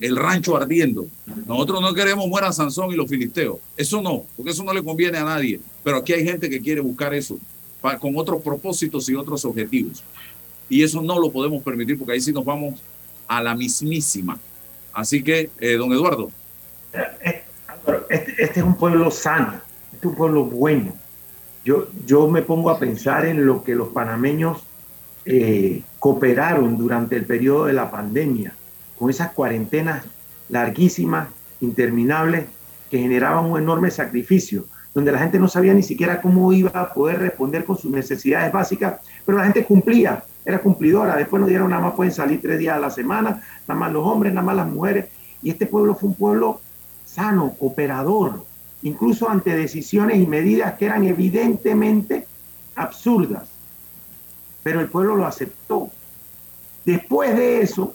el 0.00 0.16
rancho 0.16 0.56
ardiendo. 0.56 1.06
Nosotros 1.46 1.80
no 1.80 1.92
queremos 1.92 2.26
muera 2.28 2.52
Sansón 2.52 2.92
y 2.92 2.96
los 2.96 3.08
filisteos. 3.08 3.58
Eso 3.76 4.00
no, 4.00 4.24
porque 4.36 4.52
eso 4.52 4.64
no 4.64 4.72
le 4.72 4.82
conviene 4.82 5.18
a 5.18 5.24
nadie. 5.24 5.60
Pero 5.84 5.98
aquí 5.98 6.12
hay 6.12 6.24
gente 6.24 6.48
que 6.48 6.60
quiere 6.60 6.80
buscar 6.80 7.14
eso 7.14 7.38
con 8.00 8.16
otros 8.16 8.42
propósitos 8.42 9.08
y 9.08 9.14
otros 9.14 9.44
objetivos. 9.44 10.02
Y 10.68 10.82
eso 10.82 11.00
no 11.02 11.20
lo 11.20 11.30
podemos 11.30 11.62
permitir 11.62 11.98
porque 11.98 12.14
ahí 12.14 12.20
sí 12.20 12.32
nos 12.32 12.44
vamos 12.44 12.80
a 13.28 13.42
la 13.42 13.54
mismísima. 13.54 14.38
Así 14.92 15.22
que, 15.22 15.50
eh, 15.60 15.74
don 15.74 15.92
Eduardo. 15.92 16.30
Eh, 16.92 17.44
este, 18.08 18.42
este, 18.42 18.60
es 18.60 18.66
un 18.66 18.76
pueblo 18.76 19.10
sano, 19.10 19.60
este 19.92 19.98
es 19.98 20.04
un 20.04 20.14
pueblo 20.16 20.44
bueno. 20.44 20.96
Yo, 21.66 21.88
yo 22.06 22.28
me 22.28 22.42
pongo 22.42 22.70
a 22.70 22.78
pensar 22.78 23.26
en 23.26 23.44
lo 23.44 23.64
que 23.64 23.74
los 23.74 23.88
panameños 23.88 24.64
eh, 25.24 25.82
cooperaron 25.98 26.78
durante 26.78 27.16
el 27.16 27.26
periodo 27.26 27.64
de 27.64 27.72
la 27.72 27.90
pandemia 27.90 28.54
con 28.96 29.10
esas 29.10 29.32
cuarentenas 29.32 30.04
larguísimas, 30.48 31.26
interminables, 31.60 32.44
que 32.88 33.00
generaban 33.00 33.46
un 33.46 33.58
enorme 33.58 33.90
sacrificio, 33.90 34.66
donde 34.94 35.10
la 35.10 35.18
gente 35.18 35.40
no 35.40 35.48
sabía 35.48 35.74
ni 35.74 35.82
siquiera 35.82 36.22
cómo 36.22 36.52
iba 36.52 36.70
a 36.70 36.94
poder 36.94 37.18
responder 37.18 37.64
con 37.64 37.76
sus 37.76 37.90
necesidades 37.90 38.52
básicas, 38.52 39.00
pero 39.24 39.38
la 39.38 39.44
gente 39.46 39.64
cumplía, 39.64 40.22
era 40.44 40.60
cumplidora. 40.60 41.16
Después 41.16 41.40
nos 41.40 41.48
dieron 41.48 41.70
nada 41.70 41.82
más 41.82 41.94
pueden 41.94 42.12
salir 42.12 42.40
tres 42.40 42.60
días 42.60 42.76
a 42.76 42.80
la 42.80 42.90
semana, 42.90 43.42
nada 43.66 43.80
más 43.80 43.92
los 43.92 44.06
hombres, 44.06 44.32
nada 44.32 44.46
más 44.46 44.54
las 44.54 44.68
mujeres. 44.68 45.06
Y 45.42 45.50
este 45.50 45.66
pueblo 45.66 45.96
fue 45.96 46.10
un 46.10 46.14
pueblo 46.14 46.60
sano, 47.04 47.56
operador, 47.58 48.44
incluso 48.86 49.28
ante 49.28 49.56
decisiones 49.56 50.18
y 50.18 50.26
medidas 50.26 50.74
que 50.74 50.86
eran 50.86 51.04
evidentemente 51.04 52.26
absurdas. 52.74 53.48
Pero 54.62 54.80
el 54.80 54.88
pueblo 54.88 55.16
lo 55.16 55.26
aceptó. 55.26 55.90
Después 56.84 57.36
de 57.36 57.62
eso, 57.62 57.94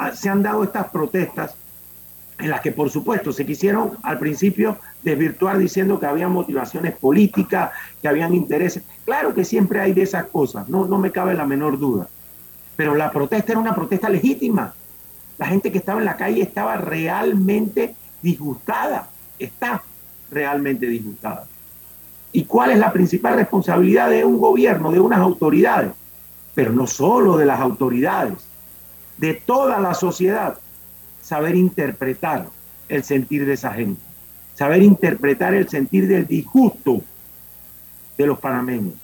Ah, 0.00 0.12
se 0.16 0.30
han 0.30 0.42
dado 0.42 0.64
estas 0.64 0.88
protestas 0.88 1.54
en 2.38 2.48
las 2.48 2.62
que 2.62 2.72
por 2.72 2.88
supuesto 2.88 3.34
se 3.34 3.44
quisieron 3.44 3.98
al 4.02 4.18
principio 4.18 4.78
desvirtuar 5.02 5.58
diciendo 5.58 6.00
que 6.00 6.06
había 6.06 6.26
motivaciones 6.26 6.96
políticas, 6.96 7.72
que 8.00 8.08
habían 8.08 8.34
intereses. 8.34 8.82
Claro 9.04 9.34
que 9.34 9.44
siempre 9.44 9.78
hay 9.78 9.92
de 9.92 10.00
esas 10.04 10.24
cosas, 10.28 10.70
no, 10.70 10.86
no 10.86 10.96
me 10.96 11.12
cabe 11.12 11.34
la 11.34 11.44
menor 11.44 11.78
duda. 11.78 12.08
Pero 12.76 12.94
la 12.94 13.10
protesta 13.10 13.52
era 13.52 13.60
una 13.60 13.74
protesta 13.74 14.08
legítima. 14.08 14.72
La 15.36 15.48
gente 15.48 15.70
que 15.70 15.76
estaba 15.76 16.00
en 16.00 16.06
la 16.06 16.16
calle 16.16 16.40
estaba 16.40 16.78
realmente 16.78 17.94
disgustada, 18.22 19.10
está 19.38 19.82
realmente 20.30 20.86
disgustada. 20.86 21.46
¿Y 22.32 22.44
cuál 22.44 22.70
es 22.70 22.78
la 22.78 22.92
principal 22.92 23.34
responsabilidad 23.34 24.10
de 24.10 24.24
un 24.24 24.38
gobierno, 24.38 24.92
de 24.92 25.00
unas 25.00 25.18
autoridades? 25.18 25.92
Pero 26.54 26.72
no 26.72 26.86
solo 26.86 27.36
de 27.36 27.46
las 27.46 27.60
autoridades, 27.60 28.46
de 29.18 29.34
toda 29.34 29.78
la 29.80 29.94
sociedad 29.94 30.58
saber 31.22 31.54
interpretar 31.54 32.48
el 32.88 33.04
sentir 33.04 33.46
de 33.46 33.54
esa 33.54 33.72
gente, 33.72 34.00
saber 34.54 34.82
interpretar 34.82 35.54
el 35.54 35.68
sentir 35.68 36.08
del 36.08 36.26
disgusto 36.26 37.02
de 38.16 38.26
los 38.26 38.38
panameños. 38.38 38.94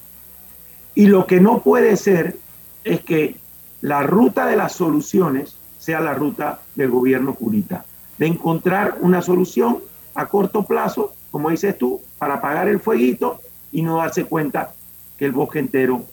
Y 0.95 1.07
lo 1.07 1.27
que 1.27 1.41
no 1.41 1.61
puede 1.61 1.97
ser 1.97 2.39
es 2.85 3.01
que 3.03 3.37
la 3.81 4.03
ruta 4.03 4.47
de 4.47 4.57
las 4.57 4.72
soluciones 4.72 5.57
sea 5.79 6.01
la 6.01 6.14
ruta 6.14 6.61
del 6.74 6.91
gobierno 6.91 7.35
curita, 7.35 7.85
de 8.18 8.27
encontrar 8.27 8.97
una 9.01 9.22
solución 9.22 9.79
a 10.17 10.27
corto 10.27 10.64
plazo, 10.64 11.12
como 11.31 11.51
dices 11.51 11.77
tú, 11.77 12.01
para 12.19 12.35
apagar 12.35 12.69
el 12.69 12.81
fueguito 12.81 13.41
y 13.71 13.83
no 13.83 13.99
darse 13.99 14.25
cuenta 14.25 14.73
que 15.19 15.27
el 15.27 15.33
bosque 15.33 15.59
entero 15.59 16.05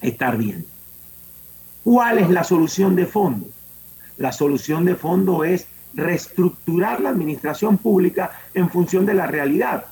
está 0.00 0.28
ardiendo. 0.28 0.66
¿Cuál 1.84 2.18
es 2.18 2.30
la 2.30 2.42
solución 2.42 2.96
de 2.96 3.06
fondo? 3.06 3.46
La 4.18 4.32
solución 4.32 4.84
de 4.84 4.96
fondo 4.96 5.44
es 5.44 5.66
reestructurar 5.94 7.00
la 7.00 7.10
administración 7.10 7.78
pública 7.78 8.32
en 8.54 8.70
función 8.70 9.06
de 9.06 9.14
la 9.14 9.26
realidad. 9.26 9.86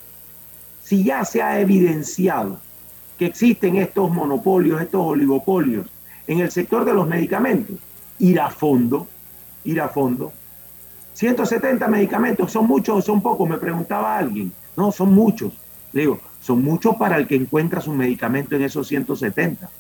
Si 0.82 1.04
ya 1.04 1.24
se 1.24 1.42
ha 1.42 1.60
evidenciado 1.60 2.58
que 3.18 3.26
existen 3.26 3.76
estos 3.76 4.10
monopolios, 4.10 4.80
estos 4.80 5.00
oligopolios 5.02 5.86
en 6.26 6.40
el 6.40 6.50
sector 6.50 6.84
de 6.84 6.94
los 6.94 7.06
medicamentos, 7.06 7.76
ir 8.18 8.40
a 8.40 8.50
fondo, 8.50 9.06
ir 9.64 9.80
a 9.80 9.88
fondo. 9.88 10.32
170 11.14 11.86
medicamentos, 11.88 12.52
¿son 12.52 12.66
muchos 12.66 12.98
o 12.98 13.02
son 13.02 13.22
pocos? 13.22 13.48
Me 13.48 13.58
preguntaba 13.58 14.18
alguien. 14.18 14.52
No, 14.76 14.92
son 14.92 15.12
muchos. 15.12 15.52
Le 15.92 16.02
digo, 16.02 16.20
son 16.40 16.62
muchos 16.62 16.96
para 16.96 17.16
el 17.16 17.26
que 17.26 17.36
encuentra 17.36 17.80
su 17.80 17.92
medicamento 17.92 18.56
en 18.56 18.62
esos 18.62 18.88
170, 18.88 19.70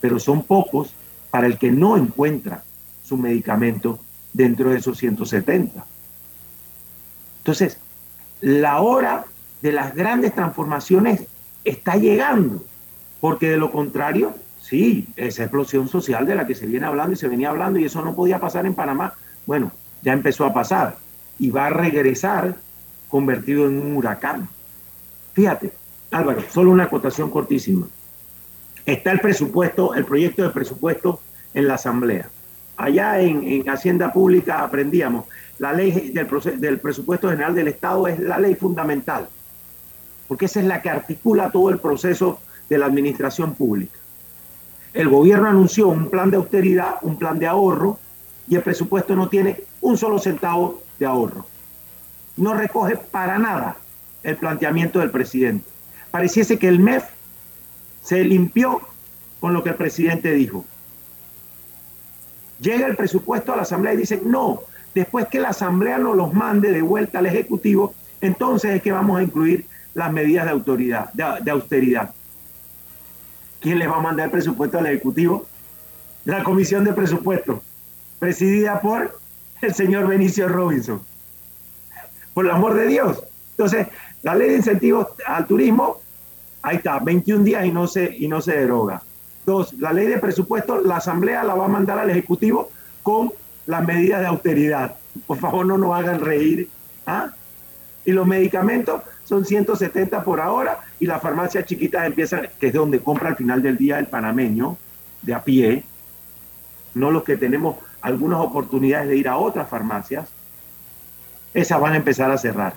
pero 0.00 0.18
son 0.18 0.42
pocos 0.42 0.92
para 1.30 1.46
el 1.46 1.58
que 1.58 1.70
no 1.70 1.96
encuentra 1.96 2.62
su 3.02 3.16
medicamento 3.16 4.00
dentro 4.32 4.70
de 4.70 4.78
esos 4.78 4.98
170. 4.98 5.86
Entonces, 7.38 7.78
la 8.40 8.80
hora 8.80 9.24
de 9.62 9.72
las 9.72 9.94
grandes 9.94 10.34
transformaciones 10.34 11.24
está 11.64 11.96
llegando, 11.96 12.64
porque 13.20 13.50
de 13.50 13.56
lo 13.56 13.70
contrario, 13.70 14.34
sí, 14.60 15.08
esa 15.16 15.44
explosión 15.44 15.88
social 15.88 16.26
de 16.26 16.34
la 16.34 16.46
que 16.46 16.54
se 16.54 16.66
viene 16.66 16.86
hablando 16.86 17.12
y 17.12 17.16
se 17.16 17.28
venía 17.28 17.50
hablando 17.50 17.78
y 17.78 17.84
eso 17.84 18.02
no 18.02 18.14
podía 18.14 18.40
pasar 18.40 18.66
en 18.66 18.74
Panamá, 18.74 19.14
bueno, 19.46 19.72
ya 20.04 20.12
empezó 20.12 20.44
a 20.44 20.52
pasar 20.52 20.96
y 21.38 21.50
va 21.50 21.66
a 21.66 21.70
regresar 21.70 22.56
convertido 23.08 23.66
en 23.66 23.80
un 23.80 23.96
huracán. 23.96 24.48
Fíjate, 25.32 25.72
Álvaro, 26.12 26.42
solo 26.50 26.70
una 26.70 26.84
acotación 26.84 27.30
cortísima. 27.30 27.88
Está 28.86 29.10
el 29.10 29.20
presupuesto, 29.20 29.94
el 29.94 30.04
proyecto 30.04 30.42
de 30.42 30.50
presupuesto 30.50 31.20
en 31.54 31.66
la 31.66 31.74
Asamblea 31.74 32.28
allá 32.76 33.20
en, 33.20 33.68
Hacienda 33.68 34.12
Pública 34.12 34.62
aprendíamos, 34.62 35.24
la 35.58 35.72
ley 35.72 36.10
del, 36.10 36.28
del 36.60 36.80
presupuesto 36.80 37.30
general 37.30 37.54
del 37.54 37.68
Estado 37.68 38.08
es 38.08 38.18
la 38.18 38.38
ley 38.38 38.54
fundamental, 38.54 39.28
porque 40.26 40.46
esa 40.46 40.60
es 40.60 40.66
la 40.66 40.82
que 40.82 40.90
articula 40.90 41.50
todo 41.50 41.70
el 41.70 41.78
proceso 41.78 42.40
de 42.68 42.78
la 42.78 42.86
administración 42.86 43.54
pública. 43.54 43.98
El 44.92 45.08
gobierno 45.08 45.48
anunció 45.48 45.88
un 45.88 46.08
plan 46.08 46.30
de 46.30 46.36
austeridad, 46.36 46.96
un 47.02 47.18
plan 47.18 47.38
de 47.38 47.46
ahorro, 47.46 47.98
y 48.48 48.56
el 48.56 48.62
presupuesto 48.62 49.14
no 49.16 49.28
tiene 49.28 49.62
un 49.80 49.96
solo 49.96 50.18
centavo 50.18 50.82
de 50.98 51.06
ahorro. 51.06 51.46
No 52.36 52.54
recoge 52.54 52.96
para 52.96 53.38
nada 53.38 53.76
el 54.22 54.36
planteamiento 54.36 55.00
del 55.00 55.10
presidente. 55.10 55.68
Pareciese 56.10 56.58
que 56.58 56.68
el 56.68 56.78
MEF 56.78 57.04
se 58.02 58.24
limpió 58.24 58.80
con 59.40 59.52
lo 59.52 59.62
que 59.62 59.70
el 59.70 59.76
presidente 59.76 60.32
dijo. 60.32 60.64
Llega 62.60 62.86
el 62.86 62.96
presupuesto 62.96 63.52
a 63.52 63.56
la 63.56 63.62
Asamblea 63.62 63.94
y 63.94 63.98
dicen, 63.98 64.22
no, 64.24 64.60
después 64.94 65.26
que 65.28 65.40
la 65.40 65.48
Asamblea 65.48 65.98
nos 65.98 66.16
los 66.16 66.32
mande 66.32 66.70
de 66.70 66.82
vuelta 66.82 67.18
al 67.18 67.26
Ejecutivo, 67.26 67.94
entonces 68.20 68.76
es 68.76 68.82
que 68.82 68.92
vamos 68.92 69.18
a 69.18 69.22
incluir 69.22 69.66
las 69.92 70.12
medidas 70.12 70.44
de, 70.46 70.50
autoridad, 70.50 71.12
de, 71.12 71.50
austeridad. 71.50 72.14
¿Quién 73.60 73.78
les 73.78 73.88
va 73.88 73.96
a 73.96 74.00
mandar 74.00 74.26
el 74.26 74.32
presupuesto 74.32 74.78
al 74.78 74.86
Ejecutivo? 74.86 75.46
La 76.24 76.42
Comisión 76.42 76.84
de 76.84 76.92
Presupuesto, 76.92 77.62
presidida 78.18 78.80
por 78.80 79.18
el 79.60 79.74
señor 79.74 80.06
Benicio 80.06 80.48
Robinson. 80.48 81.02
Por 82.32 82.46
el 82.46 82.50
amor 82.50 82.74
de 82.74 82.86
Dios. 82.86 83.22
Entonces, 83.50 83.86
la 84.22 84.34
ley 84.34 84.50
de 84.50 84.56
incentivos 84.56 85.08
al 85.26 85.46
turismo, 85.46 86.00
ahí 86.62 86.76
está, 86.76 86.98
21 86.98 87.44
días 87.44 87.64
y 87.66 87.70
no 87.70 87.86
se, 87.86 88.14
y 88.16 88.26
no 88.26 88.40
se 88.40 88.56
deroga. 88.56 89.02
Dos, 89.46 89.74
la 89.74 89.92
ley 89.92 90.06
de 90.06 90.18
presupuesto, 90.18 90.80
la 90.80 90.96
Asamblea 90.96 91.44
la 91.44 91.54
va 91.54 91.66
a 91.66 91.68
mandar 91.68 91.98
al 91.98 92.10
Ejecutivo 92.10 92.70
con 93.02 93.32
las 93.66 93.86
medidas 93.86 94.20
de 94.20 94.26
austeridad. 94.26 94.96
Por 95.26 95.38
favor, 95.38 95.66
no 95.66 95.78
nos 95.78 95.94
hagan 95.94 96.20
reír. 96.20 96.68
¿ah? 97.06 97.30
Y 98.04 98.12
los 98.12 98.26
medicamentos 98.26 99.02
son 99.24 99.44
170 99.44 100.24
por 100.24 100.40
ahora 100.40 100.80
y 100.98 101.06
las 101.06 101.20
farmacias 101.22 101.64
chiquitas 101.64 102.06
empiezan, 102.06 102.48
que 102.58 102.68
es 102.68 102.72
donde 102.72 103.00
compra 103.00 103.30
al 103.30 103.36
final 103.36 103.62
del 103.62 103.76
día 103.76 103.98
el 103.98 104.06
panameño, 104.06 104.76
de 105.22 105.34
a 105.34 105.42
pie, 105.42 105.84
no 106.94 107.10
los 107.10 107.24
que 107.24 107.36
tenemos 107.36 107.76
algunas 108.04 108.38
oportunidades 108.40 109.08
de 109.08 109.16
ir 109.16 109.28
a 109.28 109.38
otras 109.38 109.66
farmacias, 109.66 110.28
esas 111.54 111.80
van 111.80 111.94
a 111.94 111.96
empezar 111.96 112.30
a 112.30 112.36
cerrar. 112.36 112.74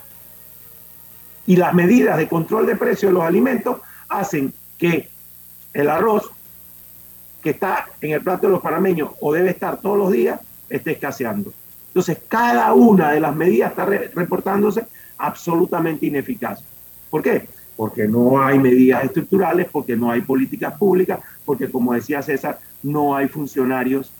Y 1.46 1.56
las 1.56 1.74
medidas 1.74 2.16
de 2.16 2.26
control 2.26 2.64
de 2.64 2.76
precios 2.76 3.10
de 3.10 3.14
los 3.14 3.24
alimentos 3.24 3.76
hacen 4.08 4.54
que 4.78 5.10
el 5.74 5.90
arroz 5.90 6.30
que 7.42 7.50
está 7.50 7.88
en 8.00 8.12
el 8.12 8.22
plato 8.22 8.46
de 8.46 8.54
los 8.54 8.62
panameños 8.62 9.10
o 9.20 9.30
debe 9.34 9.50
estar 9.50 9.76
todos 9.76 9.98
los 9.98 10.10
días, 10.10 10.40
esté 10.70 10.92
escaseando. 10.92 11.52
Entonces, 11.88 12.20
cada 12.26 12.72
una 12.72 13.12
de 13.12 13.20
las 13.20 13.36
medidas 13.36 13.72
está 13.72 13.84
reportándose 13.84 14.86
absolutamente 15.18 16.06
ineficaz. 16.06 16.64
¿Por 17.10 17.22
qué? 17.22 17.46
Porque 17.76 18.08
no 18.08 18.42
hay 18.42 18.58
medidas 18.58 19.04
estructurales, 19.04 19.68
porque 19.70 19.94
no 19.94 20.10
hay 20.10 20.22
políticas 20.22 20.72
públicas, 20.78 21.20
porque 21.44 21.70
como 21.70 21.92
decía 21.92 22.22
César, 22.22 22.58
no 22.82 23.14
hay 23.14 23.28
funcionarios 23.28 24.10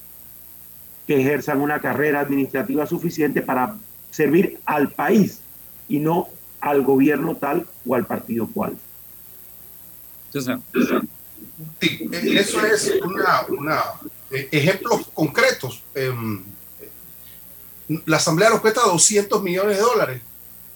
que 1.08 1.18
ejerzan 1.18 1.62
una 1.62 1.80
carrera 1.80 2.20
administrativa 2.20 2.86
suficiente 2.86 3.40
para 3.40 3.76
servir 4.10 4.60
al 4.66 4.90
país 4.90 5.40
y 5.88 6.00
no 6.00 6.28
al 6.60 6.82
gobierno 6.82 7.34
tal 7.34 7.66
o 7.86 7.94
al 7.94 8.04
partido 8.04 8.46
cual. 8.46 8.76
Sí, 10.30 10.38
e, 11.80 12.38
eso 12.38 12.62
es 12.62 12.92
una, 13.02 13.46
una 13.48 13.82
e, 14.30 14.50
ejemplos 14.52 15.08
concretos. 15.14 15.82
Em, 15.94 16.42
la 18.04 18.18
Asamblea 18.18 18.50
nos 18.50 18.60
cuesta 18.60 18.82
200 18.82 19.42
millones 19.42 19.78
de 19.78 19.82
dólares 19.82 20.22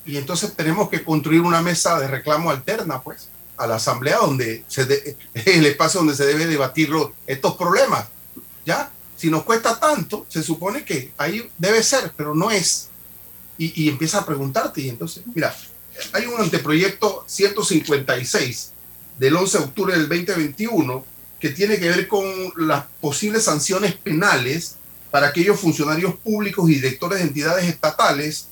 y 0.07 0.17
entonces 0.17 0.57
tenemos 0.57 0.89
que 0.89 1.05
construir 1.05 1.43
una 1.43 1.61
mesa 1.61 2.01
de 2.01 2.09
reclamo 2.09 2.51
alterna, 2.51 3.03
pues, 3.03 3.29
a 3.59 3.67
la 3.67 3.75
Asamblea 3.75 4.17
donde 4.17 4.65
se 4.67 5.19
el 5.35 5.67
espacio 5.67 6.01
donde 6.01 6.15
se 6.17 6.25
debe 6.25 6.47
debatir 6.47 6.91
estos 7.27 7.55
problemas. 7.55 8.09
¿Ya? 8.65 8.91
Si 9.23 9.31
nos 9.31 9.45
cuesta 9.45 9.79
tanto, 9.79 10.27
se 10.29 10.43
supone 10.43 10.85
que 10.85 11.13
ahí 11.17 11.49
debe 11.57 11.81
ser, 11.85 12.13
pero 12.17 12.35
no 12.35 12.51
es. 12.51 12.89
Y, 13.57 13.85
y 13.85 13.89
empieza 13.89 14.19
a 14.19 14.27
preguntarte 14.27 14.81
y 14.81 14.89
entonces, 14.89 15.23
mira, 15.33 15.55
hay 16.13 16.27
un 16.27 16.41
anteproyecto 16.41 17.23
156 17.29 18.73
del 19.21 19.37
11 19.37 19.59
de 19.59 19.65
octubre 19.65 19.93
del 19.93 20.09
2021 20.09 21.05
que 21.39 21.51
tiene 21.51 21.79
que 21.79 21.89
ver 21.89 22.09
con 22.09 22.25
las 22.57 22.87
posibles 23.01 23.45
sanciones 23.45 23.95
penales 23.95 24.75
para 25.13 25.29
aquellos 25.29 25.61
funcionarios 25.61 26.17
públicos 26.17 26.69
y 26.69 26.75
directores 26.75 27.21
de 27.21 27.27
entidades 27.27 27.67
estatales 27.67 28.49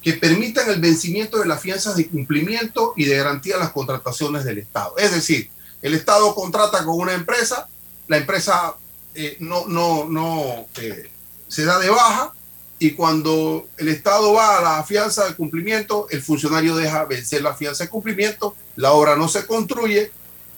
que 0.00 0.14
permitan 0.14 0.70
el 0.70 0.80
vencimiento 0.80 1.38
de 1.38 1.44
las 1.44 1.60
fianzas 1.60 1.96
de 1.96 2.08
cumplimiento 2.08 2.94
y 2.96 3.04
de 3.04 3.18
garantía 3.18 3.56
de 3.56 3.60
las 3.60 3.72
contrataciones 3.72 4.46
del 4.46 4.56
Estado. 4.56 4.96
Es 4.96 5.12
decir, 5.12 5.50
el 5.82 5.92
Estado 5.92 6.34
contrata 6.34 6.82
con 6.82 6.98
una 6.98 7.12
empresa, 7.12 7.68
la 8.08 8.16
empresa 8.16 8.76
eh, 9.14 9.36
no, 9.40 9.66
no, 9.66 10.06
no 10.06 10.66
eh, 10.80 11.10
se 11.48 11.64
da 11.64 11.78
de 11.78 11.90
baja 11.90 12.32
y 12.78 12.92
cuando 12.92 13.68
el 13.76 13.88
Estado 13.88 14.32
va 14.32 14.58
a 14.58 14.62
la 14.62 14.84
fianza 14.84 15.26
de 15.26 15.34
cumplimiento, 15.34 16.06
el 16.10 16.22
funcionario 16.22 16.74
deja 16.76 17.04
vencer 17.04 17.42
la 17.42 17.54
fianza 17.54 17.84
de 17.84 17.90
cumplimiento, 17.90 18.56
la 18.76 18.92
obra 18.92 19.16
no 19.16 19.28
se 19.28 19.46
construye, 19.46 20.10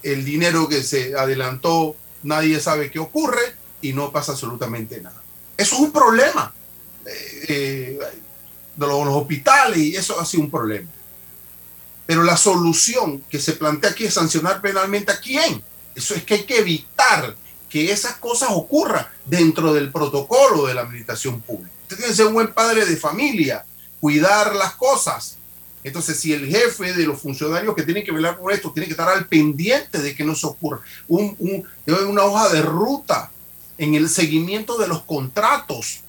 el 0.03 0.25
dinero 0.25 0.69
que 0.69 0.83
se 0.83 1.15
adelantó, 1.15 1.97
nadie 2.23 2.61
sabe 2.61 2.91
qué 2.91 2.99
ocurre 2.99 3.55
y 3.83 3.93
no 3.93 4.11
pasa 4.11 4.33
absolutamente 4.33 5.01
nada. 5.01 5.23
Eso 5.57 5.77
es 5.77 5.81
un 5.83 5.93
problema. 5.93 6.53
Eh, 7.49 7.99
de 8.77 8.87
los, 8.87 9.09
hospitales 9.09 9.79
y 9.79 9.97
eso 9.97 10.19
ha 10.21 10.25
sido 10.25 10.45
un 10.45 10.51
problema. 10.51 10.89
Pero 12.07 12.23
la 12.23 12.37
solución 12.37 13.23
que 13.29 13.41
se 13.41 13.53
plantea 13.53 13.91
aquí 13.91 14.05
es 14.05 14.15
sancionar 14.15 14.61
penalmente 14.61 15.13
a 15.13 15.19
quién. 15.19 15.63
Eso 15.95 16.15
es 16.15 16.25
que 16.25 16.35
hay 16.35 16.45
que 16.45 16.59
evitar 16.59 17.35
que 17.77 17.93
esas 17.93 18.17
cosas 18.17 18.49
ocurran 18.53 19.07
dentro 19.27 19.75
del 19.75 19.93
protocolo 19.93 20.67
de 20.67 20.73
la 20.73 20.81
administración 20.81 21.43
pública. 21.43 21.71
Usted 21.83 21.97
tiene 21.97 22.11
que 22.11 22.17
ser 22.17 22.27
un 22.27 22.33
buen 22.33 22.55
padre 22.55 22.87
de 22.87 22.97
familia, 22.97 23.67
cuidar 24.01 24.57
las 24.57 24.73
cosas. 24.77 25.37
Entonces, 25.85 26.19
si 26.19 26.33
el 26.33 26.47
jefe 26.47 26.95
de 26.95 27.07
los 27.07 27.21
funcionarios 27.21 27.75
que 27.75 27.83
tienen 27.83 28.05
que 28.05 28.13
velar 28.13 28.39
por 28.39 28.51
esto 28.53 28.73
tiene 28.73 28.87
que 28.87 28.93
estar 28.93 29.09
al 29.09 29.27
pendiente 29.27 29.99
de 29.99 30.15
que 30.15 30.25
no 30.25 30.35
se 30.35 30.47
ocurra, 30.47 30.81
un, 31.07 31.37
una 31.87 32.25
hoja 32.25 32.49
de 32.49 32.63
ruta 32.63 33.31
en 33.77 33.95
el 33.95 34.09
seguimiento 34.09 34.79
de 34.79 34.89
los 34.89 35.03
contratos 35.03 36.01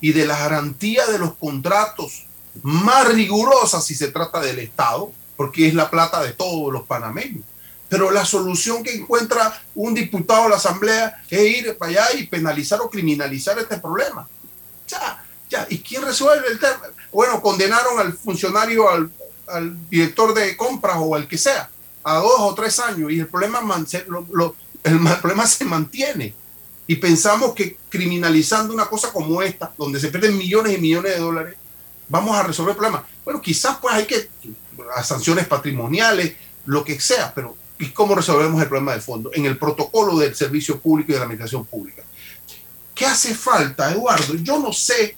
y 0.00 0.12
de 0.12 0.26
la 0.26 0.38
garantía 0.38 1.06
de 1.06 1.18
los 1.18 1.34
contratos 1.34 2.26
más 2.62 3.12
rigurosa 3.12 3.82
si 3.82 3.94
se 3.94 4.08
trata 4.08 4.40
del 4.40 4.58
Estado, 4.60 5.12
porque 5.36 5.68
es 5.68 5.74
la 5.74 5.90
plata 5.90 6.22
de 6.22 6.32
todos 6.32 6.72
los 6.72 6.84
panameños. 6.84 7.44
Pero 7.92 8.10
la 8.10 8.24
solución 8.24 8.82
que 8.82 8.94
encuentra 8.94 9.62
un 9.74 9.92
diputado 9.92 10.44
de 10.44 10.48
la 10.48 10.56
Asamblea 10.56 11.22
es 11.28 11.40
ir 11.42 11.76
para 11.76 11.90
allá 11.90 12.06
y 12.14 12.26
penalizar 12.26 12.80
o 12.80 12.88
criminalizar 12.88 13.58
este 13.58 13.76
problema. 13.76 14.26
Ya, 14.88 15.22
ya. 15.50 15.66
¿Y 15.68 15.80
quién 15.80 16.00
resuelve 16.00 16.48
el 16.48 16.58
tema? 16.58 16.84
Bueno, 17.12 17.42
condenaron 17.42 18.00
al 18.00 18.14
funcionario, 18.14 18.88
al, 18.88 19.10
director 19.90 20.32
de 20.32 20.56
compras 20.56 20.96
o 21.00 21.14
al 21.14 21.28
que 21.28 21.36
sea, 21.36 21.68
a 22.02 22.14
dos 22.14 22.32
o 22.38 22.54
tres 22.54 22.80
años 22.80 23.12
y 23.12 23.20
el 23.20 23.26
problema, 23.26 23.60
el 23.60 25.18
problema 25.20 25.46
se 25.46 25.66
mantiene 25.66 26.34
y 26.86 26.96
pensamos 26.96 27.52
que 27.52 27.76
criminalizando 27.90 28.72
una 28.72 28.86
cosa 28.86 29.12
como 29.12 29.42
esta, 29.42 29.70
donde 29.76 30.00
se 30.00 30.08
pierden 30.08 30.38
millones 30.38 30.78
y 30.78 30.80
millones 30.80 31.12
de 31.12 31.20
dólares, 31.20 31.56
vamos 32.08 32.34
a 32.34 32.42
resolver 32.42 32.70
el 32.70 32.78
problema. 32.78 33.06
Bueno, 33.22 33.42
quizás 33.42 33.76
pues 33.82 33.94
hay 33.94 34.06
que 34.06 34.30
a 34.96 35.04
sanciones 35.04 35.46
patrimoniales, 35.46 36.36
lo 36.64 36.82
que 36.82 36.98
sea, 36.98 37.34
pero 37.34 37.60
¿y 37.82 37.90
cómo 37.90 38.14
resolvemos 38.14 38.62
el 38.62 38.68
problema 38.68 38.94
de 38.94 39.00
fondo? 39.00 39.30
En 39.34 39.46
el 39.46 39.58
protocolo 39.58 40.16
del 40.18 40.34
servicio 40.34 40.80
público 40.80 41.10
y 41.10 41.14
de 41.14 41.18
la 41.18 41.24
administración 41.24 41.64
pública. 41.64 42.02
¿Qué 42.94 43.06
hace 43.06 43.34
falta, 43.34 43.90
Eduardo? 43.90 44.34
Yo 44.34 44.58
no 44.58 44.72
sé, 44.72 45.16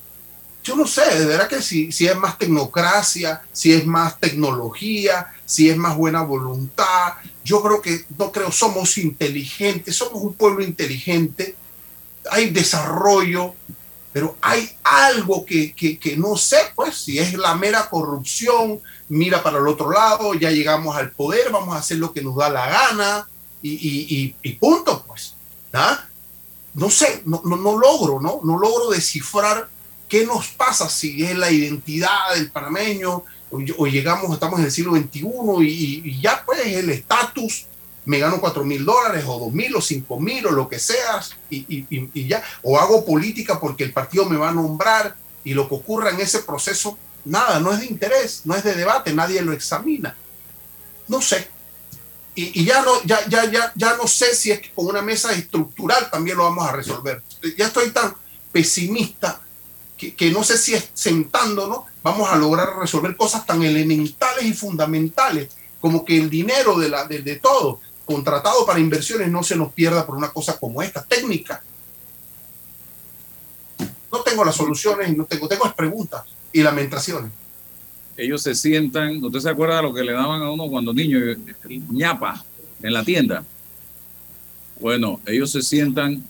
yo 0.62 0.74
no 0.74 0.86
sé, 0.86 1.18
de 1.18 1.26
verdad 1.26 1.48
que 1.48 1.60
si, 1.60 1.92
si 1.92 2.06
es 2.06 2.16
más 2.16 2.38
tecnocracia, 2.38 3.42
si 3.52 3.72
es 3.72 3.84
más 3.84 4.18
tecnología, 4.18 5.26
si 5.44 5.68
es 5.68 5.76
más 5.76 5.96
buena 5.96 6.22
voluntad. 6.22 7.14
Yo 7.44 7.62
creo 7.62 7.82
que, 7.82 8.06
no 8.16 8.32
creo, 8.32 8.50
somos 8.50 8.96
inteligentes, 8.96 9.96
somos 9.96 10.22
un 10.22 10.32
pueblo 10.32 10.64
inteligente 10.64 11.56
hay 12.30 12.50
desarrollo, 12.50 13.54
pero 14.14 14.36
hay 14.40 14.70
algo 14.84 15.44
que, 15.44 16.14
no 16.16 16.36
sé, 16.36 16.58
pues, 16.76 16.96
si 16.96 17.18
es 17.18 17.34
la 17.34 17.56
mera 17.56 17.90
corrupción, 17.90 18.80
mira 19.08 19.42
para 19.42 19.58
el 19.58 19.66
otro 19.66 19.90
lado, 19.90 20.34
ya 20.34 20.52
llegamos 20.52 20.96
al 20.96 21.10
poder, 21.10 21.50
vamos 21.50 21.74
a 21.74 21.78
hacer 21.78 21.96
lo 21.98 22.12
que 22.12 22.22
nos 22.22 22.36
da 22.36 22.48
la 22.48 22.64
gana 22.68 23.28
y, 23.60 24.28
punto, 24.60 25.04
pues. 25.04 25.34
No 26.74 26.90
sé, 26.90 27.22
no, 27.24 27.42
no, 27.44 27.76
logro, 27.76 28.20
¿no? 28.20 28.38
No 28.44 28.56
logro 28.56 28.90
descifrar 28.90 29.68
qué 30.08 30.24
nos 30.24 30.46
pasa 30.46 30.88
si 30.88 31.24
es 31.24 31.36
la 31.36 31.50
identidad 31.50 32.34
del 32.36 32.52
panameño 32.52 33.24
o, 33.50 33.86
llegamos, 33.88 34.32
estamos 34.32 34.60
en 34.60 34.66
el 34.66 34.70
siglo 34.70 34.94
XXI 34.94 35.26
y, 35.62 36.02
y 36.04 36.20
ya 36.20 36.40
pues 36.46 36.64
el 36.66 36.88
estatus 36.90 37.66
me 38.06 38.18
gano 38.18 38.40
cuatro 38.40 38.64
mil 38.64 38.84
dólares 38.84 39.24
o 39.26 39.38
dos 39.38 39.52
mil 39.52 39.74
o 39.76 39.80
cinco 39.80 40.20
mil 40.20 40.46
o 40.46 40.50
lo 40.50 40.68
que 40.68 40.78
seas 40.78 41.34
y, 41.50 42.26
ya, 42.26 42.42
o 42.62 42.78
hago 42.78 43.04
política 43.04 43.58
porque 43.58 43.84
el 43.84 43.92
partido 43.92 44.26
me 44.26 44.36
va 44.36 44.50
a 44.50 44.52
nombrar 44.52 45.16
y 45.42 45.54
lo 45.54 45.68
que 45.68 45.74
ocurra 45.74 46.10
en 46.10 46.20
ese 46.20 46.40
proceso, 46.40 46.98
nada, 47.24 47.60
no 47.60 47.72
es 47.72 47.80
de 47.80 47.86
interés, 47.86 48.42
no 48.44 48.54
es 48.54 48.64
de 48.64 48.74
debate, 48.74 49.12
nadie 49.12 49.42
lo 49.42 49.52
examina. 49.52 50.16
No 51.08 51.20
sé. 51.20 51.48
Y, 52.34 52.64
ya, 52.64 52.82
no, 52.82 53.02
ya, 53.04 53.26
ya, 53.28 53.44
ya, 53.44 53.72
ya 53.76 53.96
no 53.96 54.08
sé 54.08 54.34
si 54.34 54.50
es 54.50 54.60
que 54.60 54.72
con 54.72 54.86
una 54.86 55.02
mesa 55.02 55.32
estructural 55.32 56.10
también 56.10 56.36
lo 56.36 56.44
vamos 56.44 56.66
a 56.66 56.72
resolver. 56.72 57.22
Ya 57.56 57.66
estoy 57.66 57.90
tan 57.90 58.14
pesimista 58.50 59.40
que, 59.96 60.30
no 60.30 60.42
sé 60.42 60.58
si 60.58 60.74
es 60.74 60.90
sentándonos 60.92 61.80
vamos 62.02 62.28
a 62.30 62.36
lograr 62.36 62.76
resolver 62.78 63.16
cosas 63.16 63.46
tan 63.46 63.62
elementales 63.62 64.44
y 64.44 64.52
fundamentales 64.52 65.48
como 65.80 66.04
que 66.04 66.18
el 66.18 66.28
dinero 66.28 66.78
de, 66.78 66.88
la, 66.88 67.06
de 67.06 67.36
todo 67.36 67.80
contratado 68.04 68.66
para 68.66 68.80
inversiones 68.80 69.30
no 69.30 69.42
se 69.42 69.56
nos 69.56 69.72
pierda 69.72 70.06
por 70.06 70.16
una 70.16 70.30
cosa 70.30 70.58
como 70.58 70.82
esta, 70.82 71.02
técnica. 71.04 71.62
No 74.12 74.20
tengo 74.20 74.44
las 74.44 74.54
soluciones 74.54 75.16
no 75.16 75.24
tengo, 75.24 75.48
tengo 75.48 75.64
las 75.64 75.74
preguntas 75.74 76.22
y 76.52 76.62
lamentaciones. 76.62 77.32
Ellos 78.16 78.42
se 78.42 78.54
sientan, 78.54 79.22
¿usted 79.24 79.40
se 79.40 79.50
acuerda 79.50 79.76
de 79.76 79.82
lo 79.82 79.92
que 79.94 80.04
le 80.04 80.12
daban 80.12 80.40
a 80.42 80.50
uno 80.50 80.68
cuando 80.68 80.94
niño? 80.94 81.18
ñapa 81.90 82.44
en 82.82 82.92
la 82.92 83.02
tienda. 83.02 83.44
Bueno, 84.78 85.20
ellos 85.26 85.50
se 85.50 85.62
sientan, 85.62 86.24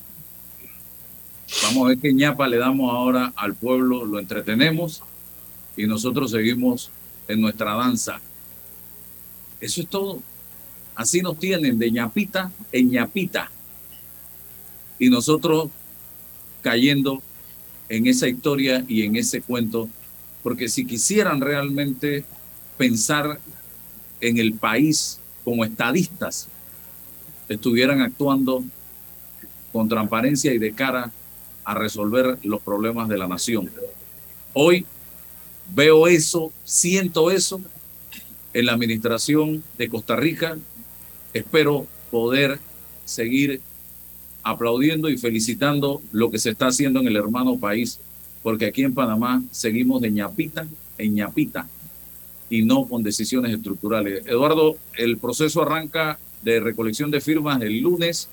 vamos 1.63 1.85
a 1.85 1.89
ver 1.89 1.99
qué 1.99 2.15
ñapa 2.15 2.49
le 2.49 2.57
damos 2.57 2.91
ahora 2.91 3.33
al 3.37 3.55
pueblo, 3.55 4.05
lo 4.05 4.19
entretenemos 4.19 5.03
y 5.77 5.87
nosotros 5.87 6.31
seguimos 6.31 6.91
en 7.29 7.41
nuestra 7.41 7.75
danza. 7.75 8.21
Eso 9.61 9.81
es 9.83 9.89
todo. 9.89 10.21
Así 10.95 11.21
nos 11.21 11.39
tienen 11.39 11.79
de 11.79 11.91
ñapita 11.91 12.53
en 12.73 12.91
ñapita. 12.91 13.51
Y 14.99 15.11
nosotros 15.11 15.71
cayendo 16.63 17.23
en 17.89 18.07
esa 18.07 18.29
historia 18.29 18.85
y 18.89 19.03
en 19.03 19.17
ese 19.17 19.43
cuento, 19.43 19.89
porque 20.43 20.69
si 20.69 20.87
quisieran 20.87 21.41
realmente 21.41 22.25
pensar 22.79 23.41
en 24.21 24.39
el 24.39 24.55
país 24.55 25.21
como 25.45 25.65
estadistas, 25.65 26.49
estuvieran 27.49 28.01
actuando 28.01 28.65
con 29.73 29.89
transparencia 29.89 30.55
y 30.55 30.59
de 30.59 30.73
cara 30.73 31.13
a 31.65 31.75
resolver 31.75 32.39
los 32.43 32.63
problemas 32.63 33.09
de 33.09 33.19
la 33.19 33.27
nación. 33.27 33.71
Hoy 34.53 34.87
veo 35.75 36.07
eso, 36.07 36.53
siento 36.65 37.31
eso 37.31 37.61
en 38.53 38.67
la 38.67 38.73
administración 38.73 39.63
de 39.77 39.89
Costa 39.89 40.17
Rica 40.17 40.57
espero 41.35 41.87
poder 42.11 42.59
seguir 43.05 43.61
aplaudiendo 44.43 45.09
y 45.09 45.19
felicitando 45.19 46.01
lo 46.13 46.31
que 46.31 46.39
se 46.39 46.51
está 46.51 46.69
haciendo 46.69 47.01
en 47.01 47.09
el 47.09 47.17
hermano 47.17 47.59
país, 47.59 47.99
porque 48.43 48.67
aquí 48.67 48.83
en 48.83 48.95
Panamá 48.95 49.43
seguimos 49.51 50.01
de 50.01 50.11
ñapita 50.11 50.67
en 50.99 51.15
ñapita 51.15 51.69
y 52.49 52.63
no 52.63 52.87
con 52.87 53.03
decisiones 53.03 53.53
estructurales. 53.53 54.25
Eduardo, 54.27 54.77
el 54.97 55.19
proceso 55.19 55.63
arranca 55.63 56.19
de 56.43 56.61
recolección 56.61 57.11
de 57.11 57.21
firmas 57.21 57.61
el 57.63 57.81
lunes. 57.81 58.29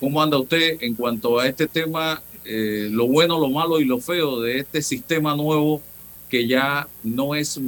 ¿Cómo 0.00 0.22
anda 0.22 0.38
usted 0.38 0.78
en 0.80 0.94
cuanto 0.94 1.38
a 1.38 1.46
este 1.46 1.66
tema, 1.66 2.20
eh, 2.44 2.88
lo 2.90 3.06
bueno, 3.06 3.40
lo 3.40 3.48
malo 3.48 3.80
y 3.80 3.84
lo 3.84 3.98
feo 4.00 4.40
de 4.40 4.58
este 4.58 4.82
sistema 4.82 5.34
nuevo 5.34 5.80
que 6.28 6.46
ya 6.46 6.88
no 7.02 7.34
es 7.34 7.58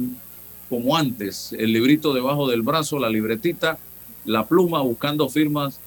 como 0.69 0.95
antes, 0.95 1.51
el 1.57 1.73
librito 1.73 2.13
debajo 2.13 2.47
del 2.47 2.61
brazo, 2.61 2.99
la 2.99 3.09
libretita, 3.09 3.79
la 4.29 4.45
pluma 4.45 4.81
buscando 4.81 5.27
firmas 5.27 5.79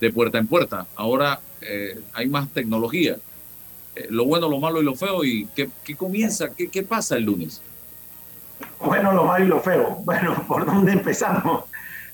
de 0.00 0.12
puerta 0.12 0.38
en 0.38 0.48
puerta. 0.48 0.86
Ahora 0.96 1.38
eh, 1.60 2.00
hay 2.12 2.28
más 2.28 2.48
tecnología. 2.48 3.16
Eh, 3.94 4.08
lo 4.10 4.24
bueno, 4.24 4.48
lo 4.48 4.58
malo 4.58 4.82
y 4.82 4.84
lo 4.84 4.96
feo. 4.96 5.24
¿Y 5.24 5.46
qué, 5.54 5.70
comienza? 5.96 6.52
Qué, 6.52 6.68
¿Qué 6.68 6.82
pasa 6.82 7.16
el 7.16 7.22
lunes? 7.22 7.62
Bueno, 8.84 9.12
lo 9.12 9.24
malo 9.24 9.44
y 9.44 9.48
lo 9.48 9.60
feo. 9.60 10.00
Bueno, 10.04 10.34
¿por 10.48 10.66
dónde 10.66 10.92
empezamos? 10.92 11.66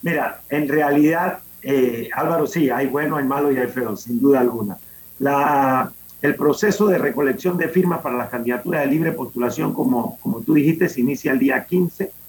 Mira, 0.03 0.43
en 0.51 0.69
realidad, 0.69 1.39
eh, 1.63 2.11
Álvaro, 2.15 2.47
sí, 2.47 2.69
hay 2.69 2.87
bueno, 2.87 3.17
hay 3.17 3.25
malo 3.25 3.51
y 3.51 3.57
hay 3.57 3.69
feo, 3.69 3.97
sin 3.97 4.21
duda 4.21 4.41
alguna. 4.41 4.77
La, 5.19 5.91
el 6.21 6.35
proceso 6.35 6.89
de 6.89 6.99
recolección 6.99 7.57
de 7.57 7.69
firmas 7.69 8.03
para 8.03 8.19
las 8.19 8.29
candidaturas 8.29 8.83
de 8.83 8.91
libre 8.91 9.13
postulación, 9.13 9.73
como, 9.73 10.19
como 10.21 10.43
tú 10.43 10.53
dijiste, 10.53 10.91
se 10.91 11.01
inicia 11.01 11.33
el 11.33 11.39
día 11.39 11.65
15 11.65 12.20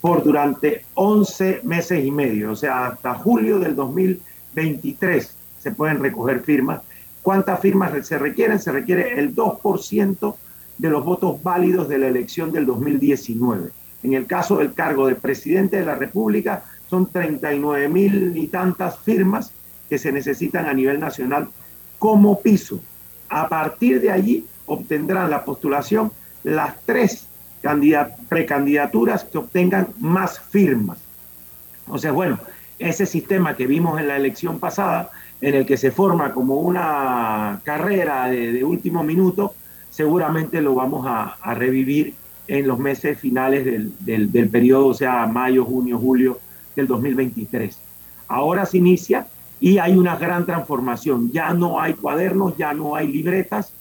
por 0.00 0.22
durante 0.22 0.84
11 0.94 1.60
meses 1.64 2.04
y 2.04 2.10
medio, 2.10 2.52
o 2.52 2.56
sea, 2.56 2.86
hasta 2.88 3.14
julio 3.14 3.58
del 3.58 3.74
2023 3.74 5.34
se 5.58 5.70
pueden 5.72 6.00
recoger 6.00 6.40
firmas. 6.40 6.82
¿Cuántas 7.22 7.60
firmas 7.60 8.06
se 8.06 8.18
requieren? 8.18 8.60
Se 8.60 8.72
requiere 8.72 9.18
el 9.18 9.34
2% 9.34 10.34
de 10.78 10.90
los 10.90 11.04
votos 11.04 11.42
válidos 11.42 11.88
de 11.88 11.98
la 11.98 12.06
elección 12.06 12.52
del 12.52 12.64
2019. 12.64 13.70
En 14.04 14.14
el 14.14 14.26
caso 14.26 14.58
del 14.58 14.72
cargo 14.72 15.08
de 15.08 15.16
presidente 15.16 15.76
de 15.78 15.84
la 15.84 15.96
República, 15.96 16.64
son 16.88 17.10
39 17.10 17.88
mil 17.88 18.36
y 18.36 18.46
tantas 18.46 18.98
firmas 19.00 19.52
que 19.88 19.98
se 19.98 20.12
necesitan 20.12 20.66
a 20.66 20.72
nivel 20.72 21.00
nacional 21.00 21.48
como 21.98 22.40
piso. 22.40 22.80
A 23.28 23.48
partir 23.48 24.00
de 24.00 24.10
allí 24.10 24.46
obtendrán 24.66 25.30
la 25.30 25.44
postulación 25.44 26.12
las 26.44 26.80
tres 26.86 27.27
precandidaturas 28.28 29.24
que 29.24 29.38
obtengan 29.38 29.88
más 29.98 30.38
firmas. 30.40 30.98
Sea, 31.96 32.12
bueno, 32.12 32.38
ese 32.78 33.06
sistema 33.06 33.56
que 33.56 33.66
vimos 33.66 33.98
en 34.00 34.08
la 34.08 34.16
elección 34.16 34.58
pasada, 34.58 35.10
en 35.40 35.54
el 35.54 35.66
que 35.66 35.76
se 35.76 35.90
forma 35.90 36.32
como 36.32 36.56
una 36.56 37.60
carrera 37.64 38.28
de, 38.28 38.62
último 38.64 39.02
minuto, 39.02 39.54
seguramente 39.90 40.60
lo 40.60 40.74
vamos 40.74 41.06
a, 41.08 41.36
revivir 41.54 42.14
en 42.46 42.66
los 42.66 42.78
meses 42.78 43.18
finales 43.18 43.64
del, 43.64 43.92
del, 44.00 44.30
del 44.32 44.48
periodo, 44.48 44.88
o 44.88 44.94
sea, 44.94 45.26
mayo, 45.26 45.64
junio, 45.64 45.98
julio 45.98 46.38
del 46.76 46.86
2023. 46.86 47.78
Ahora 48.28 48.66
se 48.66 48.78
inicia 48.78 49.26
y 49.60 49.78
hay 49.78 49.96
una 49.96 50.16
gran 50.16 50.46
transformación. 50.46 51.30
Ya 51.30 51.52
no 51.52 51.80
hay 51.80 51.94
cuadernos, 51.94 52.56
ya 52.56 52.72
no 52.72 52.94
hay 52.94 53.08
libretas. 53.08 53.72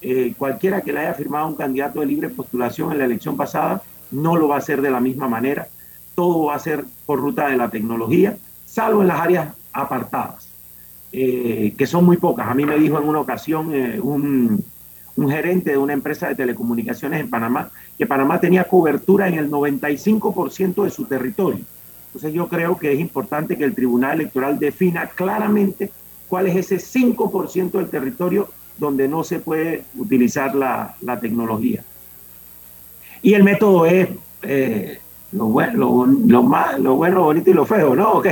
Eh, 0.00 0.34
cualquiera 0.36 0.80
que 0.80 0.92
le 0.92 1.00
haya 1.00 1.14
firmado 1.14 1.48
un 1.48 1.54
candidato 1.54 2.00
de 2.00 2.06
libre 2.06 2.28
postulación 2.28 2.92
en 2.92 2.98
la 2.98 3.04
elección 3.06 3.36
pasada 3.36 3.82
no 4.10 4.36
lo 4.36 4.48
va 4.48 4.56
a 4.56 4.58
hacer 4.58 4.80
de 4.82 4.90
la 4.90 5.00
misma 5.00 5.28
manera. 5.28 5.68
Todo 6.14 6.44
va 6.46 6.54
a 6.54 6.58
ser 6.58 6.84
por 7.04 7.20
ruta 7.20 7.48
de 7.48 7.56
la 7.56 7.70
tecnología, 7.70 8.36
salvo 8.64 9.02
en 9.02 9.08
las 9.08 9.20
áreas 9.20 9.54
apartadas, 9.72 10.48
eh, 11.12 11.74
que 11.76 11.86
son 11.86 12.04
muy 12.04 12.16
pocas. 12.16 12.48
A 12.48 12.54
mí 12.54 12.64
me 12.64 12.78
dijo 12.78 12.98
en 12.98 13.08
una 13.08 13.20
ocasión 13.20 13.74
eh, 13.74 14.00
un, 14.00 14.64
un 15.16 15.30
gerente 15.30 15.70
de 15.70 15.78
una 15.78 15.92
empresa 15.92 16.28
de 16.28 16.34
telecomunicaciones 16.34 17.20
en 17.20 17.30
Panamá 17.30 17.70
que 17.98 18.06
Panamá 18.06 18.40
tenía 18.40 18.64
cobertura 18.64 19.28
en 19.28 19.34
el 19.34 19.50
95% 19.50 20.84
de 20.84 20.90
su 20.90 21.04
territorio 21.06 21.64
entonces 22.16 22.32
yo 22.32 22.48
creo 22.48 22.78
que 22.78 22.94
es 22.94 22.98
importante 22.98 23.58
que 23.58 23.64
el 23.64 23.74
Tribunal 23.74 24.18
Electoral 24.18 24.58
defina 24.58 25.06
claramente 25.06 25.90
cuál 26.28 26.46
es 26.46 26.56
ese 26.56 26.76
5% 26.76 27.72
del 27.72 27.90
territorio 27.90 28.48
donde 28.78 29.08
no 29.08 29.24
se 29.24 29.40
puede 29.40 29.84
utilizar 29.96 30.54
la, 30.54 30.94
tecnología. 31.20 31.82
Y 33.22 33.34
el 33.34 33.44
método 33.44 33.86
es 33.86 34.08
eh, 34.42 34.98
lo, 35.32 35.46
bueno, 35.46 36.06
lo, 36.06 36.42
lo 36.82 36.96
bueno, 36.96 37.16
lo 37.16 37.24
bonito 37.24 37.50
y 37.50 37.54
lo 37.54 37.66
feo, 37.66 37.94
¿no? 37.94 38.22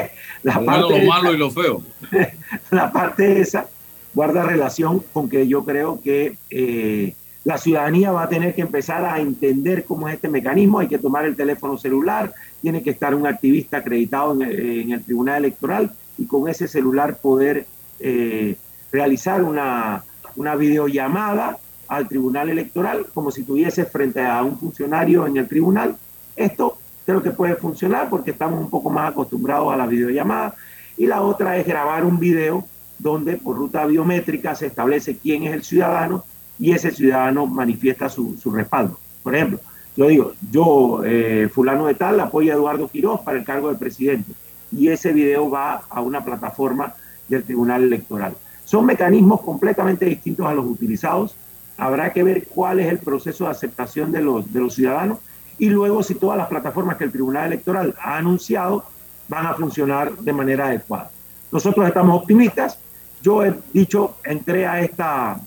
La 0.42 0.60
lo 0.60 0.66
parte 0.66 1.00
lo 1.00 1.06
malo 1.08 1.32
y 1.32 1.36
lo 1.38 1.50
feo. 1.50 1.82
La 2.70 2.92
parte 2.92 3.40
esa 3.40 3.66
guarda 4.14 4.44
relación 4.44 5.02
con 5.12 5.28
que 5.28 5.48
yo 5.48 5.64
creo 5.64 6.00
que 6.00 6.36
eh, 6.50 7.14
la 7.42 7.58
ciudadanía 7.58 8.12
va 8.12 8.22
a 8.22 8.28
tener 8.28 8.54
que 8.54 8.62
empezar 8.62 9.04
a 9.04 9.20
entender 9.20 9.84
cómo 9.84 10.08
es 10.08 10.14
este 10.14 10.28
mecanismo, 10.28 10.78
hay 10.78 10.88
que 10.88 10.98
tomar 10.98 11.26
el 11.26 11.36
teléfono 11.36 11.76
celular, 11.76 12.32
tiene 12.62 12.82
que 12.82 12.90
estar 12.90 13.14
un 13.14 13.26
activista 13.26 13.78
acreditado 13.78 14.40
en 14.40 14.92
el, 14.92 15.04
Tribunal 15.04 15.44
Electoral 15.44 15.90
y 16.16 16.26
con 16.26 16.48
ese 16.48 16.68
celular 16.68 17.18
poder 17.18 17.66
eh, 18.00 18.56
realizar 18.92 19.42
una, 19.42 20.04
una 20.36 20.54
videollamada 20.56 21.58
al 21.88 22.08
Tribunal 22.08 22.48
Electoral 22.48 23.06
como 23.12 23.30
si 23.30 23.44
tuviese 23.44 23.84
frente 23.84 24.24
a 24.24 24.42
un 24.42 24.58
funcionario 24.58 25.26
en 25.26 25.36
el 25.36 25.48
tribunal. 25.48 25.96
Esto 26.36 26.78
creo 27.04 27.22
que 27.22 27.30
puede 27.30 27.56
funcionar 27.56 28.08
porque 28.08 28.30
estamos 28.30 28.60
un 28.60 28.70
poco 28.70 28.90
más 28.90 29.10
acostumbrados 29.10 29.72
a 29.72 29.76
la 29.76 29.86
videollamada. 29.86 30.54
Y 30.96 31.06
la 31.06 31.22
otra 31.22 31.56
es 31.58 31.66
grabar 31.66 32.04
un 32.04 32.18
video 32.18 32.64
donde 32.98 33.36
por 33.36 33.56
ruta 33.56 33.84
biométrica 33.86 34.54
se 34.54 34.66
establece 34.66 35.18
quién 35.18 35.44
es 35.44 35.54
el 35.54 35.64
ciudadano 35.64 36.24
y 36.58 36.72
ese 36.72 36.92
ciudadano 36.92 37.46
manifiesta 37.46 38.08
su, 38.08 38.36
respaldo. 38.52 38.98
Por 39.22 39.34
ejemplo, 39.34 39.60
yo 39.96 40.06
digo, 40.06 40.32
yo, 40.50 41.02
eh, 41.04 41.48
fulano 41.52 41.86
de 41.86 41.94
tal, 41.94 42.20
apoyo 42.20 42.52
a 42.52 42.56
Eduardo 42.56 42.88
Quiroz 42.88 43.20
para 43.22 43.38
el 43.38 43.44
cargo 43.44 43.70
de 43.70 43.78
presidente 43.78 44.32
y 44.72 44.88
ese 44.88 45.12
video 45.12 45.50
va 45.50 45.82
a 45.88 46.00
una 46.00 46.24
plataforma 46.24 46.94
del 47.28 47.44
Tribunal 47.44 47.82
Electoral. 47.82 48.34
Son 48.64 48.86
mecanismos 48.86 49.40
completamente 49.42 50.06
distintos 50.06 50.46
a 50.46 50.54
los 50.54 50.64
utilizados. 50.66 51.34
Habrá 51.76 52.12
que 52.12 52.22
ver 52.22 52.46
cuál 52.48 52.80
es 52.80 52.86
el 52.86 52.98
proceso 52.98 53.44
de 53.44 53.50
aceptación 53.50 54.12
de 54.12 54.22
los, 54.22 54.52
de 54.52 54.60
los 54.60 54.74
ciudadanos 54.74 55.18
y 55.58 55.68
luego 55.68 56.02
si 56.02 56.14
todas 56.14 56.38
las 56.38 56.48
plataformas 56.48 56.96
que 56.96 57.04
el 57.04 57.12
Tribunal 57.12 57.46
Electoral 57.46 57.94
ha 58.00 58.16
anunciado 58.16 58.84
van 59.28 59.46
a 59.46 59.54
funcionar 59.54 60.16
de 60.16 60.32
manera 60.32 60.66
adecuada. 60.66 61.10
Nosotros 61.50 61.86
estamos 61.86 62.20
optimistas. 62.20 62.78
Yo 63.22 63.44
he 63.44 63.54
dicho, 63.72 64.16
entré 64.24 64.66
a 64.66 64.80
esta 64.82 65.40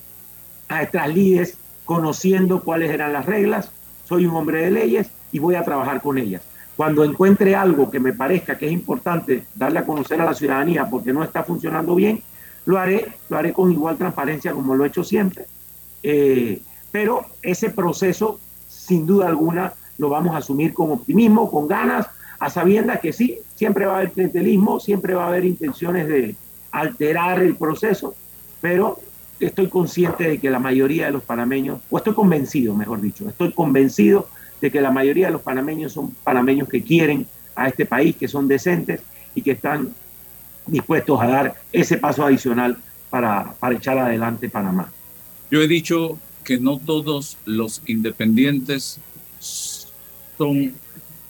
a 0.69 0.81
estas 0.81 1.13
líderes 1.13 1.57
conociendo 1.85 2.61
cuáles 2.61 2.91
eran 2.91 3.13
las 3.13 3.25
reglas, 3.25 3.71
soy 4.03 4.25
un 4.25 4.35
hombre 4.35 4.65
de 4.65 4.71
leyes 4.71 5.09
y 5.31 5.39
voy 5.39 5.55
a 5.55 5.63
trabajar 5.63 6.01
con 6.01 6.17
ellas. 6.17 6.41
Cuando 6.75 7.03
encuentre 7.03 7.55
algo 7.55 7.89
que 7.89 7.99
me 7.99 8.13
parezca 8.13 8.57
que 8.57 8.67
es 8.67 8.71
importante 8.71 9.45
darle 9.55 9.79
a 9.79 9.85
conocer 9.85 10.21
a 10.21 10.25
la 10.25 10.33
ciudadanía 10.33 10.87
porque 10.89 11.13
no 11.13 11.23
está 11.23 11.43
funcionando 11.43 11.95
bien, 11.95 12.21
lo 12.67 12.77
haré, 12.77 13.13
lo 13.29 13.37
haré 13.37 13.53
con 13.53 13.71
igual 13.71 13.97
transparencia 13.97 14.51
como 14.51 14.75
lo 14.75 14.83
he 14.83 14.89
hecho 14.89 15.03
siempre. 15.03 15.45
Eh, 16.03 16.61
pero 16.91 17.25
ese 17.41 17.69
proceso, 17.69 18.41
sin 18.67 19.07
duda 19.07 19.27
alguna, 19.27 19.73
lo 19.97 20.09
vamos 20.09 20.35
a 20.35 20.39
asumir 20.39 20.73
con 20.73 20.91
optimismo, 20.91 21.49
con 21.49 21.65
ganas, 21.65 22.07
a 22.39 22.49
sabiendas 22.49 22.99
que 22.99 23.13
sí, 23.13 23.37
siempre 23.55 23.85
va 23.85 23.93
a 23.93 23.97
haber 23.99 24.11
clientelismo, 24.11 24.81
siempre 24.81 25.13
va 25.13 25.23
a 25.23 25.27
haber 25.27 25.45
intenciones 25.45 26.09
de 26.09 26.35
alterar 26.71 27.41
el 27.41 27.55
proceso, 27.55 28.13
pero 28.59 28.99
estoy 29.39 29.69
consciente 29.69 30.27
de 30.27 30.37
que 30.37 30.49
la 30.49 30.59
mayoría 30.59 31.05
de 31.05 31.13
los 31.13 31.23
panameños, 31.23 31.79
o 31.89 31.97
estoy 31.97 32.13
convencido, 32.13 32.75
mejor 32.75 32.99
dicho, 32.99 33.29
estoy 33.29 33.53
convencido 33.53 34.27
de 34.59 34.71
que 34.71 34.81
la 34.81 34.91
mayoría 34.91 35.27
de 35.27 35.31
los 35.31 35.41
panameños 35.41 35.93
son 35.93 36.11
panameños 36.21 36.67
que 36.67 36.83
quieren 36.83 37.27
a 37.55 37.69
este 37.69 37.85
país, 37.85 38.17
que 38.17 38.27
son 38.27 38.45
decentes 38.45 39.01
y 39.35 39.41
que 39.41 39.51
están 39.51 39.93
dispuestos 40.67 41.19
a 41.21 41.27
dar 41.27 41.55
ese 41.71 41.97
paso 41.97 42.23
adicional 42.23 42.77
para, 43.09 43.53
para 43.59 43.75
echar 43.75 43.97
adelante 43.97 44.49
Panamá. 44.49 44.91
Yo 45.49 45.61
he 45.61 45.67
dicho 45.67 46.17
que 46.43 46.59
no 46.59 46.77
todos 46.77 47.37
los 47.45 47.81
independientes 47.87 48.99
son 49.39 50.73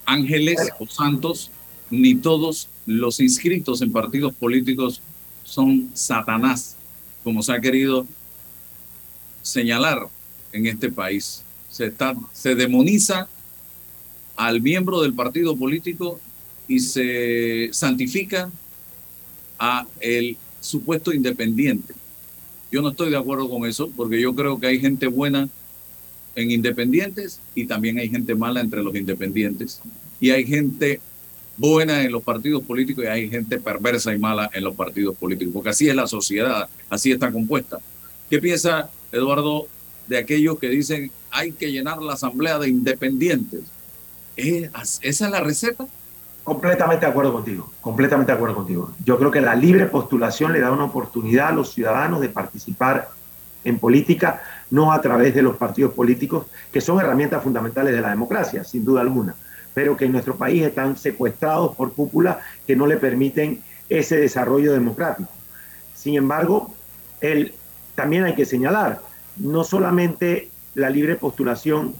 ángeles 0.05 0.57
o 0.79 0.87
santos, 0.87 1.51
ni 1.89 2.15
todos 2.15 2.69
los 2.85 3.19
inscritos 3.19 3.81
en 3.81 3.91
partidos 3.91 4.33
políticos 4.33 5.01
son 5.43 5.89
Satanás 5.93 6.77
como 7.27 7.43
se 7.43 7.51
ha 7.51 7.59
querido 7.59 8.07
señalar 9.41 10.07
en 10.53 10.65
este 10.65 10.89
país. 10.89 11.43
Se, 11.69 11.87
está, 11.87 12.15
se 12.31 12.55
demoniza 12.55 13.27
al 14.37 14.61
miembro 14.61 15.01
del 15.01 15.13
partido 15.13 15.53
político 15.57 16.21
y 16.69 16.79
se 16.79 17.67
santifica 17.73 18.49
a 19.59 19.85
el 19.99 20.37
supuesto 20.59 21.13
independiente. 21.13 21.93
Yo 22.71 22.81
no 22.81 22.89
estoy 22.89 23.09
de 23.09 23.17
acuerdo 23.17 23.49
con 23.49 23.65
eso 23.65 23.89
porque 23.95 24.19
yo 24.19 24.35
creo 24.35 24.59
que 24.59 24.67
hay 24.67 24.79
gente 24.79 25.07
buena 25.07 25.47
en 26.35 26.51
independientes 26.51 27.39
y 27.55 27.65
también 27.65 27.97
hay 27.97 28.09
gente 28.09 28.35
mala 28.35 28.61
entre 28.61 28.83
los 28.83 28.95
independientes 28.95 29.81
y 30.19 30.29
hay 30.29 30.45
gente 30.45 30.99
buena 31.57 32.03
en 32.03 32.11
los 32.11 32.21
partidos 32.21 32.63
políticos 32.63 33.05
y 33.05 33.07
hay 33.07 33.29
gente 33.29 33.59
perversa 33.59 34.13
y 34.13 34.19
mala 34.19 34.49
en 34.53 34.63
los 34.63 34.75
partidos 34.75 35.17
políticos, 35.17 35.53
porque 35.53 35.69
así 35.69 35.89
es 35.89 35.95
la 35.95 36.05
sociedad, 36.05 36.69
así 36.89 37.11
está 37.11 37.31
compuesta. 37.31 37.79
¿Qué 38.29 38.39
piensa 38.39 38.91
Eduardo 39.11 39.67
de 40.07 40.17
aquellos 40.17 40.59
que 40.59 40.69
dicen 40.69 41.11
hay 41.31 41.51
que 41.51 41.71
llenar 41.71 42.01
la 42.01 42.13
asamblea 42.13 42.59
de 42.59 42.69
independientes? 42.69 43.61
¿Esa 44.35 45.01
es 45.01 45.21
la 45.21 45.39
receta? 45.39 45.87
Completamente 46.47 47.05
de 47.05 47.11
acuerdo 47.11 47.33
contigo, 47.33 47.69
completamente 47.81 48.31
de 48.31 48.37
acuerdo 48.37 48.55
contigo. 48.55 48.93
Yo 49.03 49.17
creo 49.17 49.29
que 49.29 49.41
la 49.41 49.53
libre 49.53 49.85
postulación 49.87 50.53
le 50.53 50.61
da 50.61 50.71
una 50.71 50.85
oportunidad 50.85 51.49
a 51.49 51.51
los 51.51 51.73
ciudadanos 51.73 52.21
de 52.21 52.29
participar 52.29 53.09
en 53.65 53.77
política, 53.79 54.41
no 54.71 54.93
a 54.93 55.01
través 55.01 55.35
de 55.35 55.41
los 55.41 55.57
partidos 55.57 55.93
políticos, 55.93 56.45
que 56.71 56.79
son 56.79 57.01
herramientas 57.01 57.43
fundamentales 57.43 57.93
de 57.93 57.99
la 57.99 58.11
democracia, 58.11 58.63
sin 58.63 58.85
duda 58.85 59.01
alguna 59.01 59.35
pero 59.73 59.97
que 59.97 60.05
en 60.05 60.13
nuestro 60.13 60.35
país 60.37 60.63
están 60.63 60.95
secuestrados 60.95 61.75
por 61.75 61.93
cúpulas 61.93 62.37
que 62.65 62.77
no 62.77 62.87
le 62.87 62.95
permiten 62.95 63.61
ese 63.89 64.17
desarrollo 64.17 64.71
democrático. 64.71 65.29
Sin 65.93 66.15
embargo, 66.15 66.73
el, 67.19 67.53
también 67.93 68.23
hay 68.23 68.35
que 68.35 68.45
señalar, 68.45 69.01
no 69.35 69.65
solamente 69.65 70.49
la 70.75 70.89
libre 70.89 71.17
postulación 71.17 71.93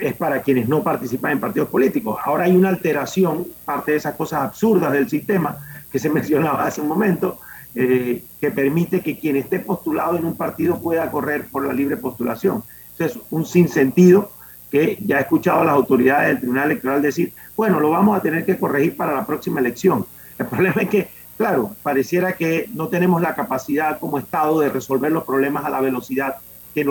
es 0.00 0.14
para 0.14 0.42
quienes 0.42 0.68
no 0.68 0.82
participan 0.82 1.32
en 1.32 1.40
partidos 1.40 1.68
políticos. 1.68 2.18
Ahora 2.24 2.44
hay 2.44 2.56
una 2.56 2.68
alteración, 2.68 3.46
parte 3.64 3.92
de 3.92 3.98
esas 3.98 4.14
cosas 4.14 4.42
absurdas 4.42 4.92
del 4.92 5.08
sistema 5.08 5.58
que 5.90 5.98
se 5.98 6.10
mencionaba 6.10 6.66
hace 6.66 6.80
un 6.80 6.88
momento, 6.88 7.40
eh, 7.74 8.24
que 8.40 8.50
permite 8.50 9.00
que 9.00 9.18
quien 9.18 9.36
esté 9.36 9.60
postulado 9.60 10.16
en 10.16 10.24
un 10.24 10.36
partido 10.36 10.80
pueda 10.80 11.10
correr 11.10 11.46
por 11.50 11.66
la 11.66 11.72
libre 11.72 11.96
postulación. 11.96 12.62
Eso 12.94 13.04
es 13.04 13.18
un 13.30 13.44
sinsentido 13.44 14.30
que 14.70 14.98
ya 15.04 15.18
he 15.18 15.20
escuchado 15.20 15.60
a 15.60 15.64
las 15.64 15.74
autoridades 15.74 16.28
del 16.28 16.38
Tribunal 16.38 16.70
Electoral 16.70 17.02
decir, 17.02 17.32
bueno, 17.56 17.80
lo 17.80 17.90
vamos 17.90 18.16
a 18.16 18.22
tener 18.22 18.44
que 18.44 18.58
corregir 18.58 18.96
para 18.96 19.14
la 19.14 19.26
próxima 19.26 19.60
elección. 19.60 20.06
El 20.38 20.46
problema 20.48 20.82
es 20.82 20.88
que, 20.88 21.08
claro, 21.36 21.74
pareciera 21.82 22.34
que 22.34 22.68
no 22.74 22.88
tenemos 22.88 23.22
la 23.22 23.34
capacidad 23.34 23.98
como 23.98 24.18
Estado 24.18 24.60
de 24.60 24.68
resolver 24.68 25.12
los 25.12 25.24
problemas 25.24 25.64
a 25.64 25.70
la 25.70 25.80
velocidad 25.80 26.36
que, 26.74 26.86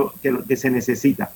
que, 0.47 0.55
se 0.55 0.69
necesita. 0.69 1.31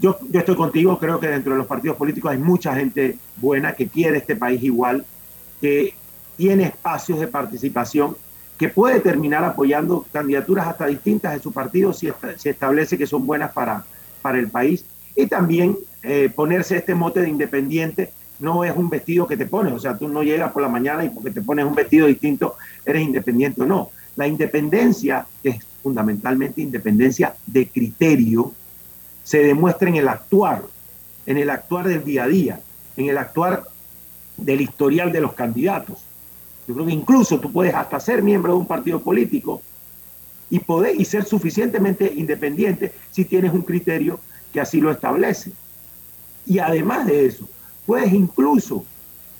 Yo, 0.00 0.18
yo 0.30 0.40
estoy 0.40 0.56
contigo, 0.56 0.98
creo 0.98 1.20
que 1.20 1.28
dentro 1.28 1.52
de 1.52 1.58
los 1.58 1.66
partidos 1.66 1.96
políticos 1.96 2.32
hay 2.32 2.38
mucha 2.38 2.74
gente 2.74 3.18
buena 3.36 3.74
que 3.74 3.86
quiere 3.86 4.18
este 4.18 4.34
país 4.34 4.62
igual, 4.62 5.04
que 5.60 5.94
tiene 6.36 6.64
espacios 6.64 7.20
de 7.20 7.26
participación, 7.26 8.16
que 8.56 8.68
puede 8.68 9.00
terminar 9.00 9.44
apoyando 9.44 10.06
candidaturas 10.12 10.68
hasta 10.68 10.86
distintas 10.86 11.34
de 11.34 11.40
su 11.40 11.52
partido 11.52 11.92
si 11.92 12.10
se 12.36 12.50
establece 12.50 12.98
que 12.98 13.06
son 13.06 13.26
buenas 13.26 13.52
para, 13.52 13.84
para 14.22 14.38
el 14.38 14.48
país 14.48 14.84
y 15.16 15.26
también 15.26 15.76
eh, 16.02 16.30
ponerse 16.34 16.76
este 16.76 16.94
mote 16.94 17.20
de 17.20 17.28
independiente 17.28 18.10
no 18.38 18.64
es 18.64 18.74
un 18.74 18.88
vestido 18.88 19.26
que 19.26 19.36
te 19.36 19.46
pones, 19.46 19.72
o 19.72 19.78
sea, 19.78 19.98
tú 19.98 20.08
no 20.08 20.22
llegas 20.22 20.50
por 20.52 20.62
la 20.62 20.68
mañana 20.68 21.04
y 21.04 21.10
porque 21.10 21.30
te 21.30 21.42
pones 21.42 21.66
un 21.66 21.74
vestido 21.74 22.06
distinto 22.06 22.56
eres 22.84 23.02
independiente 23.02 23.62
o 23.62 23.66
no. 23.66 23.90
La 24.16 24.26
independencia 24.26 25.26
es 25.42 25.64
fundamentalmente 25.82 26.60
independencia 26.60 27.34
de 27.46 27.68
criterio 27.68 28.52
se 29.24 29.42
demuestra 29.42 29.88
en 29.88 29.96
el 29.96 30.08
actuar, 30.08 30.62
en 31.26 31.38
el 31.38 31.50
actuar 31.50 31.88
del 31.88 32.04
día 32.04 32.24
a 32.24 32.28
día, 32.28 32.60
en 32.96 33.08
el 33.08 33.18
actuar 33.18 33.64
del 34.36 34.60
historial 34.60 35.12
de 35.12 35.20
los 35.20 35.34
candidatos. 35.34 35.98
Yo 36.66 36.74
creo 36.74 36.86
que 36.86 36.92
incluso 36.92 37.38
tú 37.40 37.52
puedes 37.52 37.74
hasta 37.74 38.00
ser 38.00 38.22
miembro 38.22 38.52
de 38.52 38.58
un 38.58 38.66
partido 38.66 39.00
político 39.00 39.62
y 40.48 40.58
poder 40.58 41.00
y 41.00 41.04
ser 41.04 41.24
suficientemente 41.24 42.12
independiente 42.14 42.92
si 43.10 43.24
tienes 43.24 43.52
un 43.52 43.62
criterio 43.62 44.18
que 44.52 44.60
así 44.60 44.80
lo 44.80 44.90
establece. 44.90 45.52
Y 46.46 46.58
además 46.58 47.06
de 47.06 47.26
eso, 47.26 47.48
puedes 47.86 48.12
incluso 48.12 48.84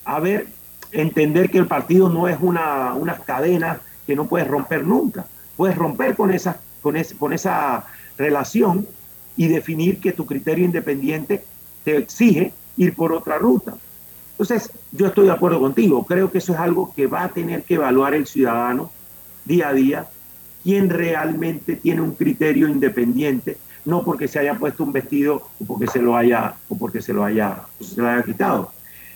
haber 0.05 0.47
entender 0.93 1.51
que 1.51 1.59
el 1.59 1.67
partido 1.67 2.09
no 2.09 2.29
es 2.29 2.39
una, 2.41 2.95
una 2.95 3.17
cadena 3.17 3.81
que 4.07 4.17
no 4.17 4.27
puedes 4.27 4.49
romper 4.49 4.85
nunca. 4.85 5.27
Puedes 5.57 5.77
romper 5.77 6.15
con 6.15 6.33
esa, 6.33 6.61
con, 6.83 6.97
con 7.19 7.33
esa 7.33 7.85
relación 8.17 8.87
y 9.37 9.49
definir 9.49 10.01
que 10.01 10.13
tu 10.13 10.27
criterio 10.27 10.65
independiente 10.65 11.45
te 11.85 11.97
exige 11.97 12.53
ir 12.77 12.95
por 12.95 13.13
otra 13.13 13.39
ruta. 13.39 13.77
Entonces, 14.33 14.71
yo 14.93 15.07
estoy 15.07 15.27
de 15.27 15.33
acuerdo 15.33 15.61
contigo. 15.61 16.05
Creo 16.05 16.31
que 16.31 16.39
eso 16.39 16.55
es 16.55 16.59
algo 16.59 16.93
que 16.95 17.07
va 17.07 17.25
a 17.25 17.29
tener 17.29 17.63
que 17.63 17.75
evaluar 17.75 18.15
el 18.15 18.27
ciudadano 18.27 18.91
día 19.45 19.69
a 19.69 19.73
día, 19.73 20.09
quién 20.63 20.89
realmente 20.89 21.77
tiene 21.77 22.01
un 22.01 22.15
criterio 22.15 22.69
independiente, 22.69 23.59
no 23.85 24.03
porque 24.05 24.29
se 24.29 24.39
haya 24.39 24.55
puesto 24.55 24.85
un 24.85 24.93
vestido 24.93 25.49
o 25.61 25.65
porque 25.65 25.87
se 25.87 26.01
lo 26.01 26.17
haya, 26.17 26.55
o 26.69 26.77
porque 26.77 27.03
se 27.03 27.13
lo 27.13 27.25
haya, 27.25 27.63
se 27.81 28.01
lo 28.01 28.09
haya 28.09 28.23
quitado. 28.23 28.73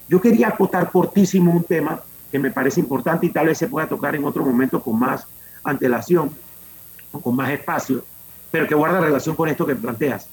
Yo 0.09 0.21
quería 0.21 0.49
acotar 0.49 0.91
cortísimo 0.91 1.53
un 1.53 1.65
tema 1.65 2.01
que 2.31 2.39
me 2.39 2.51
parece 2.51 2.81
importante 2.81 3.27
y 3.27 3.31
tal 3.31 3.47
vez 3.47 3.59
se 3.59 3.69
pueda 3.69 3.87
tocar 3.87 4.15
en 4.17 4.25
otro 4.25 4.45
momento 4.45 4.83
con 4.83 4.99
más 4.99 5.27
antelación 5.63 6.31
o 7.13 7.21
con 7.21 7.37
más 7.37 7.51
espacio, 7.51 8.05
pero 8.55 8.69
que 8.69 8.77
guarda 8.77 9.01
relación 9.01 9.35
con 9.35 9.49
esto 9.49 9.67
que 9.67 9.75
planteas. 9.75 10.29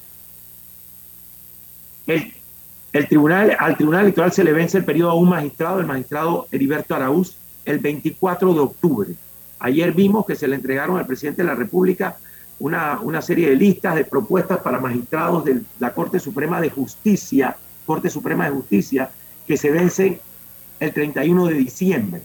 El, 2.06 3.08
tribunal, 3.08 3.58
al 3.58 3.76
Tribunal 3.76 4.02
Electoral 4.04 4.32
se 4.32 4.44
le 4.44 4.54
vence 4.54 4.78
el 4.78 4.86
periodo 4.86 5.10
a 5.10 5.16
un 5.16 5.28
magistrado, 5.28 5.80
el 5.80 5.88
magistrado 5.88 6.48
Heriberto 6.52 6.94
Araúz, 6.94 7.36
el 7.66 7.80
24 7.80 8.54
de 8.54 8.60
octubre. 8.60 9.16
Ayer 9.58 9.92
vimos 9.94 10.28
que 10.28 10.36
se 10.36 10.48
le 10.48 10.58
entregaron 10.58 11.00
al 11.00 11.08
presidente 11.08 11.42
de 11.42 11.48
la 11.48 11.56
República 11.56 12.18
una, 12.60 13.00
una 13.00 13.24
serie 13.24 13.50
de 13.50 13.56
listas 13.56 13.96
de 13.96 14.06
propuestas 14.06 14.60
para 14.60 14.80
magistrados 14.80 15.44
de 15.44 15.64
la 15.80 15.92
Corte 15.92 16.20
Suprema 16.20 16.62
de 16.62 16.70
Justicia, 16.70 17.58
Corte 17.88 18.12
Suprema 18.12 18.46
de 18.46 18.52
Justicia, 18.52 19.10
que 19.48 19.58
se 19.58 19.72
vencen 19.72 20.20
el 20.80 20.94
31 20.94 21.48
de 21.48 21.54
diciembre. 21.56 22.22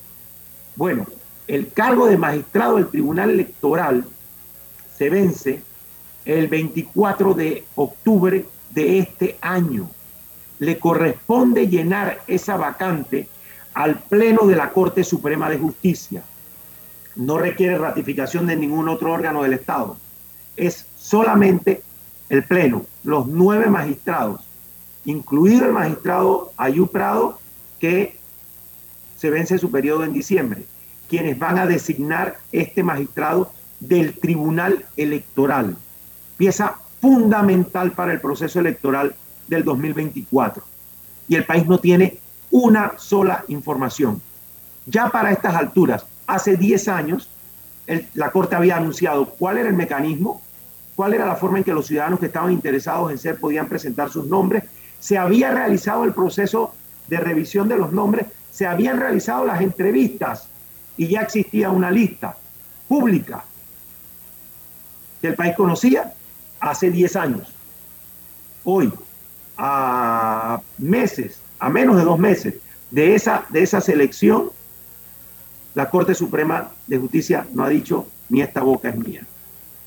Bueno, 0.76 1.06
el 1.48 1.72
cargo 1.72 2.06
de 2.06 2.18
magistrado 2.18 2.76
del 2.76 2.88
Tribunal 2.88 3.30
Electoral 3.30 4.04
se 4.94 5.08
vence 5.08 5.62
el 6.26 6.48
24 6.48 7.34
de 7.34 7.64
octubre 7.76 8.44
de 8.70 8.98
este 8.98 9.38
año. 9.40 9.88
Le 10.58 10.78
corresponde 10.78 11.68
llenar 11.68 12.22
esa 12.26 12.56
vacante 12.56 13.28
al 13.72 14.00
Pleno 14.00 14.46
de 14.46 14.56
la 14.56 14.70
Corte 14.70 15.04
Suprema 15.04 15.48
de 15.48 15.58
Justicia. 15.58 16.22
No 17.14 17.38
requiere 17.38 17.78
ratificación 17.78 18.46
de 18.46 18.56
ningún 18.56 18.88
otro 18.88 19.12
órgano 19.12 19.42
del 19.42 19.54
Estado. 19.54 19.96
Es 20.56 20.86
solamente 20.98 21.82
el 22.28 22.42
Pleno, 22.42 22.84
los 23.04 23.26
nueve 23.26 23.66
magistrados, 23.66 24.44
incluido 25.04 25.66
el 25.66 25.72
magistrado 25.72 26.52
Ayú 26.56 26.88
Prado, 26.88 27.38
que 27.78 28.18
se 29.16 29.30
vence 29.30 29.58
su 29.58 29.70
periodo 29.70 30.04
en 30.04 30.12
diciembre, 30.12 30.64
quienes 31.08 31.38
van 31.38 31.58
a 31.58 31.66
designar 31.66 32.38
este 32.50 32.82
magistrado 32.82 33.52
del 33.78 34.18
Tribunal 34.18 34.84
Electoral, 34.96 35.76
pieza 36.36 36.76
fundamental 37.00 37.92
para 37.92 38.12
el 38.12 38.20
proceso 38.20 38.60
electoral 38.60 39.14
del 39.48 39.64
2024. 39.64 40.62
Y 41.28 41.36
el 41.36 41.44
país 41.44 41.66
no 41.66 41.78
tiene 41.78 42.18
una 42.50 42.92
sola 42.96 43.44
información. 43.48 44.20
Ya 44.86 45.08
para 45.08 45.32
estas 45.32 45.54
alturas, 45.54 46.06
hace 46.26 46.56
10 46.56 46.88
años, 46.88 47.28
la 48.14 48.30
Corte 48.30 48.56
había 48.56 48.76
anunciado 48.76 49.26
cuál 49.30 49.58
era 49.58 49.68
el 49.68 49.74
mecanismo, 49.74 50.42
cuál 50.94 51.14
era 51.14 51.26
la 51.26 51.36
forma 51.36 51.58
en 51.58 51.64
que 51.64 51.72
los 51.72 51.86
ciudadanos 51.86 52.20
que 52.20 52.26
estaban 52.26 52.52
interesados 52.52 53.10
en 53.10 53.18
ser 53.18 53.38
podían 53.38 53.68
presentar 53.68 54.10
sus 54.10 54.26
nombres. 54.26 54.64
Se 54.98 55.18
había 55.18 55.50
realizado 55.50 56.04
el 56.04 56.12
proceso 56.12 56.74
de 57.08 57.18
revisión 57.18 57.68
de 57.68 57.76
los 57.76 57.92
nombres, 57.92 58.26
se 58.50 58.66
habían 58.66 58.98
realizado 58.98 59.44
las 59.44 59.60
entrevistas 59.60 60.48
y 60.96 61.08
ya 61.08 61.20
existía 61.20 61.70
una 61.70 61.90
lista 61.90 62.36
pública 62.88 63.44
que 65.20 65.28
el 65.28 65.34
país 65.34 65.54
conocía 65.54 66.14
hace 66.66 66.90
10 66.90 67.16
años. 67.16 67.48
Hoy, 68.64 68.92
a 69.56 70.60
meses, 70.78 71.38
a 71.58 71.68
menos 71.70 71.96
de 71.96 72.04
dos 72.04 72.18
meses 72.18 72.54
de 72.90 73.14
esa, 73.14 73.46
de 73.50 73.62
esa 73.62 73.80
selección, 73.80 74.50
la 75.74 75.90
Corte 75.90 76.14
Suprema 76.14 76.70
de 76.86 76.98
Justicia 76.98 77.46
no 77.52 77.64
ha 77.64 77.68
dicho 77.68 78.06
ni 78.28 78.40
esta 78.42 78.62
boca 78.62 78.88
es 78.88 78.96
mía. 78.96 79.26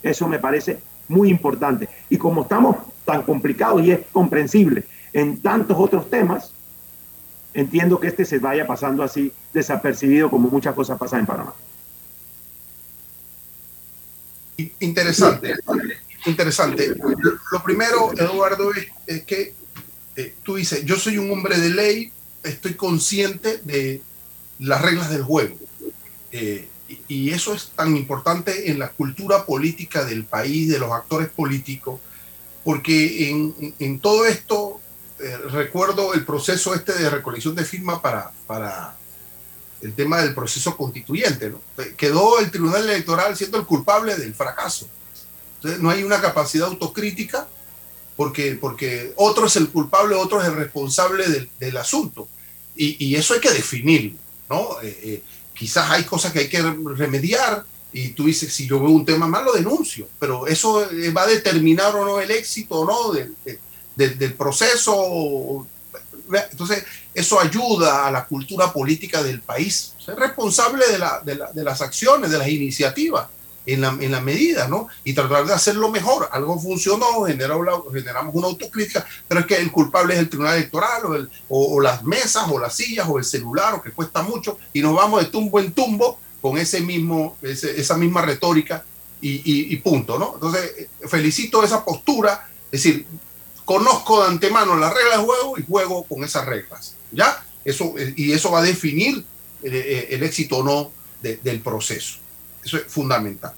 Eso 0.02 0.28
me 0.28 0.40
parece 0.40 0.80
muy 1.08 1.30
importante. 1.30 1.90
Y 2.10 2.18
como 2.18 2.44
estamos 2.44 2.78
tan 3.06 3.24
complicados 3.24 3.84
y 3.84 3.92
es 3.92 4.00
comprensible 4.12 4.86
en 5.12 5.42
tantos 5.42 5.78
otros 5.78 6.10
temas, 6.10 6.54
entiendo 7.54 8.00
que 8.00 8.08
este 8.08 8.24
se 8.24 8.40
vaya 8.40 8.66
pasando 8.66 9.04
así 9.04 9.34
desapercibido 9.54 10.30
como 10.30 10.50
muchas 10.50 10.76
cosas 10.76 10.98
pasan 10.98 11.22
en 11.22 11.26
Panamá. 11.26 11.54
Interesante, 14.80 15.56
interesante. 16.26 16.96
Lo 17.52 17.64
primero, 17.64 18.12
Eduardo, 18.18 18.72
es, 19.06 19.24
que 19.24 19.54
eh, 20.16 20.36
tú 20.44 20.56
dices, 20.56 20.86
yo 20.86 20.98
soy 20.98 21.18
un 21.18 21.32
hombre 21.32 21.58
de 21.58 21.70
ley, 21.70 22.12
estoy 22.44 22.74
consciente 22.76 23.60
de 23.64 24.02
las 24.60 24.82
reglas 24.82 25.10
del 25.10 25.24
juego. 25.24 25.58
Eh, 26.32 26.68
y 27.08 27.32
eso 27.32 27.54
es 27.54 27.72
tan 27.76 27.96
importante 27.96 28.72
en 28.72 28.80
la 28.80 28.90
cultura 28.90 29.46
política 29.46 30.04
del 30.04 30.26
país, 30.26 30.70
de 30.70 30.80
los 30.80 30.92
actores 30.92 31.30
políticos, 31.30 32.00
porque 32.64 33.30
en, 33.80 34.00
todo 34.00 34.26
esto 34.26 34.80
eh, 35.20 35.38
recuerdo 35.52 36.14
el 36.14 36.26
proceso 36.26 36.74
este 36.74 36.94
de 36.94 37.10
recolección 37.10 37.56
de 37.56 37.64
firmas 37.64 38.00
para, 38.00 38.32
para 38.48 38.98
el 39.82 39.94
tema 39.94 40.22
del 40.22 40.34
proceso 40.34 40.76
constituyente. 40.76 41.50
¿no? 41.50 41.62
Quedó 41.96 42.40
el 42.40 42.52
Tribunal 42.52 42.84
Electoral 42.90 43.36
siendo 43.38 43.60
el 43.60 43.66
culpable 43.66 44.16
del 44.16 44.34
fracaso. 44.34 44.88
No 45.80 45.90
hay 45.90 46.04
una 46.04 46.22
capacidad 46.22 46.68
autocrítica 46.68 47.48
porque, 48.16 48.58
porque 48.60 49.14
otro 49.16 49.46
es 49.48 49.56
el 49.56 49.70
culpable, 49.70 50.16
otro 50.16 50.42
es 50.42 50.48
el 50.48 50.56
responsable 50.56 51.28
del, 51.28 51.50
del 51.60 51.78
asunto. 51.78 52.28
Y, 52.76 53.16
eso 53.16 53.34
hay 53.34 53.42
que 53.42 53.52
definir. 53.52 54.16
¿no? 54.50 54.82
Eh, 54.82 55.00
eh, 55.04 55.24
quizás 55.54 55.90
hay 55.92 56.04
cosas 56.04 56.32
que 56.32 56.40
hay 56.40 56.50
que 56.50 56.62
remediar 56.62 57.66
y 57.92 58.10
tú 58.10 58.26
dices, 58.26 58.54
si 58.54 58.68
yo 58.68 58.80
veo 58.80 58.90
un 58.90 59.06
tema 59.06 59.28
mal, 59.28 59.46
lo 59.46 59.54
denuncio, 59.54 60.08
pero 60.20 60.48
eso 60.48 60.88
va 61.16 61.24
a 61.24 61.28
determinar 61.28 61.96
o 61.96 62.06
no 62.06 62.20
el 62.20 62.32
éxito 62.32 62.80
o 62.80 62.86
no 62.86 63.12
de, 63.12 63.60
del 63.96 64.34
proceso. 64.34 65.68
Entonces, 66.52 66.86
eso 67.14 67.40
ayuda 67.40 68.08
a 68.08 68.12
la 68.12 68.26
cultura 68.26 68.72
política 68.72 69.24
del 69.24 69.42
país. 69.42 69.94
Ser 70.04 70.16
responsable 70.16 70.86
de, 70.88 71.00
la, 71.00 71.22
de, 71.22 71.64
las 71.64 71.82
acciones, 71.82 72.30
de 72.30 72.38
las 72.38 72.48
iniciativas, 72.48 73.28
en 73.74 73.82
la, 73.82 73.98
en 74.00 74.24
medida, 74.24 74.68
¿no? 74.68 74.88
Y 75.04 75.14
tratar 75.14 75.46
de 75.46 75.54
hacerlo 75.54 75.90
mejor. 75.90 76.30
Algo 76.32 76.60
funcionó, 76.60 77.26
generamos, 77.26 78.34
una 78.34 78.48
autocrítica, 78.48 79.06
pero 79.28 79.42
es 79.42 79.46
que 79.46 79.58
el 79.58 79.72
culpable 79.72 80.14
es 80.14 80.20
el 80.20 80.30
tribunal 80.30 80.56
electoral, 80.56 81.30
o, 81.48 81.82
las 81.82 82.04
mesas, 82.04 82.46
o 82.50 82.60
las 82.60 82.76
sillas, 82.76 83.08
o 83.10 83.18
el 83.18 83.26
celular, 83.26 83.76
o 83.76 83.82
que 83.82 83.92
cuesta 83.92 84.22
mucho, 84.22 84.58
y 84.74 84.82
nos 84.82 84.96
vamos 84.96 85.24
de 85.24 85.30
tumbo 85.30 85.60
en 85.60 85.72
tumbo 85.72 86.20
con 86.42 86.58
ese 86.58 86.82
mismo, 86.82 87.38
esa 87.42 87.98
misma 87.98 88.22
retórica 88.22 88.84
y, 89.22 89.76
punto, 89.78 90.18
¿no? 90.18 90.34
Entonces, 90.36 90.88
felicito 91.08 91.64
esa 91.64 91.84
postura, 91.84 92.48
es 92.72 92.84
decir, 92.84 93.06
conozco 93.66 94.24
de 94.24 94.30
antemano 94.30 94.76
las 94.78 94.94
reglas 94.94 95.20
de 95.20 95.24
juego 95.26 95.60
y 95.60 95.66
juego 95.66 96.04
con 96.04 96.24
esas 96.24 96.46
reglas. 96.46 96.96
¿Ya? 97.12 97.46
Eso, 97.66 97.94
y 98.16 98.32
eso 98.32 98.52
va 98.52 98.60
a 98.60 98.64
definir 98.64 99.24
eh, 99.64 99.70
eh, 99.72 100.08
el 100.12 100.24
éxito 100.24 100.58
o 100.58 100.64
no 100.64 100.92
del 101.22 101.60
proceso. 101.60 102.18
Eso 102.64 102.78
es 102.78 102.84
fundamental. 102.88 103.54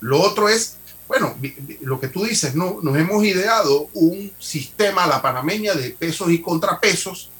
Lo 0.00 0.20
otro 0.20 0.48
es, 0.48 0.76
bueno, 1.08 1.36
lo 1.80 2.00
que 2.00 2.08
tú 2.08 2.24
dices, 2.24 2.54
¿no? 2.54 2.78
nos 2.82 2.96
hemos 2.96 3.24
ideado 3.24 3.88
un 3.94 4.32
sistema, 4.38 5.06
la 5.06 5.22
panameña, 5.22 5.74
de 5.74 5.90
pesos 5.90 6.30
y 6.30 6.40
contrapesos. 6.40 7.30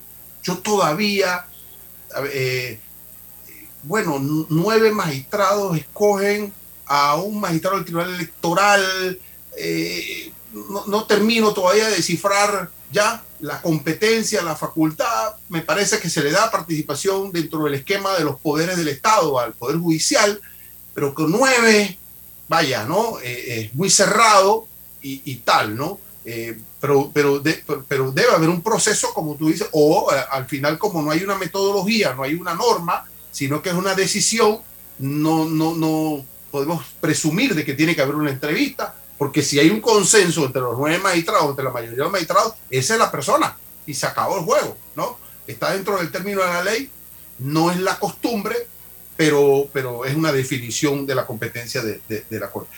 Yo 0.42 0.58
todavía, 0.58 1.46
eh, 2.32 2.78
bueno, 3.82 4.18
nueve 4.48 4.92
magistrados 4.92 5.76
escogen 5.76 6.52
a 6.86 7.16
un 7.16 7.40
magistrado 7.40 7.76
del 7.76 7.84
Tribunal 7.84 8.14
Electoral. 8.14 9.18
Eh, 9.58 10.32
no, 10.86 11.04
termino 11.04 11.52
todavía 11.52 11.88
de 11.88 11.96
descifrar 11.96 12.70
ya 12.90 13.24
la 13.40 13.60
competencia, 13.60 14.42
la 14.42 14.56
facultad, 14.56 15.34
me 15.48 15.60
parece 15.60 15.98
que 15.98 16.08
se 16.08 16.22
le 16.22 16.30
da 16.30 16.50
participación 16.50 17.32
dentro 17.32 17.64
del 17.64 17.74
esquema 17.74 18.14
de 18.14 18.24
los 18.24 18.40
poderes 18.40 18.76
del 18.76 18.88
Estado 18.88 19.38
al 19.38 19.52
Poder 19.52 19.76
Judicial, 19.76 20.40
pero 20.94 21.14
con 21.14 21.30
nueve, 21.30 21.98
vaya, 22.48 22.84
¿no? 22.84 23.18
Eh, 23.20 23.64
es 23.64 23.74
muy 23.74 23.90
cerrado 23.90 24.66
y, 25.02 25.36
tal, 25.36 25.76
¿no? 25.76 26.00
Eh, 26.24 26.58
pero, 26.80 27.12
pero, 27.14 27.40
pero 27.86 28.10
debe 28.10 28.32
haber 28.32 28.48
un 28.48 28.60
proceso, 28.60 29.14
como 29.14 29.36
tú 29.36 29.48
dices, 29.48 29.68
o 29.70 30.12
eh, 30.12 30.18
al 30.32 30.46
final, 30.46 30.78
como 30.78 31.00
no 31.00 31.12
hay 31.12 31.22
una 31.22 31.36
metodología, 31.36 32.12
no 32.14 32.24
hay 32.24 32.34
una 32.34 32.54
norma, 32.54 33.04
sino 33.30 33.62
que 33.62 33.68
es 33.68 33.76
una 33.76 33.94
decisión, 33.94 34.58
no, 34.98 35.44
no, 35.44 35.76
no 35.76 36.24
podemos 36.50 36.84
presumir 37.00 37.54
de 37.54 37.64
que 37.64 37.74
tiene 37.74 37.94
que 37.94 38.02
haber 38.02 38.16
una 38.16 38.30
entrevista, 38.30 38.96
porque 39.16 39.42
si 39.42 39.60
hay 39.60 39.70
un 39.70 39.80
consenso 39.80 40.44
entre 40.44 40.60
los 40.60 40.76
nueve 40.76 40.98
magistrados, 40.98 41.50
entre 41.50 41.64
la 41.64 41.70
mayoría 41.70 41.96
de 41.96 42.02
los 42.02 42.12
magistrados, 42.12 42.54
esa 42.68 42.94
es 42.94 42.98
la 42.98 43.10
persona 43.10 43.56
y 43.86 43.94
se 43.94 44.06
acabó 44.06 44.38
el 44.38 44.44
juego, 44.44 44.76
¿no? 44.96 45.18
Está 45.46 45.72
dentro 45.72 45.96
del 45.98 46.10
término 46.10 46.40
de 46.40 46.46
la 46.48 46.64
ley, 46.64 46.90
no 47.38 47.70
es 47.70 47.78
la 47.78 47.98
costumbre, 47.98 48.56
pero, 49.16 49.68
pero 49.72 50.04
es 50.04 50.14
una 50.14 50.32
definición 50.32 51.06
de 51.06 51.14
la 51.14 51.26
competencia 51.26 51.82
de, 51.82 52.24
la 52.30 52.50
Corte. 52.50 52.70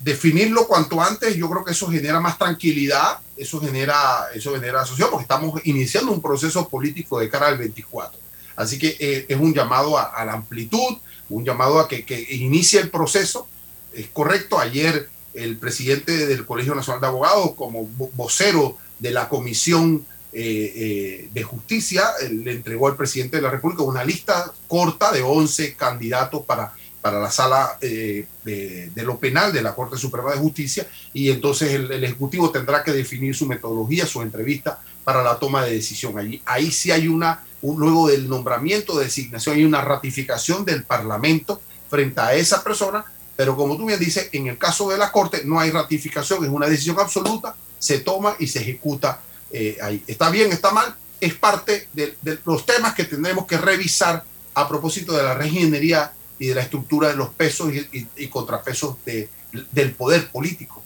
definirlo 0.00 0.66
cuanto 0.66 1.00
antes, 1.00 1.34
yo 1.36 1.48
creo 1.48 1.64
que 1.64 1.72
eso 1.72 1.88
genera 1.88 2.20
más 2.20 2.38
tranquilidad, 2.38 3.18
eso 3.36 3.60
genera, 3.60 4.26
eso 4.34 4.54
genera 4.54 4.82
asociación, 4.82 5.10
porque 5.10 5.22
estamos 5.22 5.60
iniciando 5.64 6.12
un 6.12 6.20
proceso 6.20 6.68
político 6.68 7.18
de 7.18 7.28
cara 7.28 7.48
al 7.48 7.58
24. 7.58 8.18
Así 8.56 8.78
que 8.78 8.96
eh, 8.98 9.26
es 9.28 9.38
un 9.38 9.54
llamado 9.54 9.96
a, 9.96 10.02
a, 10.02 10.24
la 10.24 10.34
amplitud, 10.34 10.98
un 11.30 11.44
llamado 11.44 11.80
a 11.80 11.88
que, 11.88 12.04
que 12.04 12.20
inicie 12.34 12.80
el 12.80 12.90
proceso. 12.90 13.48
Es 13.94 14.08
correcto, 14.08 14.58
ayer 14.58 15.08
el 15.34 15.56
presidente 15.56 16.26
del 16.26 16.44
Colegio 16.44 16.74
Nacional 16.74 17.00
de 17.00 17.06
Abogados, 17.06 17.52
como 17.54 17.86
vocero 18.14 18.76
de 18.98 19.10
la 19.12 19.28
Comisión 19.28 20.04
eh, 20.32 20.72
eh, 20.76 21.28
de 21.32 21.42
Justicia, 21.42 22.04
le 22.30 22.52
entregó 22.52 22.86
al 22.86 22.96
presidente 22.96 23.36
de 23.36 23.42
la 23.42 23.50
República 23.50 23.82
una 23.82 24.04
lista 24.04 24.52
corta 24.68 25.10
de 25.10 25.22
11 25.22 25.74
candidatos 25.74 26.44
para, 26.44 26.72
para 27.00 27.18
la 27.18 27.30
sala 27.30 27.78
eh, 27.80 28.26
de, 28.44 29.02
lo 29.02 29.18
penal 29.18 29.52
de 29.52 29.62
la 29.62 29.74
Corte 29.74 29.96
Suprema 29.96 30.32
de 30.32 30.38
Justicia 30.38 30.86
y 31.12 31.30
entonces 31.30 31.72
el, 31.72 32.04
Ejecutivo 32.04 32.50
tendrá 32.50 32.84
que 32.84 32.92
definir 32.92 33.34
su 33.34 33.46
metodología, 33.46 34.06
su 34.06 34.22
entrevista 34.22 34.80
para 35.02 35.22
la 35.22 35.38
toma 35.38 35.64
de 35.64 35.72
decisión. 35.72 36.18
Allí, 36.18 36.42
ahí 36.44 36.70
sí 36.70 36.90
hay 36.90 37.08
una, 37.08 37.42
luego 37.62 38.08
del 38.08 38.28
nombramiento, 38.28 38.98
de 38.98 39.06
designación, 39.06 39.56
hay 39.56 39.64
una 39.64 39.80
ratificación 39.80 40.64
del 40.64 40.84
Parlamento 40.84 41.60
frente 41.88 42.20
a 42.20 42.34
esa 42.34 42.62
persona, 42.62 43.04
pero 43.34 43.56
como 43.56 43.76
tú 43.76 43.86
bien 43.86 43.98
dices, 43.98 44.28
en 44.32 44.46
el 44.46 44.58
caso 44.58 44.90
de 44.90 44.98
la 44.98 45.10
Corte 45.10 45.42
no 45.44 45.58
hay 45.58 45.70
ratificación, 45.70 46.44
es 46.44 46.50
una 46.50 46.68
decisión 46.68 47.00
absoluta, 47.00 47.56
se 47.78 48.00
toma 48.00 48.36
y 48.38 48.46
se 48.46 48.60
ejecuta 48.60 49.20
eh, 49.52 49.78
ahí. 49.82 50.02
Está 50.06 50.30
bien, 50.30 50.52
está 50.52 50.70
mal, 50.70 50.94
es 51.20 51.34
parte 51.34 51.88
de, 51.92 52.14
los 52.44 52.64
temas 52.64 52.94
que 52.94 53.04
tendremos 53.04 53.46
que 53.46 53.58
revisar 53.58 54.24
a 54.54 54.68
propósito 54.68 55.16
de 55.16 55.22
la 55.22 55.34
reingeniería 55.34 56.12
y 56.38 56.46
de 56.46 56.54
la 56.54 56.62
estructura 56.62 57.08
de 57.08 57.16
los 57.16 57.28
pesos 57.30 57.72
y, 57.72 58.26
contrapesos 58.28 58.96
del 59.04 59.92
poder 59.92 60.28
político 60.28 60.82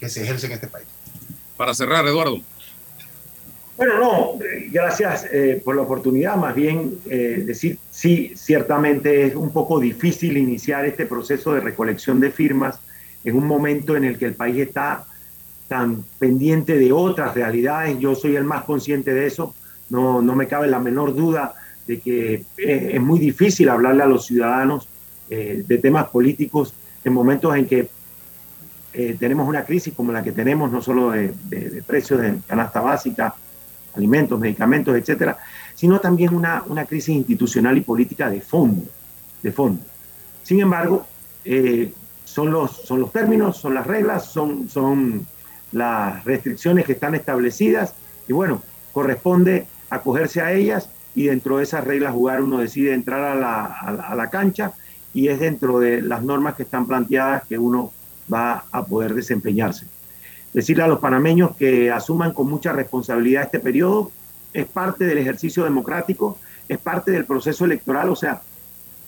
que 0.00 0.08
se 0.08 0.22
ejerce 0.22 0.46
en 0.46 0.52
este 0.52 0.68
país. 0.68 0.86
Para 1.56 1.74
cerrar, 1.74 2.06
Eduardo. 2.06 2.40
Bueno, 3.78 3.98
no, 3.98 4.38
gracias 4.72 5.26
eh, 5.30 5.62
por 5.64 5.76
la 5.76 5.82
oportunidad. 5.82 6.36
Más 6.36 6.52
bien 6.52 6.98
eh, 7.08 7.44
decir, 7.46 7.78
sí, 7.92 8.32
ciertamente 8.36 9.26
es 9.26 9.36
un 9.36 9.52
poco 9.52 9.78
difícil 9.78 10.36
iniciar 10.36 10.84
este 10.84 11.06
proceso 11.06 11.52
de 11.52 11.60
recolección 11.60 12.18
de 12.18 12.32
firmas 12.32 12.80
en 13.22 13.36
un 13.36 13.46
momento 13.46 13.96
en 13.96 14.04
el 14.04 14.18
que 14.18 14.24
el 14.24 14.34
país 14.34 14.58
está 14.58 15.06
tan 15.68 16.02
pendiente 16.18 16.78
de 16.78 16.92
otras 16.92 17.34
realidades. 17.34 17.98
Yo 17.98 18.14
soy 18.14 18.36
el 18.36 18.44
más 18.44 18.64
consciente 18.64 19.12
de 19.14 19.26
eso. 19.26 19.54
No, 19.90 20.20
no 20.22 20.34
me 20.34 20.48
cabe 20.48 20.66
la 20.66 20.80
menor 20.80 21.14
duda 21.14 21.54
de 21.86 22.00
que 22.00 22.44
es, 22.56 23.00
muy 23.00 23.18
difícil 23.18 23.68
hablarle 23.68 24.02
a 24.02 24.06
los 24.06 24.26
ciudadanos 24.26 24.88
eh, 25.30 25.64
de 25.66 25.78
temas 25.78 26.08
políticos 26.08 26.74
en 27.04 27.12
momentos 27.12 27.56
en 27.56 27.66
que 27.66 27.88
eh, 28.92 29.16
tenemos 29.18 29.48
una 29.48 29.64
crisis 29.64 29.94
como 29.94 30.12
la 30.12 30.22
que 30.22 30.32
tenemos, 30.32 30.70
no 30.70 30.82
solo 30.82 31.10
de, 31.10 31.32
precios 31.86 32.20
de 32.20 32.38
canasta 32.46 32.80
básica, 32.80 33.34
alimentos, 33.94 34.38
medicamentos, 34.38 34.96
etcétera, 34.96 35.38
sino 35.74 35.98
también 36.00 36.34
una, 36.34 36.62
una 36.66 36.84
crisis 36.84 37.14
institucional 37.14 37.76
y 37.76 37.82
política 37.82 38.28
de 38.28 38.40
fondo. 38.40 38.82
De 39.42 39.52
fondo. 39.52 39.80
Sin 40.42 40.60
embargo, 40.60 41.06
eh, 41.44 41.92
son, 42.24 42.50
los, 42.50 42.72
son 42.72 43.00
los 43.00 43.12
términos, 43.12 43.56
son 43.56 43.74
las 43.74 43.86
reglas, 43.86 44.26
son, 44.26 44.68
son 44.68 45.26
las 45.72 46.24
restricciones 46.24 46.84
que 46.84 46.92
están 46.92 47.14
establecidas 47.14 47.94
y 48.26 48.32
bueno, 48.32 48.62
corresponde 48.92 49.66
acogerse 49.90 50.40
a 50.40 50.52
ellas 50.52 50.90
y 51.14 51.24
dentro 51.24 51.58
de 51.58 51.64
esas 51.64 51.84
reglas 51.84 52.12
jugar 52.12 52.42
uno 52.42 52.58
decide 52.58 52.94
entrar 52.94 53.22
a 53.22 53.34
la, 53.34 54.22
a 54.22 54.30
cancha 54.30 54.72
y 55.14 55.28
es 55.28 55.40
dentro 55.40 55.80
de 55.80 56.02
las 56.02 56.22
normas 56.22 56.54
que 56.54 56.62
están 56.62 56.86
planteadas 56.86 57.44
que 57.46 57.58
uno 57.58 57.92
va 58.32 58.64
a 58.70 58.84
poder 58.84 59.14
desempeñarse. 59.14 59.86
Decirle 60.52 60.84
a 60.84 60.88
los 60.88 61.00
panameños 61.00 61.56
que 61.56 61.90
asuman 61.90 62.32
con 62.32 62.48
mucha 62.48 62.72
responsabilidad 62.72 63.44
este 63.44 63.58
periodo, 63.58 64.10
es 64.52 64.66
parte 64.66 65.06
del 65.06 65.18
ejercicio 65.18 65.64
democrático, 65.64 66.38
es 66.68 66.78
parte 66.78 67.10
del 67.10 67.24
proceso 67.24 67.64
electoral, 67.64 68.10
o 68.10 68.16
sea, 68.16 68.42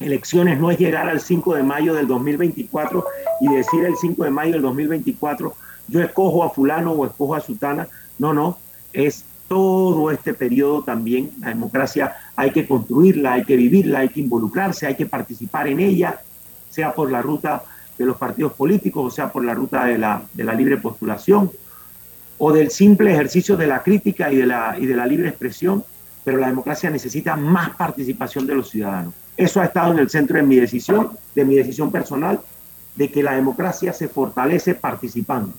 elecciones 0.01 0.59
no 0.59 0.71
es 0.71 0.79
llegar 0.79 1.09
al 1.09 1.21
5 1.21 1.55
de 1.55 1.63
mayo 1.63 1.95
del 1.95 2.07
2024 2.07 3.05
y 3.43 3.55
decir 3.55 3.85
el 3.85 3.97
5 3.97 4.25
de 4.25 4.31
mayo 4.31 4.53
del 4.53 4.63
2024 4.63 5.55
yo 5.91 6.01
escojo 6.01 6.45
a 6.45 6.51
fulano 6.51 6.93
o 6.93 7.05
escojo 7.05 7.35
a 7.35 7.41
sutana. 7.41 7.89
No, 8.19 8.33
no, 8.33 8.59
es 8.93 9.25
todo 9.49 10.13
este 10.13 10.33
periodo 10.33 10.83
también. 10.83 11.33
La 11.41 11.49
democracia 11.49 12.17
hay 12.37 12.53
que 12.53 12.67
construirla, 12.67 13.33
hay 13.35 13.45
que 13.45 13.57
vivirla, 13.57 13.99
hay 13.99 14.09
que 14.09 14.21
involucrarse, 14.21 14.87
hay 14.87 14.95
que 14.95 15.07
participar 15.07 15.67
en 15.67 15.81
ella, 15.81 16.21
sea 16.71 16.95
por 16.95 17.11
la 17.11 17.21
ruta 17.21 17.65
de 17.99 18.07
los 18.07 18.17
partidos 18.17 18.53
políticos, 18.53 19.05
o 19.05 19.15
sea 19.15 19.31
por 19.33 19.45
la 19.45 19.53
ruta 19.53 19.85
de 19.87 19.99
la, 19.99 20.23
de 20.33 20.45
la 20.45 20.55
libre 20.55 20.77
postulación, 20.77 21.51
o 22.39 22.53
del 22.53 22.71
simple 22.71 23.13
ejercicio 23.13 23.57
de 23.57 23.67
la 23.67 23.83
crítica 23.83 24.33
y 24.33 24.37
de 24.37 24.47
la, 24.47 24.77
y 24.79 24.87
de 24.87 24.95
la 24.95 25.05
libre 25.05 25.29
expresión, 25.29 25.85
pero 26.25 26.39
la 26.39 26.47
democracia 26.47 26.89
necesita 26.89 27.35
más 27.35 27.71
participación 27.71 28.47
de 28.47 28.55
los 28.55 28.71
ciudadanos. 28.71 29.15
Eso 29.37 29.61
ha 29.61 29.65
estado 29.65 29.93
en 29.93 29.99
el 29.99 30.11
centro 30.11 30.37
de 30.37 30.45
mi 30.45 30.57
decisión, 30.57 31.11
de 31.35 31.45
mi 31.45 31.57
decisión 31.57 31.91
personal, 31.91 32.41
de 32.95 33.11
que 33.11 33.23
la 33.23 33.33
democracia 33.33 33.93
se 33.93 34.09
fortalece 34.09 34.75
participando 34.75 35.53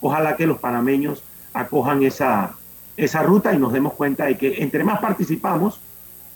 ojalá 0.00 0.36
que 0.36 0.46
los 0.46 0.58
panameños 0.58 1.22
acojan 1.52 2.02
esa, 2.02 2.54
esa 2.96 3.22
ruta 3.22 3.52
y 3.52 3.58
nos 3.58 3.72
demos 3.72 3.94
cuenta 3.94 4.26
de 4.26 4.36
que 4.36 4.62
entre 4.62 4.84
más 4.84 5.00
participamos, 5.00 5.80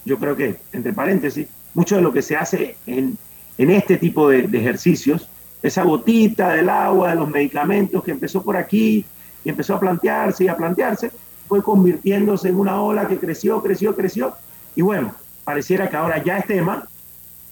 yo 0.05 0.19
creo 0.19 0.37
que, 0.37 0.57
entre 0.73 0.93
paréntesis, 0.93 1.49
mucho 1.73 1.97
de 1.97 2.03
lo 2.03 2.13
que 2.13 2.23
se 2.23 2.37
hace 2.37 2.77
en, 2.87 3.17
en 3.59 3.71
este 3.71 3.97
tipo 3.97 4.29
de, 4.29 4.41
ejercicios, 4.53 5.29
esa 5.63 5.83
gotita 5.83 6.51
del 6.51 6.69
agua, 6.69 7.11
de 7.11 7.17
los 7.17 7.29
medicamentos 7.29 8.05
que 8.05 8.11
empezó 8.11 8.43
por 8.43 8.57
aquí 8.57 9.05
y 9.45 9.49
empezó 9.49 9.75
a 9.75 9.81
plantearse 9.81 10.45
y 10.45 10.49
a 10.49 10.57
plantearse, 10.57 11.11
fue 11.49 11.63
convirtiéndose 11.63 12.49
en 12.49 12.57
una 12.57 12.81
ola 12.81 13.07
que 13.07 13.19
creció, 13.19 13.63
creció, 13.63 13.95
creció. 13.95 14.35
Y 14.75 14.83
bueno, 14.83 15.15
pareciera 15.45 15.89
que 15.89 15.97
ahora 15.97 16.23
ya 16.23 16.39
es 16.39 16.47
tema 16.47 16.87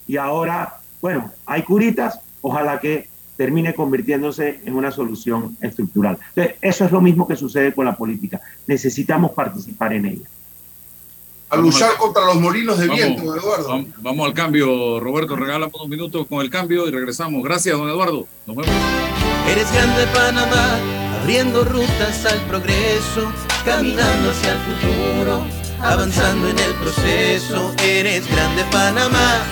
y 0.07 0.17
ahora, 0.17 0.79
bueno, 1.01 1.31
hay 1.45 1.63
curitas, 1.63 2.19
ojalá 2.41 2.79
que 2.79 3.07
termine 3.35 3.73
convirtiéndose 3.73 4.59
en 4.65 4.75
una 4.75 4.91
solución 4.91 5.57
estructural. 5.61 6.17
eso 6.61 6.85
es 6.85 6.91
lo 6.91 7.01
mismo 7.01 7.27
que 7.27 7.35
sucede 7.35 7.73
con 7.73 7.85
la 7.85 7.95
política. 7.95 8.41
Necesitamos 8.67 9.31
participar 9.31 9.93
en 9.93 10.05
ella. 10.05 10.29
A 11.49 11.57
luchar 11.57 11.97
contra 11.97 12.25
los 12.25 12.41
molinos 12.41 12.79
de 12.79 12.87
viento, 12.87 13.35
Eduardo. 13.35 13.85
Vamos, 13.99 14.25
al 14.25 14.33
cambio, 14.33 14.99
Roberto. 14.99 15.35
Regálame 15.35 15.71
unos 15.75 15.87
minutos 15.87 16.25
con 16.25 16.41
el 16.41 16.49
cambio 16.49 16.87
y 16.87 16.91
regresamos. 16.91 17.43
Gracias, 17.43 17.77
don 17.77 17.87
Eduardo. 17.87 18.27
Nos 18.47 18.55
vemos. 18.55 18.75
Eres 19.47 19.71
grande 19.71 20.07
Panamá, 20.15 20.79
abriendo 21.21 21.63
rutas 21.63 22.25
al 22.25 22.39
progreso, 22.47 23.31
caminando 23.65 24.31
hacia 24.31 24.53
el 24.53 24.59
futuro, 24.59 25.43
avanzando 25.79 26.47
en 26.49 26.57
el 26.57 26.73
proceso. 26.75 27.71
Eres 27.83 28.27
grande 28.31 28.63
Panamá, 28.71 29.43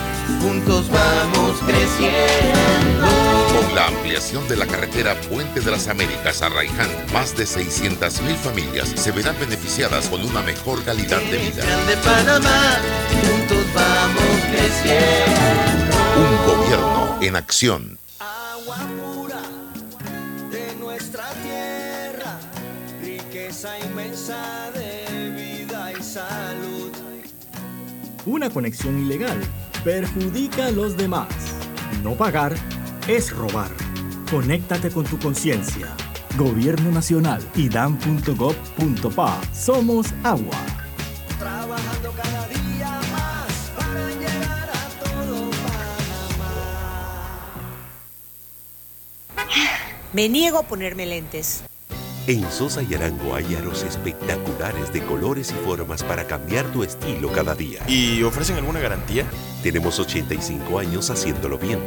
juntos 0.42 0.90
vamos 0.90 1.60
creciendo. 1.68 3.21
Con 3.62 3.76
la 3.76 3.88
ampliación 3.88 4.48
de 4.48 4.58
la 4.58 4.66
carretera 4.66 5.14
Puente 5.30 5.62
de 5.62 5.70
las 5.70 5.88
Américas 5.88 6.42
a 6.42 6.50
Raiján, 6.50 6.90
más 7.14 7.38
de 7.38 7.44
600.000 7.44 8.36
familias 8.36 8.90
se 8.90 9.12
verán 9.12 9.36
beneficiadas 9.40 10.10
con 10.10 10.24
una 10.24 10.42
mejor 10.42 10.84
calidad 10.84 11.22
de 11.22 11.38
vida. 11.38 11.64
De 11.86 11.96
Panamá, 11.98 12.78
juntos 13.12 13.66
vamos 13.76 14.22
creciendo. 14.50 15.96
Un 16.18 16.48
gobierno 16.48 17.18
en 17.22 17.36
acción. 17.36 18.00
Agua 18.20 18.78
pura 19.00 19.42
de 20.50 20.76
nuestra 20.76 21.30
tierra, 21.44 22.40
riqueza 23.02 23.78
inmensa 23.80 24.72
de 24.74 25.30
vida 25.30 25.92
y 25.92 26.04
salud. 26.04 26.92
Una 28.26 28.50
conexión 28.50 29.00
ilegal 29.06 29.40
perjudica 29.84 30.68
a 30.68 30.72
los 30.72 30.98
demás. 30.98 31.28
No 32.04 32.16
pagar 32.16 32.56
es 33.08 33.32
robar. 33.36 33.72
Conéctate 34.30 34.92
con 34.92 35.06
tu 35.06 35.18
conciencia. 35.20 35.88
Gobierno 36.38 36.92
Nacional 36.92 37.42
y 37.56 37.70
dan.gov.pa. 37.70 39.42
Somos 39.54 40.14
agua. 40.24 40.58
Trabajando 41.38 42.12
cada 42.12 42.48
día 42.48 43.00
más 43.12 43.72
para 43.76 44.10
llegar 44.10 44.70
a 44.70 44.90
todo 45.04 45.50
Panamá. 45.52 46.54
Me 50.14 50.30
niego 50.30 50.60
a 50.60 50.64
ponerme 50.64 51.06
lentes. 51.06 51.64
En 52.28 52.50
Sosa 52.52 52.84
y 52.84 52.94
Arango 52.94 53.34
hay 53.34 53.56
aros 53.56 53.84
espectaculares 53.84 54.94
de 54.94 55.04
colores 55.04 55.52
y 55.52 55.66
formas 55.66 56.04
para 56.04 56.28
cambiar 56.28 56.72
tu 56.72 56.84
estilo 56.84 57.32
cada 57.32 57.56
día. 57.56 57.82
¿Y 57.88 58.22
ofrecen 58.22 58.58
alguna 58.58 58.80
garantía? 58.80 59.26
Tenemos 59.64 60.00
85 60.00 60.78
años 60.78 61.10
haciéndolo 61.10 61.58
bien. 61.58 61.80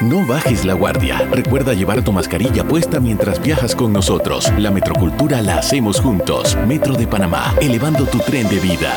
No 0.00 0.24
bajes 0.24 0.64
la 0.64 0.74
guardia. 0.74 1.18
Recuerda 1.28 1.74
llevar 1.74 2.04
tu 2.04 2.12
mascarilla 2.12 2.62
puesta 2.62 3.00
mientras 3.00 3.42
viajas 3.42 3.74
con 3.74 3.92
nosotros. 3.92 4.46
La 4.56 4.70
metrocultura 4.70 5.42
la 5.42 5.58
hacemos 5.58 6.00
juntos. 6.00 6.56
Metro 6.68 6.94
de 6.94 7.08
Panamá, 7.08 7.52
elevando 7.60 8.06
tu 8.06 8.18
tren 8.18 8.48
de 8.48 8.60
vida. 8.60 8.94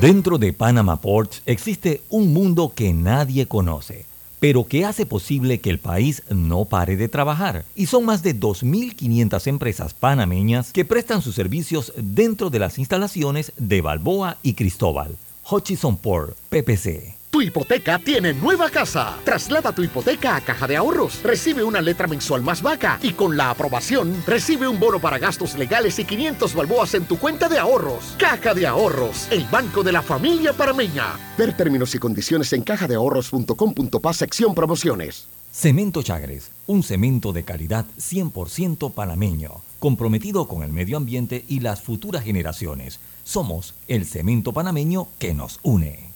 Dentro 0.00 0.38
de 0.38 0.52
Panama 0.52 1.00
Ports 1.00 1.42
existe 1.44 2.02
un 2.08 2.32
mundo 2.32 2.72
que 2.72 2.92
nadie 2.92 3.48
conoce, 3.48 4.06
pero 4.38 4.68
que 4.68 4.84
hace 4.84 5.06
posible 5.06 5.58
que 5.60 5.70
el 5.70 5.80
país 5.80 6.22
no 6.30 6.66
pare 6.66 6.96
de 6.96 7.08
trabajar. 7.08 7.64
Y 7.74 7.86
son 7.86 8.04
más 8.04 8.22
de 8.22 8.38
2.500 8.38 9.48
empresas 9.48 9.92
panameñas 9.92 10.70
que 10.70 10.84
prestan 10.84 11.20
sus 11.20 11.34
servicios 11.34 11.92
dentro 11.96 12.48
de 12.48 12.60
las 12.60 12.78
instalaciones 12.78 13.52
de 13.56 13.80
Balboa 13.80 14.38
y 14.44 14.54
Cristóbal. 14.54 15.16
Hutchison 15.50 15.96
Port, 15.96 16.36
PPC. 16.48 17.16
Tu 17.36 17.42
hipoteca 17.42 17.98
tiene 17.98 18.32
nueva 18.32 18.70
casa. 18.70 19.18
Traslada 19.22 19.70
tu 19.70 19.82
hipoteca 19.82 20.36
a 20.36 20.40
Caja 20.40 20.66
de 20.66 20.74
Ahorros. 20.74 21.22
Recibe 21.22 21.62
una 21.62 21.82
letra 21.82 22.06
mensual 22.06 22.40
más 22.40 22.62
vaca 22.62 22.98
y 23.02 23.12
con 23.12 23.36
la 23.36 23.50
aprobación 23.50 24.24
recibe 24.26 24.66
un 24.66 24.80
bono 24.80 25.00
para 25.00 25.18
gastos 25.18 25.54
legales 25.54 25.98
y 25.98 26.06
500 26.06 26.54
balboas 26.54 26.94
en 26.94 27.04
tu 27.04 27.18
cuenta 27.18 27.50
de 27.50 27.58
ahorros. 27.58 28.14
Caja 28.16 28.54
de 28.54 28.66
Ahorros, 28.66 29.28
el 29.30 29.44
banco 29.48 29.82
de 29.82 29.92
la 29.92 30.00
familia 30.00 30.54
parameña. 30.54 31.08
Ver 31.36 31.54
términos 31.54 31.94
y 31.94 31.98
condiciones 31.98 32.54
en 32.54 32.62
cajadeahorros.com.pa 32.62 34.14
sección 34.14 34.54
promociones. 34.54 35.28
Cemento 35.52 36.02
Chagres, 36.02 36.50
un 36.66 36.82
cemento 36.82 37.34
de 37.34 37.44
calidad 37.44 37.84
100% 37.98 38.94
panameño, 38.94 39.60
comprometido 39.78 40.48
con 40.48 40.62
el 40.62 40.72
medio 40.72 40.96
ambiente 40.96 41.44
y 41.48 41.60
las 41.60 41.82
futuras 41.82 42.24
generaciones. 42.24 42.98
Somos 43.24 43.74
el 43.88 44.06
cemento 44.06 44.54
panameño 44.54 45.08
que 45.18 45.34
nos 45.34 45.60
une. 45.62 46.15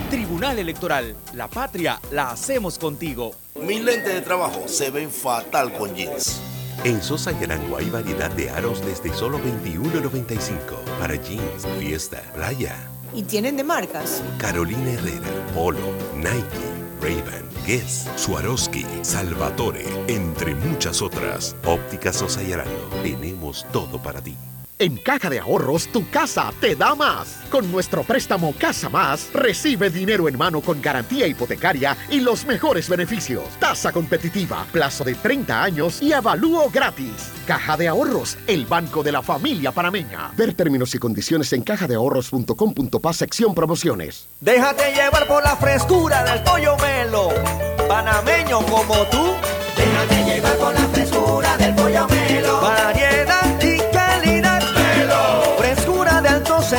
Tribunal 0.11 0.59
Electoral, 0.59 1.15
la 1.35 1.47
patria 1.47 1.97
la 2.11 2.31
hacemos 2.31 2.77
contigo. 2.77 3.33
Mis 3.61 3.81
lentes 3.81 4.13
de 4.13 4.19
trabajo 4.19 4.67
se 4.67 4.91
ven 4.91 5.09
fatal 5.09 5.71
con 5.71 5.95
jeans. 5.95 6.41
En 6.83 7.01
Sosa 7.01 7.31
y 7.31 7.41
Arango 7.45 7.77
hay 7.77 7.89
variedad 7.89 8.29
de 8.31 8.49
aros 8.49 8.85
desde 8.85 9.13
solo 9.13 9.39
$21.95 9.39 10.83
para 10.99 11.15
jeans, 11.15 11.65
fiesta, 11.79 12.21
playa. 12.35 12.75
¿Y 13.13 13.23
tienen 13.23 13.55
de 13.55 13.63
marcas? 13.63 14.21
Carolina 14.37 14.91
Herrera, 14.91 15.29
Polo, 15.55 15.93
Nike, 16.17 16.43
Ray-Ban, 17.01 17.45
Guess, 17.65 18.09
Swarovski, 18.17 18.85
Salvatore, 19.03 19.85
entre 20.07 20.55
muchas 20.55 21.01
otras. 21.01 21.55
Óptica 21.63 22.11
Sosa 22.11 22.43
y 22.43 22.51
Arango, 22.51 22.89
tenemos 23.01 23.65
todo 23.71 24.01
para 24.01 24.19
ti. 24.19 24.35
En 24.81 24.97
Caja 24.97 25.29
de 25.29 25.37
Ahorros, 25.37 25.89
tu 25.89 26.09
casa 26.09 26.51
te 26.59 26.75
da 26.75 26.95
más. 26.95 27.41
Con 27.51 27.71
nuestro 27.71 28.01
préstamo 28.01 28.51
Casa 28.57 28.89
Más, 28.89 29.29
recibe 29.31 29.91
dinero 29.91 30.27
en 30.27 30.35
mano 30.35 30.59
con 30.59 30.81
garantía 30.81 31.27
hipotecaria 31.27 31.95
y 32.09 32.19
los 32.19 32.47
mejores 32.47 32.89
beneficios. 32.89 33.43
Tasa 33.59 33.91
competitiva, 33.91 34.65
plazo 34.71 35.03
de 35.03 35.13
30 35.13 35.61
años 35.61 36.01
y 36.01 36.13
avalúo 36.13 36.67
gratis. 36.71 37.29
Caja 37.45 37.77
de 37.77 37.89
Ahorros, 37.89 38.39
el 38.47 38.65
banco 38.65 39.03
de 39.03 39.11
la 39.11 39.21
familia 39.21 39.71
panameña. 39.71 40.31
Ver 40.35 40.55
términos 40.55 40.95
y 40.95 40.97
condiciones 40.97 41.53
en 41.53 41.61
cajadeahorros.com.pa 41.61 43.13
sección 43.13 43.53
promociones. 43.53 44.29
Déjate 44.39 44.95
llevar 44.95 45.27
por 45.27 45.43
la 45.43 45.57
frescura 45.57 46.23
del 46.23 46.41
pollo 46.41 46.75
melo. 46.77 47.29
Panameño 47.87 48.65
como 48.65 48.95
tú. 49.11 49.35
Déjate 49.77 50.23
llevar 50.25 50.57
por 50.57 50.73
la 50.73 50.87
frescura 50.87 51.55
del 51.57 51.75
pollo 51.75 52.07
melo. 52.07 52.90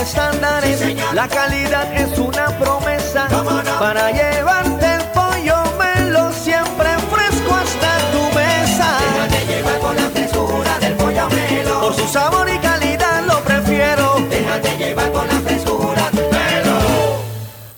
Estándares. 0.03 0.81
Sí, 0.81 0.97
la 1.15 1.29
calidad 1.29 1.93
es 1.95 2.19
una 2.19 2.47
promesa. 2.59 3.29
No? 3.31 3.45
Para 3.79 4.11
llevarte 4.11 4.95
el 4.95 5.03
pollo 5.15 5.57
melo 5.79 6.33
siempre 6.33 6.89
fresco 7.11 7.55
hasta 7.55 7.99
tu 8.13 8.23
mesa. 8.37 8.99
Déjate 8.99 9.47
llevar 9.47 9.79
por 9.79 9.95
la 9.95 10.11
frescura 10.11 10.79
del 10.81 10.95
pollo 10.95 11.29
melo. 11.31 11.81
Por 11.81 11.95
su 11.95 12.09
sabor 12.09 12.49
y 12.49 12.59
calidad 12.59 13.25
lo 13.27 13.41
prefiero. 13.41 14.17
Déjate 14.29 14.77
llevar 14.77 15.13
por 15.13 15.27
la 15.27 15.41
frescura 15.41 16.11
del 16.11 16.31
melo. 16.31 16.79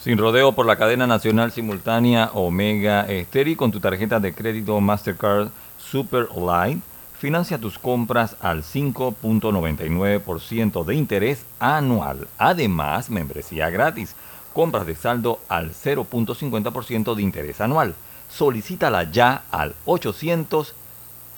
Sin 0.02 0.18
rodeo 0.18 0.52
por 0.52 0.66
la 0.66 0.76
cadena 0.76 1.06
nacional 1.06 1.52
simultánea 1.52 2.30
Omega 2.32 3.02
Esteri 3.02 3.54
con 3.54 3.70
tu 3.70 3.80
tarjeta 3.80 4.18
de 4.18 4.32
crédito 4.34 4.80
Mastercard 4.80 5.48
Super 5.78 6.28
Light. 6.36 6.82
Financia 7.24 7.56
tus 7.56 7.78
compras 7.78 8.36
al 8.42 8.62
5.99% 8.62 10.84
de 10.84 10.94
interés 10.94 11.46
anual. 11.58 12.28
Además, 12.36 13.08
membresía 13.08 13.70
gratis. 13.70 14.14
Compras 14.52 14.84
de 14.84 14.94
saldo 14.94 15.40
al 15.48 15.72
0.50% 15.72 17.14
de 17.14 17.22
interés 17.22 17.62
anual. 17.62 17.94
Solicítala 18.28 19.10
ya 19.10 19.44
al 19.50 19.74
800 19.86 20.74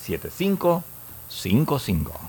7555. 0.01 2.21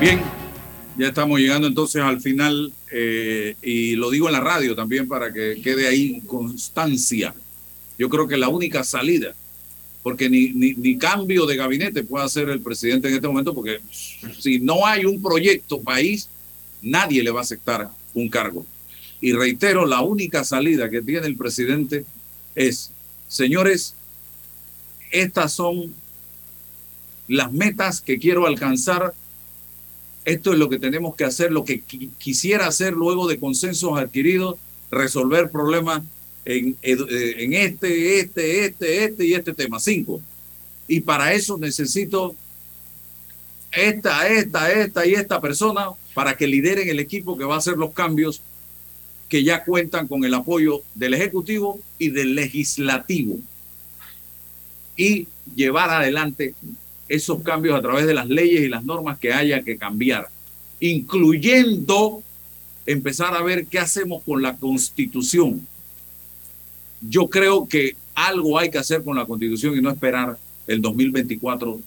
Bien, 0.00 0.31
ya 0.98 1.08
estamos 1.08 1.40
llegando 1.40 1.66
entonces 1.66 2.02
al 2.02 2.20
final 2.20 2.72
eh, 2.90 3.56
y 3.62 3.96
lo 3.96 4.10
digo 4.10 4.28
en 4.28 4.32
la 4.32 4.40
radio 4.40 4.74
también 4.74 5.08
para 5.08 5.32
que 5.32 5.60
quede 5.62 5.88
ahí 5.88 6.20
constancia. 6.26 7.34
Yo 7.98 8.08
creo 8.08 8.28
que 8.28 8.36
la 8.36 8.48
única 8.48 8.84
salida, 8.84 9.34
porque 10.02 10.28
ni, 10.28 10.50
ni, 10.50 10.74
ni, 10.74 10.98
cambio 10.98 11.46
de 11.46 11.56
gabinete 11.56 12.02
puede 12.02 12.24
hacer 12.24 12.48
el 12.48 12.60
presidente 12.60 13.08
en 13.08 13.14
este 13.14 13.28
momento, 13.28 13.54
porque 13.54 13.80
si 14.38 14.58
no 14.58 14.86
hay 14.86 15.04
un 15.04 15.22
proyecto 15.22 15.80
país, 15.80 16.28
nadie 16.82 17.22
le 17.22 17.30
va 17.30 17.40
a 17.40 17.44
aceptar 17.44 17.90
un 18.14 18.28
cargo. 18.28 18.66
Y 19.20 19.32
reitero, 19.32 19.86
la 19.86 20.00
única 20.00 20.42
salida 20.44 20.90
que 20.90 21.00
tiene 21.00 21.26
el 21.26 21.36
presidente 21.36 22.04
es, 22.54 22.90
señores, 23.28 23.94
estas 25.10 25.52
son 25.52 25.94
las 27.28 27.52
metas 27.52 28.00
que 28.00 28.18
quiero 28.18 28.46
alcanzar 28.46 29.14
esto 30.24 30.52
es 30.52 30.58
lo 30.58 30.68
que 30.68 30.78
tenemos 30.78 31.16
que 31.16 31.24
hacer, 31.24 31.50
lo 31.50 31.64
que 31.64 31.80
qu 31.80 32.08
quisiera 32.18 32.66
hacer 32.66 32.92
luego 32.92 33.26
de 33.26 33.38
consensos 33.38 33.98
adquiridos, 33.98 34.56
resolver 34.90 35.50
problemas 35.50 36.02
en, 36.44 36.76
en, 36.82 37.52
este, 37.54 38.20
este, 38.20 38.64
este, 38.64 39.04
este 39.04 39.26
y 39.26 39.34
este 39.34 39.52
tema. 39.52 39.80
Cinco. 39.80 40.20
Y 40.86 41.00
para 41.00 41.32
eso 41.32 41.58
necesito 41.58 42.34
esta, 43.72 44.28
esta, 44.28 44.70
esta 44.70 45.06
y 45.06 45.14
esta 45.14 45.40
persona 45.40 45.88
para 46.14 46.36
que 46.36 46.46
lideren 46.46 46.88
el 46.88 46.98
equipo 46.98 47.36
que 47.36 47.44
va 47.44 47.54
a 47.54 47.58
hacer 47.58 47.76
los 47.76 47.92
cambios 47.92 48.42
que 49.28 49.42
ya 49.42 49.64
cuentan 49.64 50.08
con 50.08 50.24
el 50.24 50.34
apoyo 50.34 50.82
del 50.94 51.14
Ejecutivo 51.14 51.80
y 51.98 52.10
del 52.10 52.34
Legislativo. 52.34 53.38
Y 54.94 55.26
llevar 55.56 55.88
adelante 55.88 56.54
esos 57.12 57.42
cambios 57.42 57.78
a 57.78 57.82
través 57.82 58.06
de 58.06 58.14
las 58.14 58.26
leyes 58.26 58.62
y 58.62 58.68
las 58.70 58.84
normas 58.84 59.18
que 59.18 59.34
haya 59.34 59.62
que 59.62 59.76
cambiar, 59.76 60.30
incluyendo 60.80 62.22
empezar 62.86 63.34
a 63.34 63.42
ver 63.42 63.66
qué 63.66 63.78
hacemos 63.78 64.22
con 64.22 64.40
la 64.40 64.56
constitución. 64.56 65.66
Yo 67.02 67.28
creo 67.28 67.68
que 67.68 67.96
algo 68.14 68.58
hay 68.58 68.70
que 68.70 68.78
hacer 68.78 69.04
con 69.04 69.14
la 69.14 69.26
constitución 69.26 69.76
y 69.76 69.82
no 69.82 69.90
esperar 69.90 70.38
el 70.66 70.80
2024. 70.80 71.80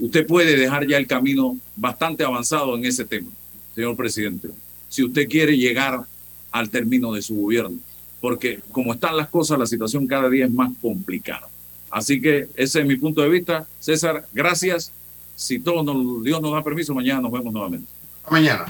Usted 0.00 0.26
puede 0.26 0.54
dejar 0.54 0.86
ya 0.86 0.98
el 0.98 1.06
camino 1.06 1.56
bastante 1.74 2.22
avanzado 2.22 2.76
en 2.76 2.84
ese 2.84 3.06
tema, 3.06 3.30
señor 3.74 3.96
presidente, 3.96 4.48
si 4.90 5.02
usted 5.02 5.26
quiere 5.28 5.56
llegar 5.56 6.04
al 6.50 6.68
término 6.68 7.14
de 7.14 7.22
su 7.22 7.36
gobierno, 7.36 7.78
porque 8.20 8.60
como 8.70 8.92
están 8.92 9.16
las 9.16 9.30
cosas, 9.30 9.58
la 9.58 9.66
situación 9.66 10.06
cada 10.06 10.28
día 10.28 10.44
es 10.44 10.52
más 10.52 10.72
complicada. 10.82 11.47
Así 11.90 12.20
que 12.20 12.48
ese 12.54 12.80
es 12.80 12.86
mi 12.86 12.96
punto 12.96 13.22
de 13.22 13.28
vista. 13.28 13.66
César, 13.80 14.26
gracias. 14.32 14.92
Si 15.36 15.58
todo 15.58 15.82
nos, 15.82 16.22
Dios 16.22 16.40
nos 16.40 16.52
da 16.52 16.62
permiso, 16.62 16.94
mañana 16.94 17.20
nos 17.20 17.32
vemos 17.32 17.52
nuevamente. 17.52 17.86
Mañana. 18.30 18.66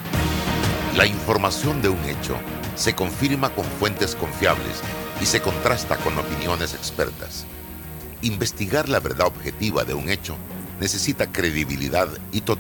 La 0.97 1.07
información 1.07 1.81
de 1.83 1.89
un 1.89 2.05
hecho 2.05 2.37
se 2.75 2.95
confirma 2.95 3.51
con 3.51 3.65
fuentes 3.65 4.15
confiables 4.15 4.83
y 5.21 5.27
se 5.27 5.41
contrasta 5.41 5.97
con 5.97 6.17
opiniones 6.19 6.75
expertas. 6.75 7.47
Investigar 8.23 8.89
la 8.89 9.01
verdad 9.01 9.27
objetiva 9.27 9.85
de 9.85 9.95
un 9.95 10.09
hecho 10.09 10.37
necesita 10.81 11.31
credibilidad 11.31 12.09
y 12.33 12.41
totalidad 12.41 12.57